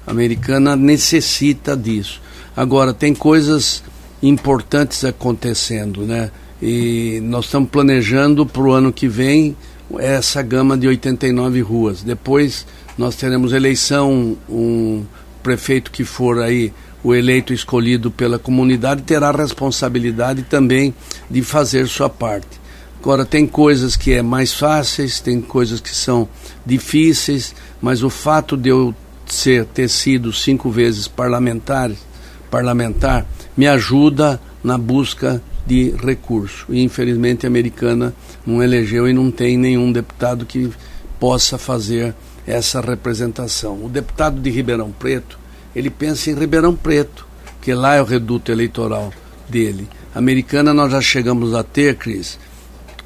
a 0.06 0.12
americana 0.12 0.76
necessita 0.76 1.76
disso. 1.76 2.22
Agora, 2.56 2.94
tem 2.94 3.16
coisas 3.16 3.84
importantes 4.22 5.04
acontecendo, 5.04 6.02
né? 6.02 6.30
E 6.62 7.20
nós 7.24 7.46
estamos 7.46 7.70
planejando 7.70 8.46
para 8.46 8.62
o 8.62 8.72
ano 8.72 8.92
que 8.92 9.08
vem 9.08 9.56
essa 10.00 10.42
gama 10.42 10.78
de 10.78 10.88
89 10.88 11.62
ruas. 11.62 12.04
Depois 12.04 12.66
nós 12.98 13.16
teremos 13.16 13.54
eleição, 13.54 14.38
um 14.50 15.06
prefeito 15.44 15.92
que 15.92 16.04
for 16.04 16.42
aí 16.42 16.74
o 17.04 17.14
eleito 17.14 17.54
escolhido 17.54 18.10
pela 18.10 18.40
comunidade 18.40 19.04
terá 19.04 19.30
a 19.30 19.38
responsabilidade 19.38 20.44
também 20.44 20.94
de 21.30 21.42
fazer 21.42 21.88
sua 21.88 22.10
parte. 22.10 22.60
Agora 23.00 23.24
tem 23.26 23.46
coisas 23.46 23.96
que 23.96 24.12
é 24.14 24.22
mais 24.22 24.54
fáceis, 24.54 25.20
tem 25.20 25.40
coisas 25.40 25.80
que 25.80 25.96
são 25.96 26.28
difíceis, 26.66 27.54
mas 27.82 28.04
o 28.04 28.10
fato 28.10 28.58
de 28.58 28.70
eu 28.70 28.94
ser 29.26 29.66
ter 29.66 29.90
sido 29.90 30.34
cinco 30.34 30.70
vezes 30.70 31.08
parlamentar, 31.08 31.92
parlamentar 32.50 33.26
me 33.56 33.68
ajuda 33.68 34.42
na 34.64 34.78
busca 34.78 35.42
de 35.66 35.92
recurso. 35.92 36.66
E 36.70 36.82
infelizmente 36.82 37.46
a 37.46 37.50
americana 37.50 38.14
não 38.46 38.64
elegeu 38.64 39.08
e 39.08 39.14
não 39.14 39.30
tem 39.30 39.58
nenhum 39.58 39.92
deputado 39.92 40.46
que 40.46 40.70
possa 41.20 41.58
fazer 41.58 42.16
essa 42.48 42.80
representação. 42.80 43.84
O 43.84 43.90
deputado 43.90 44.40
de 44.40 44.50
Ribeirão 44.50 44.92
Preto, 44.92 45.38
ele 45.76 45.90
pensa 45.90 46.32
em 46.32 46.36
Ribeirão 46.36 46.76
Preto, 46.76 47.28
que 47.62 47.74
lá 47.74 47.96
é 47.96 48.02
o 48.02 48.06
reduto 48.06 48.52
eleitoral 48.52 49.12
dele. 49.50 49.88
Americana 50.16 50.74
nós 50.74 50.92
já 50.92 51.02
chegamos 51.02 51.54
a 51.54 51.64
ter, 51.64 51.96
Cris, 51.96 52.40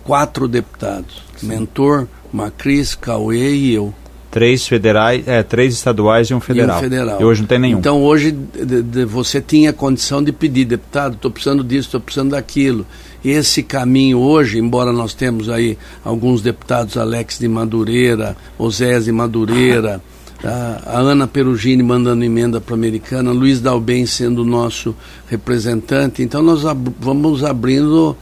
quatro 0.03 0.47
deputados. 0.47 1.23
Sim. 1.35 1.47
Mentor, 1.47 2.07
Macris, 2.31 2.95
Cauê 2.95 3.53
e 3.53 3.73
eu. 3.73 3.93
Três 4.29 4.65
federais, 4.65 5.27
é, 5.27 5.43
três 5.43 5.73
estaduais 5.73 6.29
e 6.29 6.33
um 6.33 6.39
federal. 6.39 6.77
E, 6.77 6.79
um 6.79 6.83
federal. 6.83 7.21
e 7.21 7.23
hoje 7.25 7.41
não 7.41 7.47
tem 7.47 7.59
nenhum. 7.59 7.79
Então 7.79 8.01
hoje 8.01 8.31
de, 8.31 8.81
de, 8.81 9.03
você 9.03 9.41
tinha 9.41 9.73
condição 9.73 10.23
de 10.23 10.31
pedir, 10.31 10.63
deputado, 10.63 11.15
estou 11.15 11.29
precisando 11.29 11.63
disso, 11.65 11.87
estou 11.89 11.99
precisando 11.99 12.31
daquilo. 12.31 12.85
Esse 13.23 13.61
caminho 13.61 14.19
hoje, 14.19 14.57
embora 14.57 14.91
nós 14.91 15.13
temos 15.13 15.47
aí 15.49 15.77
alguns 16.03 16.41
deputados, 16.41 16.97
Alex 16.97 17.37
de 17.37 17.47
Madureira, 17.47 18.35
Osés 18.57 19.05
de 19.05 19.11
Madureira, 19.11 20.01
a, 20.43 20.97
a 20.97 20.99
Ana 20.99 21.27
Perugini 21.27 21.83
mandando 21.83 22.23
emenda 22.23 22.59
para 22.59 22.73
a 22.73 22.77
Americana, 22.77 23.31
Luiz 23.31 23.61
Dalben 23.61 24.05
sendo 24.05 24.43
nosso 24.43 24.95
representante, 25.27 26.23
então 26.23 26.41
nós 26.41 26.65
ab 26.65 26.91
vamos 26.99 27.43
abrindo 27.43 28.17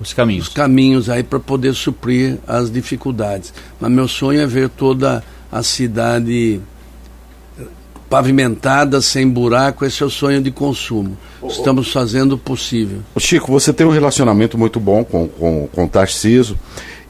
os 0.00 0.12
caminhos, 0.12 0.48
os 0.48 0.54
caminhos 0.54 1.08
aí 1.08 1.22
para 1.22 1.38
poder 1.38 1.74
suprir 1.74 2.38
as 2.46 2.72
dificuldades. 2.72 3.52
Mas 3.78 3.90
meu 3.90 4.08
sonho 4.08 4.40
é 4.40 4.46
ver 4.46 4.68
toda 4.68 5.22
a 5.52 5.62
cidade 5.62 6.60
pavimentada, 8.10 9.00
sem 9.00 9.28
buraco, 9.28 9.84
esse 9.86 10.02
é 10.02 10.06
o 10.06 10.10
sonho 10.10 10.42
de 10.42 10.50
consumo. 10.50 11.16
Estamos 11.48 11.92
fazendo 11.92 12.32
o 12.32 12.38
possível. 12.38 12.98
Chico, 13.16 13.52
você 13.52 13.72
tem 13.72 13.86
um 13.86 13.90
relacionamento 13.90 14.58
muito 14.58 14.80
bom 14.80 15.04
com, 15.04 15.28
com, 15.28 15.68
com 15.72 15.84
o 15.84 15.88
Tarciso 15.88 16.58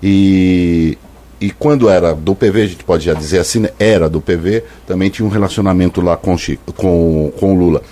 e, 0.02 0.98
e 1.40 1.50
quando 1.50 1.88
era 1.88 2.14
do 2.14 2.34
PV, 2.34 2.62
a 2.62 2.66
gente 2.66 2.84
pode 2.84 3.06
já 3.06 3.14
dizer 3.14 3.38
assim, 3.38 3.60
né? 3.60 3.70
era 3.78 4.10
do 4.10 4.20
PV, 4.20 4.62
também 4.86 5.08
tinha 5.08 5.26
um 5.26 5.30
relacionamento 5.30 6.02
lá 6.02 6.18
com, 6.18 6.36
Chico, 6.36 6.70
com, 6.74 7.32
com 7.40 7.54
o 7.54 7.58
Lula. 7.58 7.82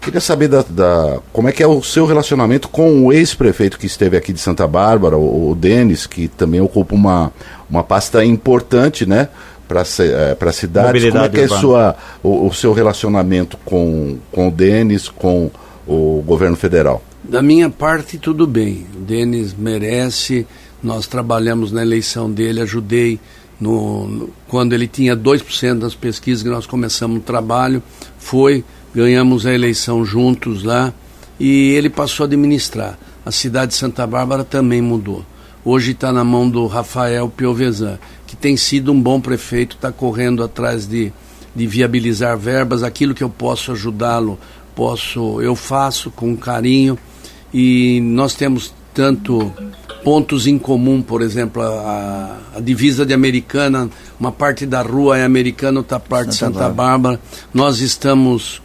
Queria 0.00 0.20
saber 0.20 0.48
da, 0.48 0.64
da, 0.68 1.20
como 1.32 1.48
é 1.48 1.52
que 1.52 1.62
é 1.62 1.66
o 1.66 1.80
seu 1.80 2.06
relacionamento 2.06 2.68
com 2.68 3.06
o 3.06 3.12
ex-prefeito 3.12 3.78
que 3.78 3.86
esteve 3.86 4.16
aqui 4.16 4.32
de 4.32 4.40
Santa 4.40 4.66
Bárbara, 4.66 5.16
o, 5.16 5.52
o 5.52 5.54
Denis, 5.54 6.08
que 6.08 6.26
também 6.26 6.60
ocupa 6.60 6.92
uma, 6.92 7.32
uma 7.70 7.84
pasta 7.84 8.24
importante, 8.24 9.06
né? 9.06 9.28
Para 9.72 9.80
é, 10.04 10.48
a 10.50 10.52
cidade. 10.52 11.10
Como 11.10 11.24
é 11.24 11.28
que 11.28 11.40
é 11.40 11.48
sua, 11.48 11.96
o, 12.22 12.46
o, 12.46 12.52
seu 12.52 12.72
relacionamento 12.72 13.56
com, 13.64 14.18
com 14.30 14.48
o 14.48 14.50
Denis, 14.50 15.08
com 15.08 15.50
o 15.86 16.22
governo 16.26 16.56
federal? 16.56 17.02
Da 17.24 17.40
minha 17.40 17.70
parte, 17.70 18.18
tudo 18.18 18.46
bem. 18.46 18.86
O 18.94 19.00
Denis 19.00 19.54
merece. 19.54 20.46
Nós 20.82 21.06
trabalhamos 21.06 21.72
na 21.72 21.80
eleição 21.80 22.30
dele, 22.30 22.60
ajudei 22.60 23.18
no, 23.58 24.08
no, 24.08 24.30
quando 24.48 24.72
ele 24.72 24.88
tinha 24.88 25.16
2% 25.16 25.78
das 25.78 25.94
pesquisas 25.94 26.42
que 26.42 26.48
nós 26.48 26.66
começamos 26.66 27.18
o 27.18 27.20
trabalho. 27.20 27.82
Foi, 28.18 28.64
ganhamos 28.94 29.46
a 29.46 29.54
eleição 29.54 30.04
juntos 30.04 30.64
lá 30.64 30.92
e 31.38 31.70
ele 31.70 31.88
passou 31.88 32.24
a 32.24 32.26
administrar. 32.26 32.98
A 33.24 33.30
cidade 33.30 33.70
de 33.70 33.78
Santa 33.78 34.06
Bárbara 34.06 34.42
também 34.42 34.82
mudou. 34.82 35.24
Hoje 35.64 35.92
está 35.92 36.12
na 36.12 36.24
mão 36.24 36.50
do 36.50 36.66
Rafael 36.66 37.28
Piovesan 37.28 37.96
que 38.32 38.36
tem 38.36 38.56
sido 38.56 38.90
um 38.92 38.98
bom 38.98 39.20
prefeito, 39.20 39.76
está 39.76 39.92
correndo 39.92 40.42
atrás 40.42 40.88
de, 40.88 41.12
de 41.54 41.66
viabilizar 41.66 42.34
verbas, 42.38 42.82
aquilo 42.82 43.12
que 43.12 43.22
eu 43.22 43.28
posso 43.28 43.72
ajudá-lo, 43.72 44.38
posso, 44.74 45.38
eu 45.42 45.54
faço 45.54 46.10
com 46.10 46.34
carinho. 46.34 46.98
E 47.52 48.00
nós 48.00 48.34
temos 48.34 48.72
tanto 48.94 49.52
pontos 50.02 50.46
em 50.46 50.58
comum, 50.58 51.02
por 51.02 51.20
exemplo, 51.20 51.60
a, 51.60 52.38
a, 52.56 52.60
divisa 52.60 53.04
de 53.04 53.12
Americana, 53.12 53.90
uma 54.18 54.32
parte 54.32 54.64
da 54.64 54.80
rua 54.80 55.18
é 55.18 55.24
americana, 55.24 55.80
outra 55.80 56.00
parte 56.00 56.34
Santa, 56.34 56.54
Santa 56.54 56.70
Bárbara. 56.70 57.20
Nós 57.52 57.80
estamos 57.80 58.62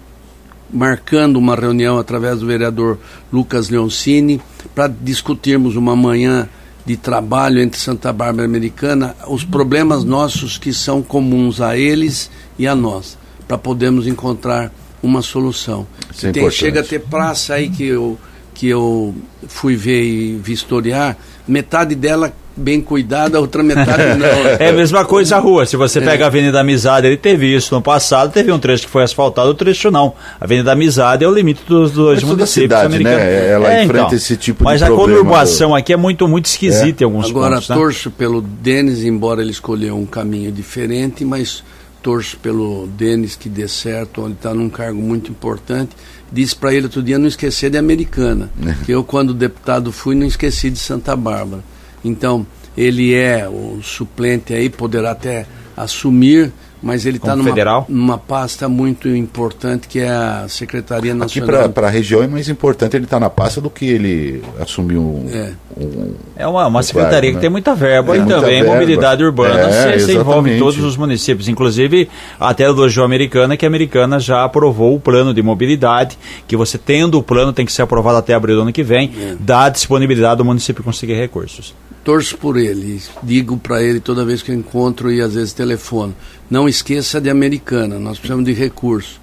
marcando 0.72 1.36
uma 1.36 1.58
reunião 1.58 1.98
através 1.98 2.40
do 2.40 2.46
vereador 2.46 3.00
Lucas 3.34 3.68
Leoncini 3.68 4.40
para 4.74 4.88
discutirmos 4.88 5.76
uma 5.76 5.94
manhã 5.94 6.48
de 6.88 6.96
trabalho 6.96 7.60
entre 7.60 7.78
Santa 7.78 8.14
Bárbara 8.14 8.44
e 8.44 8.50
Americana, 8.50 9.14
os 9.28 9.44
problemas 9.44 10.06
nossos 10.06 10.58
que 10.58 10.74
são 10.74 11.04
comuns 11.04 11.60
a 11.60 11.78
eles 11.78 12.32
e 12.58 12.66
a 12.66 12.74
nós, 12.74 13.18
para 13.46 13.58
podermos 13.58 14.08
encontrar 14.08 14.72
uma 15.04 15.22
solução. 15.22 15.86
É 16.24 16.32
Tem, 16.32 16.50
chega 16.50 16.80
a 16.80 16.84
ter 16.84 17.00
praça 17.00 17.56
aí 17.56 17.70
que 17.70 17.84
eu, 17.84 18.18
que 18.54 18.70
eu 18.70 19.14
fui 19.50 19.76
ver 19.76 20.02
e 20.02 20.38
vistoriar, 20.38 21.18
metade 21.46 21.94
dela 21.94 22.34
bem 22.58 22.82
cuidada, 22.82 23.38
a 23.38 23.42
outra 23.42 23.62
metade 23.62 24.18
não. 24.18 24.28
é 24.60 24.70
a 24.70 24.74
mesma 24.74 25.06
coisa 25.06 25.38
a 25.38 25.40
rua. 25.40 25.66
Se 25.66 25.78
você 25.78 26.02
pega 26.02 26.24
é. 26.24 26.26
a 26.26 26.28
Avenida 26.28 26.60
Amizade, 26.60 27.08
ele 27.08 27.18
teve 27.18 27.56
isso 27.56 27.74
no 27.74 27.82
passado, 27.82 28.32
teve 28.32 28.52
um 28.52 28.60
trecho 28.60 28.86
que 28.86 28.90
foi 28.90 29.04
asfaltado, 29.04 29.48
outro 29.48 29.66
trecho 29.66 29.92
não. 29.92 30.14
A 30.40 30.46
Avenida 30.46 30.72
Amizade 30.72 31.24
é 31.24 31.28
o 31.28 31.34
limite 31.34 31.62
dos 31.68 31.92
dois 31.92 32.22
Mas 32.22 32.30
municípios 32.30 32.80
cidade, 32.80 32.86
americanos. 32.88 33.20
Né? 33.20 33.50
Ela 33.50 33.74
é, 33.74 33.84
enfrenta 33.84 34.06
então. 34.06 34.18
esse 34.18 34.36
tipo 34.36 34.64
Mas 34.64 34.80
de 34.80 34.86
problema. 34.86 35.08
Mas 35.08 35.18
a 35.18 35.22
conurbação 35.22 35.76
aqui 35.76 35.94
é 35.94 35.98
muito, 35.98 36.28
muito 36.28 36.46
esquisita 36.46 37.04
é. 37.04 37.06
em 37.06 37.06
alguns 37.06 37.30
Agora, 37.30 37.56
pontos. 37.56 37.72
Agora, 37.72 37.86
torço 37.86 38.10
né? 38.10 38.16
pelo 38.18 38.42
Denis, 38.42 39.04
embora 39.04 39.42
ele 39.42 39.52
escolheu 39.52 39.96
um 39.96 40.06
caminho 40.06 40.52
diferente, 40.52 41.24
mas 41.24 41.64
torço 42.02 42.38
pelo 42.38 42.88
Denis 42.88 43.36
que 43.36 43.50
dê 43.50 43.68
certo, 43.68 44.24
onde 44.24 44.34
está 44.34 44.54
num 44.54 44.70
cargo 44.70 45.02
muito 45.02 45.32
importante. 45.32 45.92
Disse 46.32 46.56
para 46.56 46.74
ele 46.74 46.86
outro 46.86 47.02
dia 47.02 47.18
não 47.18 47.28
esquecer 47.28 47.70
de 47.70 47.78
Americana, 47.78 48.50
que 48.86 48.92
eu, 48.92 49.04
quando 49.04 49.34
deputado 49.34 49.92
fui, 49.92 50.14
não 50.14 50.26
esqueci 50.26 50.70
de 50.70 50.80
Santa 50.80 51.16
Bárbara. 51.16 51.64
Então, 52.04 52.46
ele 52.78 53.14
é 53.14 53.48
o 53.48 53.80
suplente 53.82 54.54
aí, 54.54 54.70
poderá 54.70 55.12
até 55.12 55.46
assumir, 55.76 56.52
mas 56.82 57.06
ele 57.06 57.18
está 57.18 57.36
numa, 57.36 57.86
numa 57.90 58.18
pasta 58.18 58.70
muito 58.70 59.08
importante 59.10 59.88
que 59.88 60.00
é 60.00 60.10
a 60.10 60.46
Secretaria 60.48 61.14
Nacional. 61.14 61.62
Aqui 61.62 61.74
para 61.74 61.88
a 61.88 61.90
região 61.90 62.22
é 62.22 62.28
mais 62.28 62.50
importante 62.50 62.96
ele 62.96 63.06
estar 63.06 63.18
tá 63.18 63.20
na 63.20 63.30
pasta 63.30 63.60
do 63.60 63.70
que 63.70 63.86
ele 63.86 64.44
assumir 64.60 64.98
um. 64.98 65.28
É, 65.32 65.52
um, 65.76 66.14
é 66.36 66.48
uma, 66.48 66.68
uma 66.68 66.84
secretaria 66.84 67.32
né? 67.32 67.36
que 67.36 67.42
tem 67.42 67.50
muita 67.50 67.74
verba 67.74 68.14
é, 68.14 68.18
e 68.18 68.20
muita 68.22 68.40
também 68.40 68.62
verba. 68.62 68.74
mobilidade 68.74 69.24
urbana. 69.24 69.60
É, 69.60 69.98
você, 69.98 70.14
envolve 70.14 70.56
em 70.56 70.60
todos 70.60 70.80
os 70.80 70.96
municípios, 70.96 71.48
inclusive 71.48 72.10
até 72.40 72.72
do 72.72 72.88
João 72.88 73.06
Americana, 73.06 73.58
que 73.58 73.66
a 73.66 73.68
Americana 73.68 74.20
já 74.20 74.44
aprovou 74.44 74.96
o 74.96 75.00
plano 75.00 75.34
de 75.34 75.42
mobilidade, 75.42 76.18
que 76.48 76.56
você 76.56 76.78
tendo 76.78 77.18
o 77.18 77.24
plano 77.24 77.52
tem 77.52 77.66
que 77.66 77.72
ser 77.72 77.82
aprovado 77.82 78.18
até 78.18 78.34
abril 78.34 78.56
do 78.56 78.62
ano 78.64 78.74
que 78.74 78.84
vem, 78.84 79.12
é. 79.20 79.36
dá 79.40 79.70
disponibilidade 79.70 80.38
do 80.38 80.46
município 80.46 80.84
conseguir 80.84 81.16
recursos 81.16 81.74
torço 82.08 82.38
por 82.38 82.56
ele, 82.56 83.02
digo 83.22 83.58
para 83.58 83.84
ele 83.84 84.00
toda 84.00 84.24
vez 84.24 84.42
que 84.42 84.50
eu 84.50 84.56
encontro 84.56 85.12
e 85.12 85.20
às 85.20 85.34
vezes 85.34 85.52
telefono. 85.52 86.16
Não 86.50 86.66
esqueça 86.66 87.20
de 87.20 87.30
Americana, 87.30 88.00
nós 88.00 88.18
precisamos 88.18 88.46
de 88.46 88.54
recurso. 88.54 89.20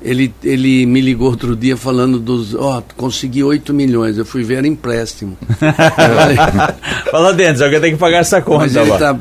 Ele, 0.00 0.32
ele 0.44 0.86
me 0.86 1.00
ligou 1.00 1.28
outro 1.28 1.56
dia 1.56 1.76
falando 1.76 2.20
dos. 2.20 2.54
Ó, 2.54 2.78
oh, 2.78 2.82
consegui 2.96 3.42
8 3.42 3.74
milhões. 3.74 4.16
Eu 4.16 4.24
fui 4.24 4.44
ver, 4.44 4.58
era 4.58 4.68
empréstimo. 4.68 5.36
Fala 7.10 7.34
dentro, 7.34 7.64
alguém 7.64 7.80
tem 7.80 7.92
que 7.94 7.98
pagar 7.98 8.18
essa 8.18 8.40
conta. 8.40 8.66
Mas 8.66 8.76
ele 8.76 8.96
tá, 8.96 9.18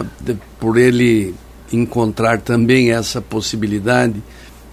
por 0.59 0.77
ele 0.77 1.33
encontrar 1.73 2.39
também 2.39 2.91
essa 2.91 3.19
possibilidade, 3.19 4.21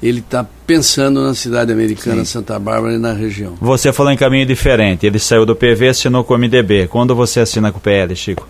ele 0.06 0.20
está 0.20 0.44
pensando 0.66 1.22
na 1.22 1.34
cidade 1.34 1.72
americana, 1.72 2.24
Sim. 2.24 2.32
Santa 2.32 2.58
Bárbara 2.58 2.94
e 2.94 2.98
na 2.98 3.12
região. 3.12 3.54
Você 3.60 3.92
falou 3.92 4.12
em 4.12 4.16
caminho 4.16 4.44
diferente. 4.44 5.06
Ele 5.06 5.18
saiu 5.18 5.46
do 5.46 5.56
PV, 5.56 5.88
assinou 5.88 6.22
com 6.22 6.34
o 6.34 6.38
MDB. 6.38 6.88
Quando 6.88 7.14
você 7.14 7.40
assina 7.40 7.72
com 7.72 7.78
o 7.78 7.80
PL, 7.80 8.14
Chico? 8.14 8.46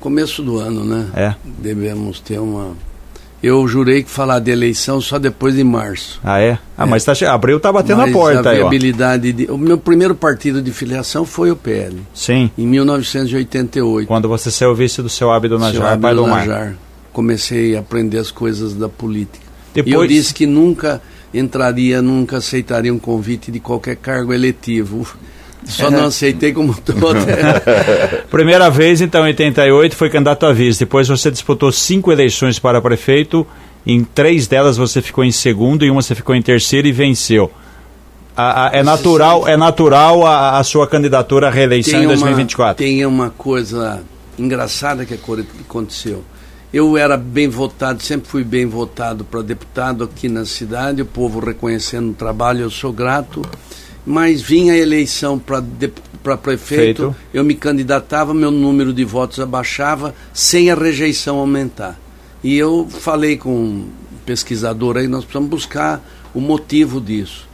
Começo 0.00 0.42
do 0.42 0.58
ano, 0.58 0.84
né? 0.84 1.06
É. 1.14 1.34
Devemos 1.44 2.20
ter 2.20 2.38
uma 2.38 2.76
eu 3.42 3.66
jurei 3.68 4.02
que 4.02 4.10
falar 4.10 4.38
de 4.38 4.50
eleição 4.50 5.00
só 5.00 5.18
depois 5.18 5.54
de 5.54 5.62
março. 5.62 6.18
Ah, 6.24 6.40
é? 6.40 6.58
Ah, 6.76 6.84
é. 6.84 6.86
mas 6.86 7.04
tá, 7.04 7.12
abril 7.30 7.60
tá 7.60 7.70
batendo 7.70 7.98
mas 7.98 8.10
a 8.10 8.12
porta 8.12 8.50
a 8.50 8.54
viabilidade 8.54 9.28
aí, 9.28 9.32
de, 9.32 9.50
O 9.50 9.58
meu 9.58 9.78
primeiro 9.78 10.14
partido 10.14 10.62
de 10.62 10.72
filiação 10.72 11.24
foi 11.24 11.50
o 11.50 11.56
PL. 11.56 12.02
Sim. 12.14 12.50
Em 12.56 12.66
1988. 12.66 14.08
Quando 14.08 14.28
você 14.28 14.50
saiu 14.50 14.74
vice 14.74 15.02
do 15.02 15.08
seu 15.08 15.30
Abdo 15.30 15.58
Najar, 15.58 15.98
pai 15.98 16.14
do 16.14 16.26
Najar. 16.26 16.74
Comecei 17.12 17.76
a 17.76 17.80
aprender 17.80 18.18
as 18.18 18.30
coisas 18.30 18.74
da 18.74 18.88
política. 18.88 19.45
Depois... 19.82 19.94
Eu 19.94 20.06
disse 20.06 20.32
que 20.32 20.46
nunca 20.46 21.02
entraria, 21.32 22.00
nunca 22.00 22.38
aceitaria 22.38 22.92
um 22.92 22.98
convite 22.98 23.50
de 23.50 23.60
qualquer 23.60 23.96
cargo 23.96 24.32
eletivo. 24.32 25.06
Só 25.66 25.90
não 25.90 26.06
aceitei 26.06 26.52
como 26.52 26.74
todo. 26.74 27.16
Primeira 28.30 28.70
vez, 28.70 29.00
então, 29.00 29.22
em 29.24 29.28
88, 29.30 29.96
foi 29.96 30.08
candidato 30.08 30.46
a 30.46 30.52
vice. 30.52 30.78
Depois 30.78 31.08
você 31.08 31.30
disputou 31.30 31.72
cinco 31.72 32.12
eleições 32.12 32.58
para 32.58 32.80
prefeito. 32.80 33.46
Em 33.84 34.02
três 34.04 34.46
delas 34.46 34.76
você 34.76 35.02
ficou 35.02 35.24
em 35.24 35.32
segundo, 35.32 35.84
e 35.84 35.90
uma 35.90 36.02
você 36.02 36.14
ficou 36.14 36.34
em 36.34 36.42
terceiro 36.42 36.86
e 36.86 36.92
venceu. 36.92 37.50
A, 38.36 38.68
a, 38.68 38.70
é 38.76 38.82
natural, 38.82 39.48
é 39.48 39.56
natural 39.56 40.26
a, 40.26 40.58
a 40.58 40.64
sua 40.64 40.86
candidatura 40.86 41.48
à 41.48 41.50
reeleição 41.50 41.94
tem 41.94 42.04
em 42.04 42.06
2024. 42.08 42.68
Uma, 42.68 42.74
tem 42.74 43.06
uma 43.06 43.30
coisa 43.30 44.02
engraçada 44.38 45.04
que 45.04 45.14
aconteceu. 45.14 46.22
Eu 46.76 46.98
era 46.98 47.16
bem 47.16 47.48
votado, 47.48 48.02
sempre 48.02 48.28
fui 48.28 48.44
bem 48.44 48.66
votado 48.66 49.24
para 49.24 49.40
deputado 49.40 50.04
aqui 50.04 50.28
na 50.28 50.44
cidade, 50.44 51.00
o 51.00 51.06
povo 51.06 51.40
reconhecendo 51.40 52.10
o 52.10 52.14
trabalho, 52.14 52.60
eu 52.60 52.70
sou 52.70 52.92
grato 52.92 53.42
mas 54.06 54.40
vinha 54.40 54.72
a 54.72 54.76
eleição 54.76 55.36
para 55.36 56.36
prefeito, 56.36 57.02
Feito. 57.02 57.16
eu 57.34 57.42
me 57.42 57.56
candidatava, 57.56 58.32
meu 58.32 58.52
número 58.52 58.92
de 58.92 59.04
votos 59.04 59.40
abaixava, 59.40 60.14
sem 60.32 60.70
a 60.70 60.76
rejeição 60.76 61.38
aumentar. 61.38 61.98
E 62.42 62.56
eu 62.56 62.86
falei 62.88 63.36
com 63.36 63.50
um 63.50 63.88
pesquisador 64.24 64.96
aí, 64.96 65.08
nós 65.08 65.24
precisamos 65.24 65.50
buscar 65.50 66.00
o 66.32 66.40
motivo 66.40 67.00
disso. 67.00 67.48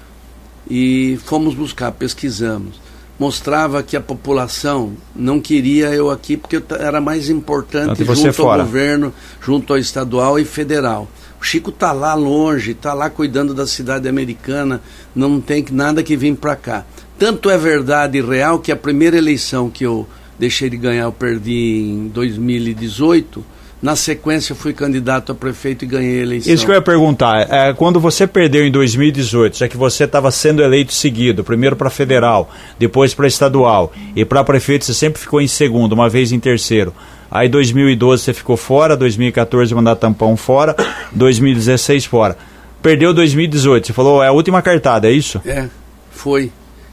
E 0.68 1.18
fomos 1.24 1.54
buscar, 1.54 1.90
pesquisamos. 1.92 2.81
Mostrava 3.22 3.84
que 3.84 3.96
a 3.96 4.00
população 4.00 4.94
não 5.14 5.40
queria 5.40 5.90
eu 5.90 6.10
aqui 6.10 6.36
porque 6.36 6.56
eu 6.56 6.62
era 6.76 7.00
mais 7.00 7.30
importante 7.30 8.04
junto 8.04 8.32
fora. 8.32 8.62
ao 8.62 8.66
governo, 8.66 9.14
junto 9.40 9.72
ao 9.72 9.78
estadual 9.78 10.40
e 10.40 10.44
federal. 10.44 11.08
O 11.40 11.44
Chico 11.44 11.70
está 11.70 11.92
lá 11.92 12.14
longe, 12.14 12.72
está 12.72 12.92
lá 12.92 13.08
cuidando 13.08 13.54
da 13.54 13.64
cidade 13.64 14.08
americana, 14.08 14.80
não 15.14 15.40
tem 15.40 15.64
nada 15.70 16.02
que 16.02 16.16
vir 16.16 16.34
para 16.34 16.56
cá. 16.56 16.84
Tanto 17.16 17.48
é 17.48 17.56
verdade 17.56 18.18
e 18.18 18.20
real 18.20 18.58
que 18.58 18.72
a 18.72 18.76
primeira 18.76 19.16
eleição 19.16 19.70
que 19.70 19.86
eu 19.86 20.04
deixei 20.36 20.68
de 20.68 20.76
ganhar, 20.76 21.04
eu 21.04 21.12
perdi 21.12 21.80
em 21.80 22.08
2018. 22.08 23.44
Na 23.82 23.96
sequência, 23.96 24.54
fui 24.54 24.72
candidato 24.72 25.32
a 25.32 25.34
prefeito 25.34 25.84
e 25.84 25.88
ganhei 25.88 26.20
a 26.20 26.22
eleição. 26.22 26.54
Isso 26.54 26.64
que 26.64 26.70
eu 26.70 26.76
ia 26.76 26.80
perguntar. 26.80 27.52
É, 27.52 27.72
quando 27.72 27.98
você 27.98 28.28
perdeu 28.28 28.64
em 28.64 28.70
2018, 28.70 29.58
já 29.58 29.66
que 29.66 29.76
você 29.76 30.04
estava 30.04 30.30
sendo 30.30 30.62
eleito 30.62 30.94
seguido, 30.94 31.42
primeiro 31.42 31.74
para 31.74 31.90
federal, 31.90 32.48
depois 32.78 33.12
para 33.12 33.26
estadual, 33.26 33.92
e 34.14 34.24
para 34.24 34.44
prefeito 34.44 34.84
você 34.84 34.94
sempre 34.94 35.20
ficou 35.20 35.40
em 35.40 35.48
segundo, 35.48 35.94
uma 35.94 36.08
vez 36.08 36.30
em 36.30 36.38
terceiro. 36.38 36.94
Aí 37.28 37.48
2012 37.48 38.22
você 38.22 38.32
ficou 38.32 38.56
fora, 38.56 38.96
2014 38.96 39.74
mandar 39.74 39.96
tampão 39.96 40.36
fora, 40.36 40.76
2016 41.10 42.04
fora. 42.04 42.38
Perdeu 42.80 43.12
2018, 43.12 43.88
você 43.88 43.92
falou, 43.92 44.22
é 44.22 44.28
a 44.28 44.32
última 44.32 44.62
cartada, 44.62 45.08
é 45.08 45.12
isso? 45.12 45.40
É, 45.44 45.68
foi. 46.12 46.52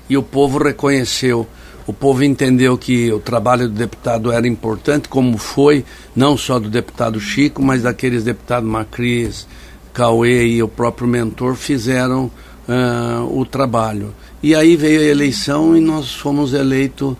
E 0.09 0.17
o 0.17 0.23
povo 0.23 0.57
reconheceu. 0.57 1.47
O 1.89 1.93
povo 1.93 2.23
entendeu 2.23 2.77
que 2.77 3.11
o 3.11 3.19
trabalho 3.19 3.67
do 3.67 3.73
deputado 3.73 4.31
era 4.31 4.47
importante, 4.47 5.09
como 5.09 5.39
foi, 5.39 5.83
não 6.15 6.37
só 6.37 6.59
do 6.59 6.69
deputado 6.69 7.19
Chico, 7.19 7.63
mas 7.63 7.81
daqueles 7.81 8.23
deputados 8.23 8.69
Macris, 8.69 9.47
Cauê 9.91 10.45
e 10.45 10.61
o 10.61 10.67
próprio 10.67 11.07
mentor 11.07 11.55
fizeram 11.55 12.25
uh, 12.67 13.23
o 13.35 13.43
trabalho. 13.43 14.13
E 14.43 14.53
aí 14.53 14.75
veio 14.75 15.01
a 15.01 15.05
eleição 15.05 15.75
e 15.75 15.81
nós 15.81 16.13
fomos 16.13 16.53
eleitos 16.53 17.15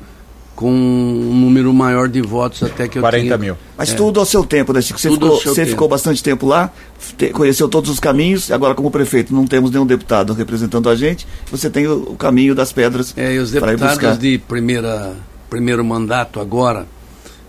com 0.59 0.73
um 0.73 1.39
número 1.39 1.73
maior 1.73 2.09
de 2.09 2.21
votos 2.21 2.63
até 2.63 2.85
que 2.85 2.97
eu 2.97 3.01
40 3.01 3.23
tinha. 3.23 3.37
mil. 3.37 3.57
Mas 3.77 3.93
é. 3.93 3.95
tudo 3.95 4.19
ao 4.19 4.25
seu 4.25 4.43
tempo, 4.43 4.73
né, 4.73 4.81
Chico? 4.81 4.99
Você, 4.99 5.09
ficou, 5.09 5.39
você 5.39 5.65
ficou 5.65 5.87
bastante 5.87 6.21
tempo 6.21 6.45
lá, 6.45 6.69
te, 7.17 7.29
conheceu 7.29 7.69
todos 7.69 7.89
os 7.89 7.97
caminhos, 7.97 8.51
agora 8.51 8.75
como 8.75 8.91
prefeito 8.91 9.33
não 9.33 9.47
temos 9.47 9.71
nenhum 9.71 9.85
deputado 9.85 10.33
representando 10.33 10.89
a 10.89 10.97
gente, 10.97 11.25
você 11.49 11.69
tem 11.69 11.87
o, 11.87 12.11
o 12.11 12.15
caminho 12.17 12.53
das 12.53 12.73
pedras 12.73 13.13
É, 13.15 13.35
e 13.35 13.39
os 13.39 13.51
deputados 13.51 14.19
de 14.19 14.37
primeira, 14.37 15.13
primeiro 15.49 15.81
mandato 15.85 16.41
agora, 16.41 16.85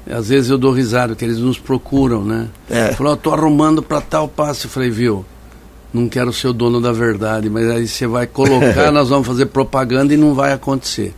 às 0.09 0.29
vezes 0.29 0.49
eu 0.49 0.57
dou 0.57 0.71
risada, 0.71 1.17
que 1.17 1.25
eles 1.25 1.39
nos 1.39 1.59
procuram, 1.59 2.25
né? 2.25 2.47
É. 2.71 2.93
Falou, 2.93 3.15
estou 3.15 3.35
arrumando 3.35 3.83
para 3.83 4.01
tal 4.01 4.29
passo. 4.29 4.69
Eu 4.69 4.71
falei, 4.71 4.89
viu, 4.89 5.25
não 5.93 6.09
quero 6.09 6.33
ser 6.33 6.47
o 6.47 6.53
dono 6.53 6.81
da 6.81 6.93
verdade, 6.93 7.51
mas 7.51 7.69
aí 7.69 7.89
você 7.89 8.07
vai 8.07 8.29
colocar, 8.29 8.91
nós 8.95 9.09
vamos 9.09 9.27
fazer 9.27 9.47
propaganda 9.47 10.15
e 10.15 10.17
não 10.17 10.33
vai 10.33 10.53
acontecer 10.53 11.13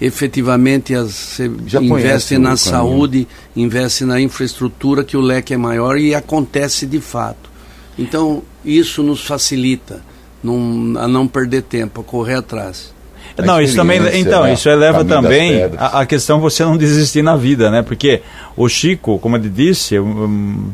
efetivamente 0.00 0.94
as, 0.94 1.40
investe 1.80 2.38
na 2.38 2.56
saúde, 2.56 3.26
investe 3.54 4.04
na 4.04 4.20
infraestrutura, 4.20 5.02
que 5.04 5.16
o 5.16 5.20
leque 5.20 5.54
é 5.54 5.56
maior 5.56 5.98
e 5.98 6.14
acontece 6.14 6.86
de 6.86 7.00
fato. 7.00 7.50
Então, 7.98 8.42
isso 8.64 9.02
nos 9.02 9.24
facilita 9.24 10.02
não, 10.42 11.00
a 11.00 11.08
não 11.08 11.26
perder 11.26 11.62
tempo, 11.62 12.00
a 12.02 12.04
correr 12.04 12.34
atrás. 12.34 12.94
não, 13.38 13.60
isso 13.60 13.74
também, 13.74 14.00
então, 14.14 14.44
né? 14.44 14.52
isso 14.52 14.68
eleva 14.68 15.02
também 15.02 15.64
a, 15.78 16.00
a, 16.00 16.06
questão 16.06 16.40
você 16.40 16.62
não 16.62 16.76
desistir 16.76 17.22
na 17.22 17.36
vida, 17.36 17.70
né? 17.70 17.82
Porque 17.82 18.20
o 18.54 18.68
Chico, 18.68 19.18
como 19.18 19.36
ele 19.36 19.48
disse, 19.48 19.94
eu, 19.94 20.06
eu, 20.06 20.30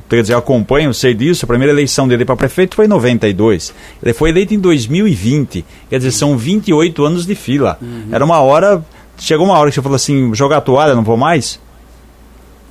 quer 0.08 0.22
dizer, 0.22 0.34
eu 0.34 0.38
acompanho, 0.38 0.92
sei 0.92 1.14
disso, 1.14 1.44
a 1.44 1.48
primeira 1.48 1.72
eleição 1.72 2.08
dele 2.08 2.24
para 2.24 2.34
prefeito 2.34 2.74
foi 2.74 2.86
em 2.86 2.88
92. 2.88 3.72
Ele 4.02 4.12
foi 4.12 4.30
eleito 4.30 4.52
em 4.52 4.58
2020, 4.58 5.64
quer 5.88 5.98
dizer, 5.98 6.10
são 6.10 6.36
28 6.36 7.04
anos 7.04 7.24
de 7.24 7.36
fila. 7.36 7.78
Uhum. 7.80 8.08
Era 8.10 8.24
uma 8.24 8.40
hora 8.40 8.84
Chegou 9.22 9.46
uma 9.46 9.56
hora 9.56 9.70
que 9.70 9.76
você 9.76 9.82
falou 9.82 9.94
assim, 9.94 10.34
jogar 10.34 10.56
a 10.56 10.60
toalha, 10.60 10.96
não 10.96 11.04
vou 11.04 11.16
mais? 11.16 11.60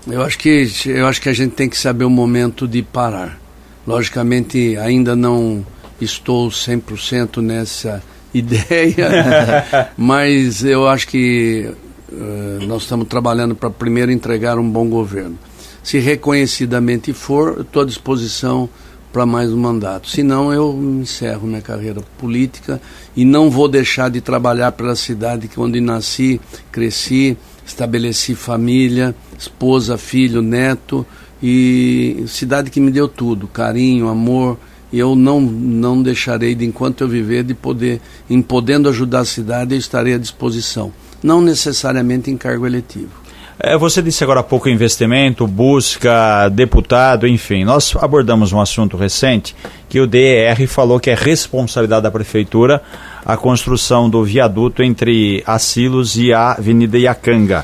Eu 0.06 0.22
acho 0.22 0.38
que 0.38 0.70
eu 0.86 1.08
acho 1.08 1.22
que 1.22 1.30
a 1.30 1.34
gente 1.34 1.54
tem 1.54 1.70
que 1.70 1.78
saber 1.78 2.04
o 2.04 2.10
momento 2.10 2.68
de 2.68 2.82
parar. 2.82 3.40
Logicamente, 3.88 4.76
ainda 4.76 5.16
não 5.16 5.66
estou 6.02 6.50
100% 6.50 7.38
nessa 7.42 8.04
ideia, 8.36 9.66
mas 9.96 10.62
eu 10.66 10.90
acho 10.90 11.08
que 11.08 11.72
uh, 12.12 12.66
nós 12.68 12.82
estamos 12.82 13.08
trabalhando 13.08 13.56
para 13.56 13.70
primeiro 13.70 14.12
entregar 14.12 14.60
um 14.60 14.70
bom 14.70 14.90
governo. 14.90 15.40
Se 15.82 16.00
reconhecidamente 16.00 17.14
for, 17.14 17.62
estou 17.62 17.84
à 17.84 17.86
disposição 17.86 18.68
para 19.12 19.26
mais 19.26 19.52
um 19.52 19.58
mandato. 19.58 20.10
Senão 20.10 20.54
eu 20.54 20.74
encerro 21.02 21.48
minha 21.48 21.62
carreira 21.62 22.02
política 22.18 22.82
e 23.16 23.26
não 23.26 23.50
vou 23.50 23.68
deixar 23.68 24.10
de 24.10 24.22
trabalhar 24.22 24.72
pela 24.72 24.96
cidade 24.96 25.50
onde 25.58 25.82
nasci, 25.82 26.40
cresci, 26.72 27.38
estabeleci 27.66 28.36
família, 28.36 29.14
esposa, 29.38 29.98
filho, 29.98 30.42
neto 30.42 31.06
e 31.42 32.24
cidade 32.28 32.70
que 32.70 32.80
me 32.80 32.92
deu 32.92 33.08
tudo, 33.08 33.48
carinho, 33.48 34.08
amor. 34.08 34.58
E 34.92 35.00
eu 35.00 35.16
não, 35.16 35.40
não 35.40 36.04
deixarei 36.04 36.54
de, 36.54 36.66
enquanto 36.66 37.02
eu 37.02 37.08
viver, 37.08 37.44
de 37.44 37.54
poder, 37.54 38.02
em 38.30 38.42
podendo 38.42 38.90
ajudar 38.90 39.22
a 39.22 39.26
cidade, 39.26 39.74
eu 39.74 39.80
estarei 39.80 40.16
à 40.16 40.18
disposição. 40.18 40.92
Não 41.24 41.42
necessariamente 41.42 42.30
em 42.30 42.36
cargo 42.36 42.66
eletivo. 42.66 43.21
É, 43.64 43.78
você 43.78 44.02
disse 44.02 44.24
agora 44.24 44.40
há 44.40 44.44
pouco 44.44 44.68
investimento, 44.68 45.46
busca, 45.46 46.50
deputado, 46.50 47.28
enfim. 47.28 47.64
Nós 47.64 47.96
abordamos 47.96 48.52
um 48.52 48.60
assunto 48.60 48.98
recente 48.98 49.56
que 49.88 50.00
o 50.00 50.08
DER 50.08 50.68
falou 50.68 51.00
que 51.00 51.12
é 51.12 51.14
responsabilidade 51.14 52.02
da 52.02 52.10
prefeitura 52.10 52.82
a 53.24 53.38
construção 53.38 54.10
do 54.10 54.24
viaduto 54.24 54.82
entre 54.82 55.44
Asilos 55.46 56.18
e 56.18 56.34
a 56.34 56.54
Avenida 56.54 56.98
Iacanga 56.98 57.64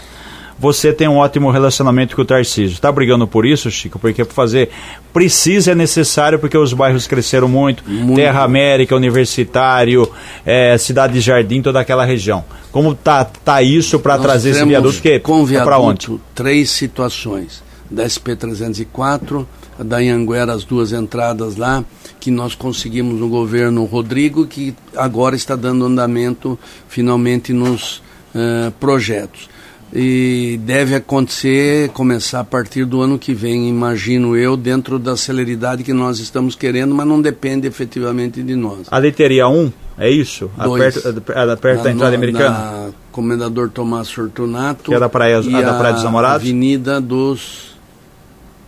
você 0.59 0.91
tem 0.91 1.07
um 1.07 1.17
ótimo 1.17 1.51
relacionamento 1.51 2.15
com 2.15 2.21
o 2.21 2.25
Tarcísio. 2.25 2.73
Está 2.75 2.91
brigando 2.91 3.27
por 3.27 3.45
isso, 3.45 3.69
Chico? 3.69 3.99
Porque 3.99 4.25
para 4.25 4.33
fazer 4.33 4.69
precisa, 5.13 5.71
é 5.71 5.75
necessário, 5.75 6.39
porque 6.39 6.57
os 6.57 6.73
bairros 6.73 7.07
cresceram 7.07 7.47
muito, 7.47 7.83
muito. 7.87 8.15
Terra 8.15 8.43
América, 8.43 8.95
Universitário, 8.95 10.09
é, 10.45 10.77
Cidade 10.77 11.13
de 11.13 11.21
Jardim, 11.21 11.61
toda 11.61 11.79
aquela 11.79 12.05
região. 12.05 12.43
Como 12.71 12.93
tá, 12.93 13.25
tá 13.25 13.61
isso 13.61 13.99
para 13.99 14.17
trazer 14.17 14.51
esse 14.51 14.65
viaduto? 14.65 15.01
Que, 15.01 15.19
com 15.19 15.45
viaduto, 15.45 15.69
para 15.69 15.79
onde? 15.79 16.19
três 16.33 16.69
situações. 16.71 17.63
da 17.89 18.03
SP-304, 18.05 19.45
da 19.79 19.97
Anhanguera, 19.97 20.53
as 20.53 20.63
duas 20.63 20.91
entradas 20.91 21.55
lá, 21.55 21.83
que 22.19 22.29
nós 22.29 22.53
conseguimos 22.55 23.19
no 23.19 23.29
governo 23.29 23.85
Rodrigo, 23.85 24.45
que 24.45 24.75
agora 24.95 25.35
está 25.35 25.55
dando 25.55 25.85
andamento 25.85 26.59
finalmente 26.89 27.53
nos 27.53 27.97
uh, 28.35 28.71
projetos. 28.79 29.49
E 29.93 30.59
deve 30.63 30.95
acontecer, 30.95 31.89
começar 31.89 32.41
a 32.41 32.43
partir 32.43 32.83
do 32.85 33.01
ano 33.01 33.17
que 33.17 33.33
vem, 33.33 33.69
imagino 33.69 34.35
eu, 34.35 34.57
dentro 34.57 34.99
da 34.99 35.15
celeridade 35.15 35.83
que 35.83 35.93
nós 35.93 36.19
estamos 36.19 36.55
querendo, 36.55 36.93
mas 36.93 37.07
não 37.07 37.21
depende 37.21 37.67
efetivamente 37.67 38.43
de 38.43 38.55
nós. 38.55 38.87
A 38.91 38.97
leteria 38.97 39.47
1, 39.47 39.71
é 39.97 40.09
isso? 40.09 40.51
Dois. 40.61 41.01
Perto, 41.01 41.21
perto 41.57 41.83
da 41.83 41.91
entrada 41.91 42.15
americana? 42.15 42.49
Na 42.49 42.89
Comendador 43.11 43.69
Tomás 43.69 44.11
Fortunato. 44.11 44.91
Que 44.91 44.95
é 44.95 44.99
da 44.99 45.09
Praia, 45.09 45.37
a 45.37 45.61
da 45.61 45.73
Praia 45.77 45.93
dos 45.93 46.03
Namorados? 46.03 46.41
Avenida 46.41 46.99
dos. 46.99 47.77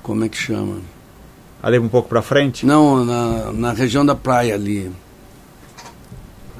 Como 0.01 0.23
é 0.23 0.29
que 0.29 0.37
chama? 0.37 0.77
Ali 1.61 1.77
um 1.77 1.89
pouco 1.89 2.07
para 2.07 2.21
frente? 2.21 2.65
Não, 2.65 3.03
na, 3.03 3.51
na 3.51 3.73
região 3.73 4.05
da 4.05 4.15
praia 4.15 4.55
ali. 4.55 4.89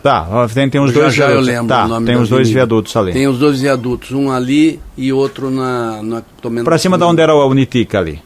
Tá, 0.02 0.48
tem, 0.54 0.70
tem 0.70 0.82
os 0.82 0.92
já, 0.92 1.00
dois 1.02 1.14
já 1.14 1.26
viadutos. 1.28 1.48
eu 1.48 1.54
lembro 1.54 1.68
tá, 1.70 1.86
o 1.86 1.88
nome 1.88 2.06
tem 2.06 2.16
da 2.16 2.22
os 2.22 2.30
dois 2.30 2.50
viadutos 2.50 2.96
ali. 2.96 3.12
Tem 3.14 3.28
os 3.28 3.38
dois 3.40 3.60
viadutos, 3.62 4.12
um 4.12 4.32
ali 4.32 4.80
e 4.98 5.12
outro 5.14 5.50
na. 5.50 6.02
na 6.02 6.24
Para 6.64 6.78
cima 6.78 6.98
de 6.98 7.04
onde 7.04 7.22
era 7.22 7.32
a 7.34 7.46
Unitica 7.46 8.00
ali. 8.00 8.22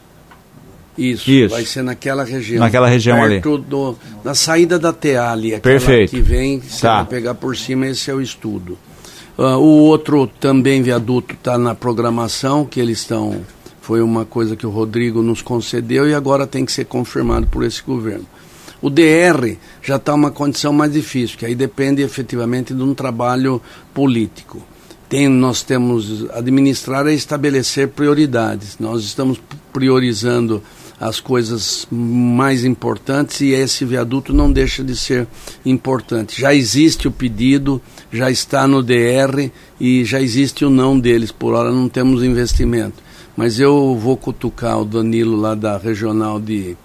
Isso, 0.98 1.30
Isso. 1.30 1.56
vai 1.56 1.66
ser 1.66 1.82
naquela 1.84 2.24
região. 2.24 2.60
Naquela 2.60 2.88
região 2.88 3.18
perto 3.18 3.58
Do, 3.58 3.98
na 4.24 4.36
saída 4.36 4.78
da 4.78 4.94
TA 4.94 5.32
ali. 5.32 5.56
aquela 5.56 5.62
Perfeito. 5.80 6.12
Que 6.12 6.22
vem, 6.22 6.60
você 6.62 6.82
Tá. 6.82 6.98
vai 6.98 7.06
pegar 7.06 7.34
por 7.34 7.58
cima, 7.58 7.88
esse 7.88 8.12
é 8.12 8.14
o 8.14 8.22
estudo. 8.22 8.78
Ah, 9.36 9.58
o 9.58 9.64
outro 9.86 10.28
também 10.40 10.84
viaduto 10.84 11.34
está 11.34 11.58
na 11.58 11.74
programação, 11.74 12.64
que 12.66 12.80
eles 12.80 13.00
estão. 13.00 13.42
Foi 13.82 14.02
uma 14.02 14.24
coisa 14.24 14.56
que 14.56 14.66
o 14.68 14.70
Rodrigo 14.70 15.22
nos 15.24 15.42
concedeu 15.42 16.08
e 16.08 16.14
agora 16.14 16.46
tem 16.46 16.64
que 16.64 16.72
ser 16.72 16.86
confirmado 16.86 17.48
por 17.48 17.64
esse 17.66 17.82
governo. 17.82 18.26
O 18.84 18.90
DR 18.90 19.56
já 19.82 19.96
está 19.96 20.14
uma 20.14 20.30
condição 20.30 20.74
mais 20.74 20.92
difícil, 20.92 21.38
que 21.38 21.46
aí 21.46 21.56
depende 21.56 22.02
efetivamente 22.02 22.74
de 22.74 22.84
um 22.84 22.94
trabalho 22.94 23.62
político. 23.94 24.62
Tem, 25.08 25.30
nós 25.30 25.64
temos 25.64 26.30
administrar 26.32 27.08
e 27.08 27.14
estabelecer 27.14 27.88
prioridades. 27.88 28.78
Nós 28.82 29.06
estamos 29.06 29.42
priorizando 29.72 30.62
as 31.00 31.22
coisas 31.22 31.88
mais 31.90 32.66
importantes 32.66 33.40
e 33.40 33.52
esse 33.52 33.86
viaduto 33.86 34.34
não 34.34 34.52
deixa 34.52 34.84
de 34.84 34.98
ser 34.98 35.30
importante. 35.66 36.42
Já 36.42 36.54
existe 36.54 37.08
o 37.08 37.12
pedido, 37.12 37.82
já 38.12 38.30
está 38.30 38.68
no 38.68 38.84
DR 38.84 39.50
e 39.80 40.04
já 40.04 40.22
existe 40.22 40.66
o 40.66 40.70
não 40.70 41.00
deles. 41.00 41.32
Por 41.32 41.54
hora 41.54 41.72
não 41.72 41.88
temos 41.88 42.22
investimento. 42.22 43.02
Mas 43.38 43.62
eu 43.62 43.96
vou 43.96 44.18
cutucar 44.18 44.78
o 44.82 44.86
Danilo 44.86 45.38
lá 45.38 45.56
da 45.56 45.78
regional 45.78 46.38
de 46.38 46.76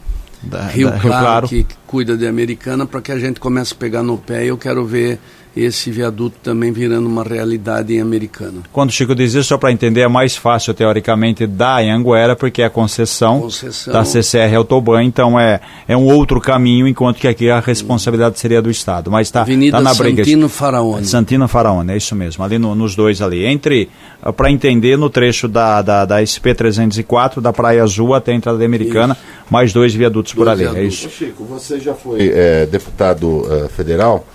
Da- 0.42 0.68
Rio, 0.68 0.90
da- 0.90 0.98
claro, 0.98 1.48
que 1.48 1.66
cuida 1.86 2.16
de 2.16 2.26
Americana, 2.26 2.86
para 2.86 3.00
que 3.00 3.12
a 3.12 3.18
gente 3.18 3.40
comece 3.40 3.74
a 3.74 3.76
pegar 3.78 4.02
no 4.02 4.18
pé. 4.18 4.44
E 4.44 4.48
eu 4.48 4.58
quero 4.58 4.84
ver 4.84 5.18
esse 5.56 5.90
viaduto 5.90 6.36
também 6.42 6.70
virando 6.72 7.06
uma 7.08 7.24
realidade 7.24 7.94
em 7.94 8.00
Americana. 8.00 8.62
Quando 8.72 8.90
o 8.90 8.92
Chico 8.92 9.14
diz 9.14 9.34
isso, 9.34 9.48
só 9.48 9.58
para 9.58 9.72
entender, 9.72 10.02
é 10.02 10.08
mais 10.08 10.36
fácil 10.36 10.72
teoricamente 10.74 11.46
da 11.46 11.78
Anhanguera, 11.78 12.36
porque 12.36 12.62
é 12.62 12.66
a 12.66 12.70
concessão, 12.70 13.40
Concessão. 13.40 13.92
da 13.92 14.04
CCR 14.04 14.54
Autoban, 14.56 15.02
então 15.04 15.38
é, 15.38 15.60
é 15.88 15.96
um 15.96 16.04
outro 16.06 16.40
caminho, 16.40 16.86
enquanto 16.86 17.16
que 17.18 17.26
aqui 17.28 17.50
a 17.50 17.60
responsabilidade 17.60 18.38
seria 18.38 18.62
do 18.62 18.70
Estado. 18.70 19.10
Mas 19.10 19.28
está 19.28 19.44
tá 19.44 19.80
na 19.80 19.94
briga. 19.94 20.22
Santino 20.24 20.48
Faraone. 20.48 21.04
Santina 21.06 21.48
Faraone, 21.48 21.92
é 21.92 21.96
isso 21.96 22.14
mesmo, 22.14 22.44
ali 22.44 22.58
no- 22.58 22.74
nos 22.74 22.94
dois 22.94 23.20
ali. 23.20 23.44
Entre, 23.44 23.88
para 24.36 24.50
entender, 24.50 24.96
no 24.96 25.10
trecho 25.10 25.48
da, 25.48 25.82
da, 25.82 26.04
da 26.04 26.22
SP-304, 26.22 27.40
da 27.40 27.52
Praia 27.52 27.82
Azul 27.82 28.14
até 28.14 28.32
a 28.32 28.34
entrada 28.34 28.58
da 28.58 28.64
Americana, 28.64 29.16
mais 29.50 29.72
dois 29.72 29.94
viadutos 29.94 30.34
por 30.34 30.44
Dois 30.44 30.58
ali, 30.58 30.68
é 30.68 30.72
viadutos. 30.72 30.98
isso. 30.98 31.10
Chico, 31.10 31.44
você 31.44 31.80
já 31.80 31.94
foi 31.94 32.30
é, 32.34 32.66
deputado 32.66 33.46
eh, 33.50 33.68
federal 33.68 34.26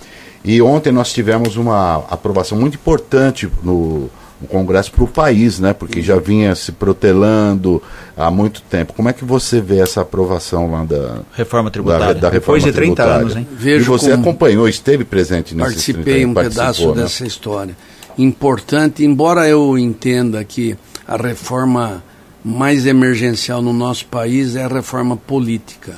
e 0.43 0.61
ontem 0.61 0.91
nós 0.91 1.13
tivemos 1.13 1.55
uma 1.55 2.03
aprovação 2.09 2.59
muito 2.59 2.75
importante 2.75 3.49
no, 3.63 4.09
no 4.41 4.47
Congresso 4.47 4.91
para 4.91 5.03
o 5.03 5.07
país, 5.07 5.59
né? 5.59 5.73
Porque 5.73 6.01
já 6.01 6.17
vinha 6.17 6.53
se 6.53 6.71
protelando 6.73 7.81
há 8.15 8.29
muito 8.29 8.61
tempo. 8.61 8.93
Como 8.93 9.07
é 9.07 9.13
que 9.13 9.23
você 9.23 9.61
vê 9.61 9.79
essa 9.79 10.01
aprovação 10.01 10.69
lá 10.69 10.83
da 10.83 11.21
Reforma 11.33 11.71
tributária. 11.71 12.07
Da, 12.07 12.13
da 12.13 12.29
reforma 12.29 12.59
Depois 12.59 12.63
de 12.63 12.71
30 12.71 12.81
tributária? 12.81 13.13
anos, 13.21 13.35
hein? 13.37 13.47
Vejo 13.51 13.85
e 13.85 13.87
você 13.87 14.11
acompanhou, 14.11 14.67
esteve 14.67 15.05
presente 15.05 15.55
nesse 15.55 15.69
Participei 15.69 16.25
um 16.25 16.33
pedaço 16.33 16.91
dessa 16.91 17.25
história. 17.25 17.75
Importante, 18.17 19.03
embora 19.03 19.47
eu 19.47 19.77
entenda 19.77 20.43
que 20.43 20.77
a 21.07 21.15
reforma 21.15 22.03
mais 22.43 22.85
emergencial 22.85 23.61
no 23.61 23.71
nosso 23.71 24.05
país 24.07 24.55
é 24.55 24.63
a 24.63 24.67
reforma 24.67 25.15
política. 25.15 25.95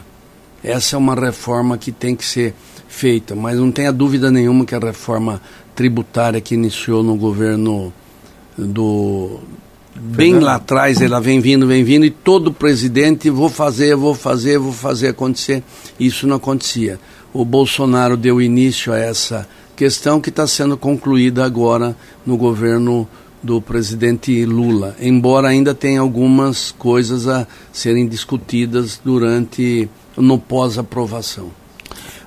Essa 0.63 0.95
é 0.95 0.99
uma 0.99 1.15
reforma 1.15 1.77
que 1.77 1.91
tem 1.91 2.15
que 2.15 2.25
ser 2.25 2.53
feita, 2.95 3.35
mas 3.35 3.59
não 3.59 3.71
tenha 3.71 3.91
dúvida 3.91 4.31
nenhuma 4.31 4.65
que 4.65 4.73
a 4.73 4.79
reforma 4.79 5.41
tributária 5.75 6.39
que 6.39 6.55
iniciou 6.55 7.03
no 7.03 7.15
governo 7.15 7.91
do 8.57 9.39
bem 9.93 10.39
lá 10.39 10.55
atrás, 10.55 11.01
ela 11.01 11.19
vem 11.19 11.41
vindo, 11.41 11.67
vem 11.67 11.83
vindo 11.83 12.05
e 12.05 12.09
todo 12.09 12.53
presidente 12.53 13.29
vou 13.29 13.49
fazer, 13.49 13.95
vou 13.95 14.13
fazer, 14.13 14.57
vou 14.57 14.71
fazer 14.71 15.09
acontecer. 15.09 15.61
Isso 15.99 16.25
não 16.25 16.37
acontecia. 16.37 16.99
O 17.33 17.43
Bolsonaro 17.43 18.15
deu 18.15 18.41
início 18.41 18.93
a 18.93 18.97
essa 18.97 19.47
questão 19.75 20.21
que 20.21 20.29
está 20.29 20.47
sendo 20.47 20.77
concluída 20.77 21.43
agora 21.43 21.95
no 22.25 22.37
governo 22.37 23.07
do 23.43 23.61
presidente 23.61 24.45
Lula, 24.45 24.95
embora 24.99 25.49
ainda 25.49 25.73
tenha 25.73 25.99
algumas 25.99 26.71
coisas 26.71 27.27
a 27.27 27.45
serem 27.71 28.07
discutidas 28.07 28.99
durante 29.03 29.89
no 30.17 30.39
pós-aprovação. 30.39 31.64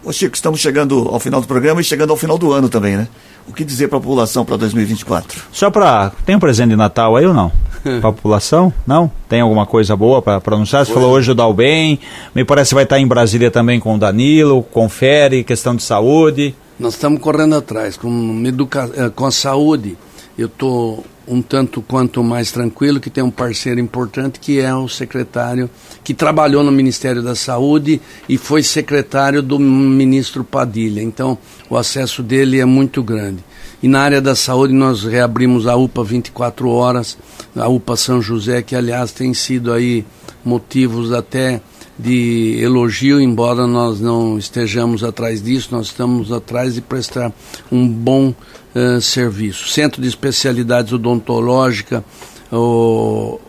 Ô 0.04 0.12
Chico, 0.12 0.34
estamos 0.34 0.60
chegando 0.60 1.08
ao 1.08 1.20
final 1.20 1.40
do 1.40 1.46
programa 1.46 1.80
e 1.80 1.84
chegando 1.84 2.10
ao 2.10 2.16
final 2.16 2.38
do 2.38 2.52
ano 2.52 2.68
também, 2.68 2.96
né? 2.96 3.08
O 3.48 3.52
que 3.52 3.64
dizer 3.64 3.88
para 3.88 3.98
a 3.98 4.00
população 4.00 4.44
para 4.44 4.56
2024? 4.56 5.44
Só 5.50 5.70
para. 5.70 6.12
Tem 6.26 6.36
um 6.36 6.40
presente 6.40 6.70
de 6.70 6.76
Natal 6.76 7.16
aí 7.16 7.26
ou 7.26 7.32
não? 7.34 7.50
Para 7.82 8.10
a 8.10 8.12
população? 8.12 8.72
Não? 8.86 9.10
Tem 9.28 9.40
alguma 9.40 9.64
coisa 9.64 9.94
boa 9.96 10.20
para 10.20 10.42
anunciar? 10.46 10.84
Você 10.84 10.92
falou 10.92 11.12
hoje 11.12 11.30
o 11.30 11.34
Dal 11.34 11.54
Bem. 11.54 11.98
Me 12.34 12.44
parece 12.44 12.70
que 12.70 12.74
vai 12.74 12.82
estar 12.82 12.98
em 12.98 13.06
Brasília 13.06 13.52
também 13.52 13.78
com 13.78 13.94
o 13.94 13.98
Danilo. 13.98 14.64
Confere, 14.64 15.44
questão 15.44 15.76
de 15.76 15.82
saúde. 15.84 16.54
Nós 16.78 16.94
estamos 16.94 17.20
correndo 17.20 17.54
atrás 17.54 17.96
com, 17.96 18.42
educa... 18.44 18.90
eh, 18.96 19.10
com 19.14 19.24
a 19.26 19.30
saúde. 19.30 19.96
Eu 20.38 20.46
estou 20.46 21.04
um 21.26 21.42
tanto 21.42 21.82
quanto 21.82 22.22
mais 22.22 22.52
tranquilo 22.52 23.00
que 23.00 23.10
tem 23.10 23.24
um 23.24 23.30
parceiro 23.30 23.80
importante 23.80 24.38
que 24.38 24.60
é 24.60 24.72
o 24.72 24.88
secretário 24.88 25.68
que 26.04 26.14
trabalhou 26.14 26.62
no 26.62 26.70
Ministério 26.70 27.20
da 27.22 27.34
Saúde 27.34 28.00
e 28.28 28.38
foi 28.38 28.62
secretário 28.62 29.42
do 29.42 29.58
ministro 29.58 30.44
Padilha. 30.44 31.02
Então, 31.02 31.36
o 31.68 31.76
acesso 31.76 32.22
dele 32.22 32.60
é 32.60 32.64
muito 32.64 33.02
grande. 33.02 33.44
E 33.82 33.88
na 33.88 34.00
área 34.00 34.20
da 34.20 34.34
saúde 34.34 34.72
nós 34.72 35.02
reabrimos 35.02 35.66
a 35.66 35.76
UPA 35.76 36.02
24 36.02 36.68
horas, 36.70 37.18
a 37.54 37.68
UPA 37.68 37.96
São 37.96 38.22
José, 38.22 38.62
que 38.62 38.74
aliás 38.74 39.12
tem 39.12 39.34
sido 39.34 39.72
aí 39.72 40.04
motivos 40.44 41.12
até 41.12 41.60
de 41.98 42.60
elogio, 42.62 43.20
embora 43.20 43.66
nós 43.66 44.00
não 44.00 44.38
estejamos 44.38 45.02
atrás 45.02 45.42
disso, 45.42 45.70
nós 45.72 45.86
estamos 45.86 46.30
atrás 46.30 46.74
de 46.74 46.80
prestar 46.80 47.32
um 47.72 47.88
bom 47.88 48.32
uh, 48.74 49.00
serviço. 49.00 49.68
Centro 49.68 50.00
de 50.00 50.06
especialidades 50.06 50.92
odontológica, 50.92 52.04
o, 52.52 53.40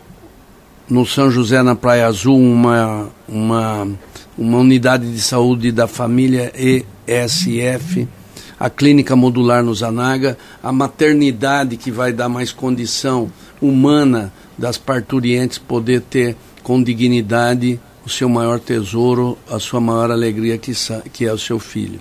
no 0.88 1.06
São 1.06 1.30
José, 1.30 1.62
na 1.62 1.76
Praia 1.76 2.08
Azul, 2.08 2.36
uma, 2.36 3.08
uma, 3.28 3.88
uma 4.36 4.58
unidade 4.58 5.10
de 5.10 5.20
saúde 5.20 5.70
da 5.70 5.86
família 5.86 6.52
ESF, 7.06 8.08
a 8.58 8.68
clínica 8.68 9.14
modular 9.14 9.62
no 9.62 9.74
Zanaga, 9.74 10.36
a 10.60 10.72
maternidade 10.72 11.76
que 11.76 11.90
vai 11.90 12.12
dar 12.12 12.28
mais 12.28 12.52
condição 12.52 13.30
humana 13.62 14.32
das 14.58 14.76
parturientes 14.76 15.56
poder 15.56 16.00
ter 16.02 16.36
com 16.62 16.82
dignidade 16.82 17.80
o 18.04 18.08
seu 18.08 18.28
maior 18.28 18.58
tesouro, 18.58 19.36
a 19.50 19.58
sua 19.58 19.80
maior 19.80 20.10
alegria, 20.10 20.56
que, 20.58 20.72
que 21.12 21.26
é 21.26 21.32
o 21.32 21.38
seu 21.38 21.58
filho. 21.58 22.00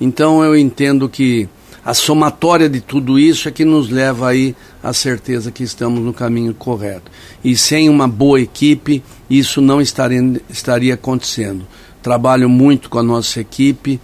Então 0.00 0.44
eu 0.44 0.56
entendo 0.56 1.08
que 1.08 1.48
a 1.84 1.94
somatória 1.94 2.68
de 2.68 2.80
tudo 2.80 3.18
isso 3.18 3.48
é 3.48 3.50
que 3.50 3.64
nos 3.64 3.88
leva 3.88 4.28
aí 4.28 4.54
à 4.82 4.92
certeza 4.92 5.50
que 5.50 5.62
estamos 5.62 6.00
no 6.00 6.12
caminho 6.12 6.52
correto. 6.52 7.10
E 7.42 7.56
sem 7.56 7.88
uma 7.88 8.06
boa 8.06 8.40
equipe, 8.40 9.02
isso 9.30 9.60
não 9.60 9.80
estaria, 9.80 10.20
estaria 10.50 10.94
acontecendo. 10.94 11.66
Trabalho 12.02 12.48
muito 12.48 12.90
com 12.90 12.98
a 12.98 13.02
nossa 13.02 13.40
equipe, 13.40 13.98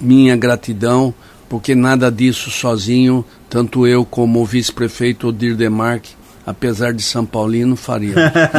minha 0.00 0.36
gratidão, 0.36 1.12
porque 1.48 1.74
nada 1.74 2.10
disso 2.10 2.50
sozinho, 2.50 3.24
tanto 3.48 3.86
eu 3.86 4.04
como 4.04 4.40
o 4.40 4.46
vice-prefeito 4.46 5.28
Odir 5.28 5.56
Demarque, 5.56 6.14
apesar 6.46 6.92
de 6.92 7.02
São 7.02 7.24
Paulino, 7.24 7.76
faria. 7.76 8.14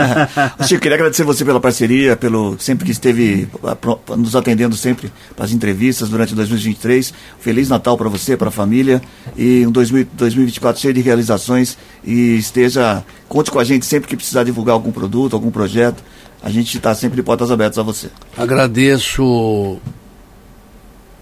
Chico, 0.68 0.82
queria 0.82 0.96
agradecer 0.96 1.24
você 1.24 1.46
pela 1.46 1.60
parceria, 1.60 2.16
pelo 2.16 2.58
sempre 2.60 2.86
que 2.86 2.92
esteve 2.92 3.48
ah, 3.64 4.16
nos 4.16 4.36
atendendo 4.36 4.76
sempre 4.76 5.12
para 5.36 5.46
as 5.46 5.52
entrevistas 5.52 6.10
durante 6.10 6.34
2023. 6.34 7.14
Feliz 7.40 7.70
Natal 7.70 7.98
para 7.98 8.10
você, 8.10 8.36
para 8.36 8.50
a 8.50 8.52
família 8.52 9.02
e 9.38 9.66
um 9.68 9.72
2000 9.72 10.08
2024 10.14 10.82
cheio 10.82 10.94
de 10.94 11.02
realizações 11.02 11.78
e 12.04 12.38
esteja 12.38 13.04
conte 13.28 13.52
com 13.52 13.60
a 13.60 13.64
gente 13.64 13.86
sempre 13.86 14.08
que 14.08 14.16
precisar 14.16 14.44
divulgar 14.44 14.74
algum 14.74 14.92
produto, 14.92 15.36
algum 15.36 15.52
projeto. 15.52 16.04
A 16.44 16.50
gente 16.50 16.78
está 16.78 16.94
sempre 16.94 17.16
de 17.16 17.24
portas 17.24 17.50
abertas 17.50 17.80
a 17.80 17.84
você. 17.84 18.10
Agradeço 18.38 19.80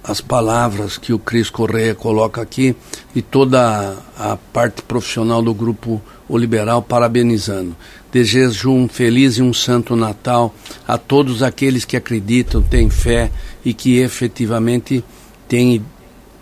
as 0.04 0.20
palavras 0.20 0.98
que 0.98 1.14
o 1.14 1.20
Cris 1.20 1.50
Correia 1.50 1.96
coloca 1.96 2.42
aqui 2.42 2.76
e 3.16 3.22
toda 3.22 3.96
a 4.18 4.38
parte 4.52 4.82
profissional 4.82 5.42
do 5.42 5.54
grupo 5.54 6.02
O 6.28 6.38
Liberal 6.38 6.82
parabenizando. 6.82 7.76
Desejo 8.12 8.72
um 8.72 8.88
feliz 8.88 9.38
e 9.38 9.42
um 9.42 9.54
santo 9.54 9.96
Natal 9.96 10.54
a 10.88 10.98
todos 10.98 11.42
aqueles 11.42 11.86
que 11.86 11.96
acreditam, 11.96 12.62
têm 12.62 12.90
fé 12.90 13.32
e 13.64 13.74
que 13.74 13.98
efetivamente 13.98 15.04
têm 15.48 15.84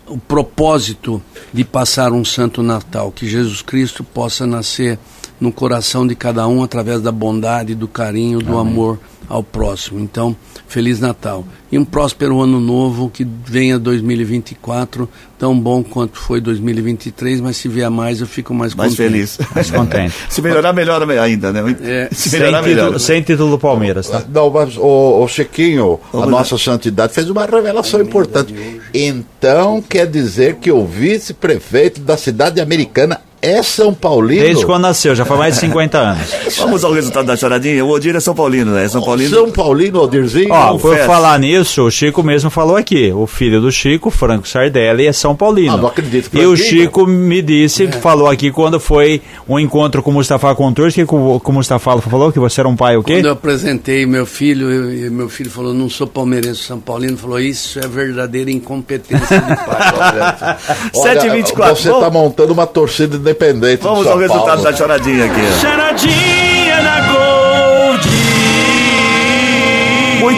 o 0.06 0.18
propósito 0.18 1.22
de 1.52 1.64
passar 1.64 2.12
um 2.12 2.24
santo 2.24 2.62
Natal, 2.62 3.12
que 3.12 3.28
Jesus 3.28 3.62
Cristo 3.62 4.02
possa 4.02 4.46
nascer 4.46 4.98
no 5.42 5.50
coração 5.50 6.06
de 6.06 6.14
cada 6.14 6.46
um 6.46 6.62
através 6.62 7.02
da 7.02 7.10
bondade, 7.10 7.74
do 7.74 7.88
carinho, 7.88 8.38
do 8.38 8.56
amor 8.56 9.00
ao 9.28 9.42
próximo. 9.42 9.98
Então, 9.98 10.36
feliz 10.68 11.00
Natal 11.00 11.44
e 11.70 11.76
um 11.76 11.84
próspero 11.84 12.40
ano 12.40 12.60
novo 12.60 13.10
que 13.10 13.24
venha 13.24 13.76
2024 13.76 15.08
tão 15.42 15.58
bom 15.58 15.82
quanto 15.82 16.16
foi 16.20 16.40
2023, 16.40 17.40
mas 17.40 17.56
se 17.56 17.66
vier 17.66 17.90
mais 17.90 18.20
eu 18.20 18.28
fico 18.28 18.54
mais, 18.54 18.76
Mais 18.76 18.92
contente. 18.92 19.10
feliz. 19.10 19.38
Mais 19.52 19.70
contente. 19.72 20.14
Se 20.28 20.40
melhorar, 20.40 20.72
melhora 20.72 21.20
ainda, 21.20 21.52
né? 21.52 21.76
É, 21.82 22.08
Se 22.12 22.30
Sem 22.30 22.38
melhorar, 22.38 22.62
melhora. 22.62 22.82
título, 22.82 23.00
sem 23.00 23.22
título 23.22 23.50
do 23.50 23.58
Palmeiras, 23.58 24.08
tá? 24.08 24.22
Não, 24.32 24.48
mas 24.48 24.76
o, 24.76 25.20
o 25.20 25.26
Chiquinho, 25.26 25.98
a 26.12 26.16
Vamos 26.18 26.30
nossa 26.30 26.56
santidade, 26.56 27.12
fez 27.12 27.28
uma 27.28 27.44
revelação 27.44 28.00
importante. 28.00 28.54
Então 28.94 29.82
quer 29.82 30.06
dizer 30.06 30.58
que 30.60 30.70
o 30.70 30.86
vice-prefeito 30.86 32.00
da 32.00 32.16
cidade 32.16 32.60
americana 32.60 33.20
é 33.42 33.60
São 33.60 33.92
Paulino? 33.92 34.40
Desde 34.44 34.64
quando 34.64 34.82
nasceu, 34.82 35.16
já 35.16 35.24
faz 35.24 35.36
mais 35.40 35.54
de 35.54 35.60
50 35.62 35.98
anos. 35.98 36.30
Vamos 36.58 36.84
ao 36.84 36.92
resultado 36.92 37.26
da 37.26 37.36
charadinha. 37.36 37.84
O 37.84 37.88
Odir 37.88 38.14
é 38.14 38.20
São 38.20 38.36
Paulino, 38.36 38.70
né? 38.72 38.86
São 38.86 39.02
Paulino. 39.02 39.30
São 39.34 39.50
Paulino, 39.50 39.98
Aldirzinho? 39.98 40.52
Ó, 40.52 40.78
por 40.78 40.96
falar 40.98 41.36
nisso, 41.40 41.82
o 41.82 41.90
Chico 41.90 42.22
mesmo 42.22 42.50
falou 42.50 42.76
aqui. 42.76 43.10
O 43.12 43.26
filho 43.26 43.60
do 43.60 43.72
Chico, 43.72 44.10
Franco 44.12 44.46
Sardelli, 44.46 45.06
é 45.08 45.12
São 45.12 45.31
Paulino. 45.36 45.74
Ah, 45.74 45.76
não 45.76 45.86
acredito. 45.88 46.26
E 46.32 46.44
o 46.46 46.56
Franquinho? 46.56 46.56
Chico 46.82 47.06
me 47.06 47.40
disse, 47.42 47.86
falou 47.88 48.28
aqui 48.28 48.50
quando 48.50 48.78
foi 48.80 49.20
um 49.48 49.58
encontro 49.58 50.02
com 50.02 50.10
o 50.10 50.14
Mustafa 50.14 50.54
Contours, 50.54 50.94
que 50.94 51.02
o 51.04 51.40
o 51.44 51.52
Mustafa 51.52 52.00
falou 52.00 52.32
que 52.32 52.38
você 52.38 52.60
era 52.60 52.68
um 52.68 52.76
pai 52.76 52.96
o 52.96 53.02
quê? 53.02 53.14
Quando 53.14 53.26
eu 53.26 53.32
apresentei 53.32 54.06
meu 54.06 54.24
filho, 54.26 54.70
eu- 54.70 55.06
e 55.06 55.10
meu 55.10 55.28
filho 55.28 55.50
falou, 55.50 55.72
não 55.74 55.88
sou 55.90 56.06
palmeirense, 56.06 56.62
São 56.62 56.78
Paulino, 56.80 57.16
falou, 57.16 57.38
isso 57.40 57.78
é 57.78 57.86
verdadeira 57.86 58.50
incompetência 58.50 59.38
de 59.40 59.56
pai. 59.56 59.92
Olha, 60.94 61.14
7h24. 61.14 61.76
Você 61.76 61.90
está 61.90 62.10
montando 62.10 62.52
uma 62.52 62.66
torcida 62.66 63.16
independente 63.16 63.82
Vamos 63.82 63.98
ao 64.06 64.12
São 64.12 64.16
resultado 64.18 64.46
Paulo. 64.46 64.62
da 64.62 64.72
charadinha 64.72 65.24
aqui. 65.26 65.40
ó. 65.40 65.60
Charadinha 65.60 66.82
na 66.82 67.11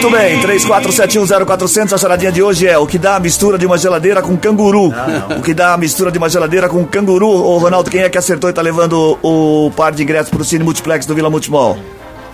Muito 0.05 0.19
bem, 0.19 0.39
34710400, 0.39 1.93
a 1.93 1.97
charadinha 1.97 2.31
de 2.31 2.43
hoje 2.43 2.67
é 2.67 2.77
o 2.77 2.85
que 2.85 2.99
dá 2.99 3.15
a 3.15 3.19
mistura 3.19 3.57
de 3.57 3.65
uma 3.65 3.75
geladeira 3.75 4.21
com 4.21 4.37
canguru. 4.37 4.93
O 5.35 5.41
que 5.41 5.51
dá 5.51 5.73
a 5.73 5.77
mistura 5.77 6.11
de 6.11 6.19
uma 6.19 6.29
geladeira 6.29 6.69
com 6.69 6.85
canguru. 6.85 7.27
Ô 7.27 7.57
Ronaldo, 7.57 7.89
quem 7.89 8.01
é 8.01 8.09
que 8.09 8.15
acertou 8.15 8.47
e 8.47 8.53
tá 8.53 8.61
levando 8.61 9.17
o 9.23 9.71
par 9.75 9.91
de 9.91 10.03
ingressos 10.03 10.29
pro 10.29 10.45
Cine 10.45 10.63
Multiplex 10.63 11.07
do 11.07 11.15
Vila 11.15 11.31
Multimol? 11.31 11.79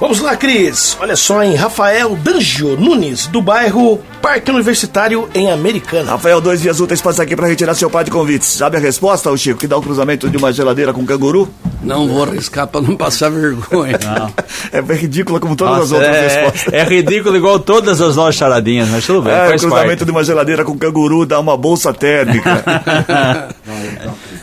Vamos 0.02 0.20
lá, 0.20 0.36
Cris. 0.36 0.98
Olha 1.00 1.16
só, 1.16 1.44
em 1.44 1.54
Rafael 1.54 2.16
Danjo 2.16 2.76
Nunes, 2.76 3.28
do 3.28 3.40
bairro 3.40 4.00
Parque 4.20 4.50
Universitário, 4.50 5.30
em 5.36 5.52
Americana. 5.52 6.10
Rafael, 6.14 6.42
dois 6.42 6.60
dias 6.60 6.80
úteis 6.80 7.00
passa 7.00 7.22
aqui 7.22 7.36
pra 7.36 7.46
retirar 7.48 7.76
seu 7.76 7.88
par 7.88 8.04
de 8.04 8.10
convites. 8.10 8.48
Sabe 8.48 8.78
a 8.78 8.80
resposta, 8.80 9.30
ô 9.30 9.38
Chico, 9.38 9.60
que 9.60 9.68
dá 9.68 9.78
o 9.78 9.82
cruzamento 9.82 10.28
de 10.28 10.38
uma 10.38 10.52
geladeira 10.52 10.92
com 10.92 11.06
canguru? 11.06 11.48
Não 11.84 12.08
vou 12.08 12.24
arriscar 12.24 12.66
para 12.68 12.82
não 12.82 12.96
passar 12.98 13.30
vergonha. 13.30 14.00
É 14.74 14.80
ridícula 14.94 15.40
como 15.40 15.56
todas 15.56 15.84
as 15.84 15.92
Nossa, 15.92 15.96
outras 15.96 16.16
é, 16.16 16.22
respostas. 16.44 16.74
é 16.74 16.84
ridículo 16.84 17.36
igual 17.38 17.60
todas 17.60 18.02
as 18.02 18.16
nossas 18.16 18.36
charadinhas, 18.36 18.88
mas 18.90 19.06
tudo 19.06 19.22
bem, 19.22 19.34
É, 19.34 19.46
o 19.46 19.50
cruzamento 19.50 19.88
parte. 19.88 20.06
de 20.06 20.12
uma 20.12 20.24
geladeira 20.24 20.64
com 20.64 20.78
canguru 20.78 21.26
dá 21.28 21.40
uma 21.40 21.56
bolsa 21.58 21.94
térmica. 21.94 22.64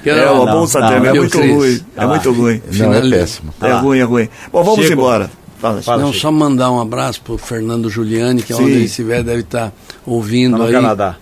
é, 0.04 0.30
uma 0.30 0.44
não, 0.46 0.52
bolsa 0.52 0.80
não, 0.80 0.88
térmica. 0.88 1.08
É 1.08 1.12
viu, 1.12 1.22
muito 1.22 1.38
Cris? 1.38 1.54
ruim. 1.54 1.80
É 1.96 2.02
Ah. 2.02 2.06
muito 2.06 2.32
ruim. 2.32 2.62
Não, 2.72 2.94
é 2.94 3.10
péssimo. 3.10 3.54
É 3.60 3.72
ruim, 3.72 3.98
é 3.98 4.02
ruim. 4.04 4.28
Bom, 4.52 4.62
vamos 4.62 4.80
Chico. 4.82 4.92
embora. 4.92 5.30
Fala, 5.58 5.82
Fala, 5.82 6.02
Não, 6.02 6.08
Chico. 6.12 6.22
só 6.22 6.32
mandar 6.32 6.70
um 6.70 6.80
abraço 6.80 7.20
pro 7.22 7.36
Fernando 7.36 7.90
Giuliani, 7.90 8.42
que 8.42 8.54
Sim. 8.54 8.62
onde 8.62 8.72
ele 8.72 8.84
estiver 8.84 9.22
deve 9.22 9.40
estar 9.40 9.72
ouvindo 10.06 10.52
Tá 10.52 10.58
no 10.58 10.64
aí. 10.68 10.72
Canadá. 10.72 11.16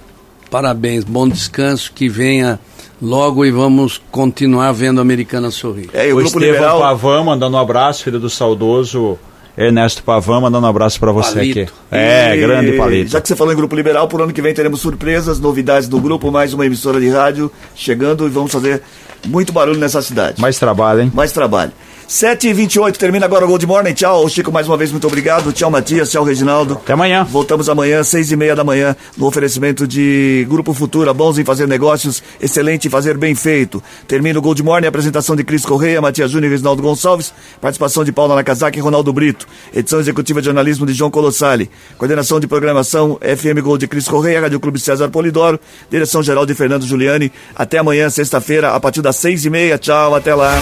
Parabéns, 0.50 1.04
bom 1.04 1.26
descanso, 1.28 1.90
que 1.94 2.08
venha 2.08 2.58
logo 3.02 3.44
e 3.44 3.50
vamos 3.50 4.00
continuar 4.10 4.72
vendo 4.72 4.98
a 4.98 5.02
Americana 5.02 5.50
sorrir. 5.50 5.88
É, 5.92 6.08
e 6.08 6.12
o 6.12 6.16
O 6.16 6.20
Grupo 6.20 6.38
Estevam 6.38 6.52
Liberal... 6.54 6.78
Pavan 6.80 7.24
mandando 7.24 7.56
um 7.56 7.60
abraço, 7.60 8.04
filho 8.04 8.20
do 8.20 8.30
saudoso 8.30 9.18
Ernesto 9.58 10.02
Pavan, 10.02 10.40
mandando 10.40 10.66
um 10.66 10.70
abraço 10.70 11.00
pra 11.00 11.10
você 11.12 11.34
Palito. 11.34 11.60
aqui. 11.60 11.72
É, 11.90 12.36
E 12.36 12.40
grande 12.40 12.72
palito. 12.76 13.10
Já 13.10 13.20
que 13.22 13.26
você 13.28 13.34
falou 13.34 13.52
em 13.52 13.56
Grupo 13.56 13.74
Liberal, 13.74 14.06
por 14.06 14.20
ano 14.20 14.32
que 14.32 14.42
vem 14.42 14.52
teremos 14.54 14.80
surpresas, 14.80 15.40
novidades 15.40 15.88
do 15.88 15.98
grupo, 15.98 16.30
mais 16.30 16.52
uma 16.52 16.64
emissora 16.66 17.00
de 17.00 17.08
rádio 17.08 17.50
chegando 17.74 18.26
e 18.26 18.30
vamos 18.30 18.52
fazer 18.52 18.82
muito 19.26 19.52
barulho 19.54 19.78
nessa 19.78 20.00
cidade. 20.02 20.40
Mais 20.40 20.58
trabalho, 20.58 21.00
hein? 21.02 21.12
Mais 21.14 21.32
trabalho. 21.32 21.72
7 22.08 22.48
e 22.48 22.52
28 22.52 23.00
termina 23.00 23.26
agora 23.26 23.44
o 23.44 23.48
Gold 23.48 23.66
Morning. 23.66 23.92
Tchau, 23.92 24.28
Chico, 24.28 24.52
mais 24.52 24.68
uma 24.68 24.76
vez, 24.76 24.92
muito 24.92 25.06
obrigado. 25.08 25.52
Tchau, 25.52 25.68
Matias. 25.70 26.08
Tchau, 26.08 26.22
Reginaldo. 26.22 26.74
Até 26.74 26.92
amanhã. 26.92 27.24
Voltamos 27.24 27.68
amanhã, 27.68 28.04
seis 28.04 28.30
e 28.30 28.36
meia 28.36 28.54
da 28.54 28.62
manhã, 28.62 28.94
no 29.16 29.26
oferecimento 29.26 29.88
de 29.88 30.46
Grupo 30.48 30.72
Futura, 30.72 31.12
bons 31.12 31.36
em 31.36 31.44
fazer 31.44 31.66
negócios, 31.66 32.22
excelente 32.40 32.86
em 32.86 32.90
fazer 32.90 33.16
bem 33.16 33.34
feito. 33.34 33.82
Termina 34.06 34.38
o 34.38 34.42
Gold 34.42 34.62
Morning, 34.62 34.86
apresentação 34.86 35.34
de 35.34 35.42
Cris 35.42 35.66
Correia, 35.66 36.00
Matias 36.00 36.30
Júnior 36.30 36.48
e 36.48 36.52
Reginaldo 36.52 36.80
Gonçalves, 36.80 37.34
participação 37.60 38.04
de 38.04 38.12
Paula 38.12 38.36
Nakazaki 38.36 38.78
e 38.78 38.82
Ronaldo 38.82 39.12
Brito, 39.12 39.44
edição 39.74 39.98
executiva 39.98 40.40
de 40.40 40.44
jornalismo 40.44 40.86
de 40.86 40.92
João 40.92 41.10
Colossali, 41.10 41.68
coordenação 41.98 42.38
de 42.38 42.46
programação 42.46 43.18
FM 43.20 43.60
Gold 43.60 43.80
de 43.80 43.88
Cris 43.88 44.06
Correia, 44.06 44.42
Rádio 44.42 44.60
Clube 44.60 44.78
César 44.78 45.08
Polidoro, 45.08 45.58
direção 45.90 46.22
geral 46.22 46.46
de 46.46 46.54
Fernando 46.54 46.86
Giuliani. 46.86 47.32
Até 47.54 47.78
amanhã, 47.78 48.08
sexta-feira, 48.08 48.74
a 48.74 48.78
partir 48.78 49.02
das 49.02 49.16
seis 49.16 49.44
e 49.44 49.50
meia. 49.50 49.76
Tchau, 49.76 50.14
até 50.14 50.34
lá. 50.34 50.54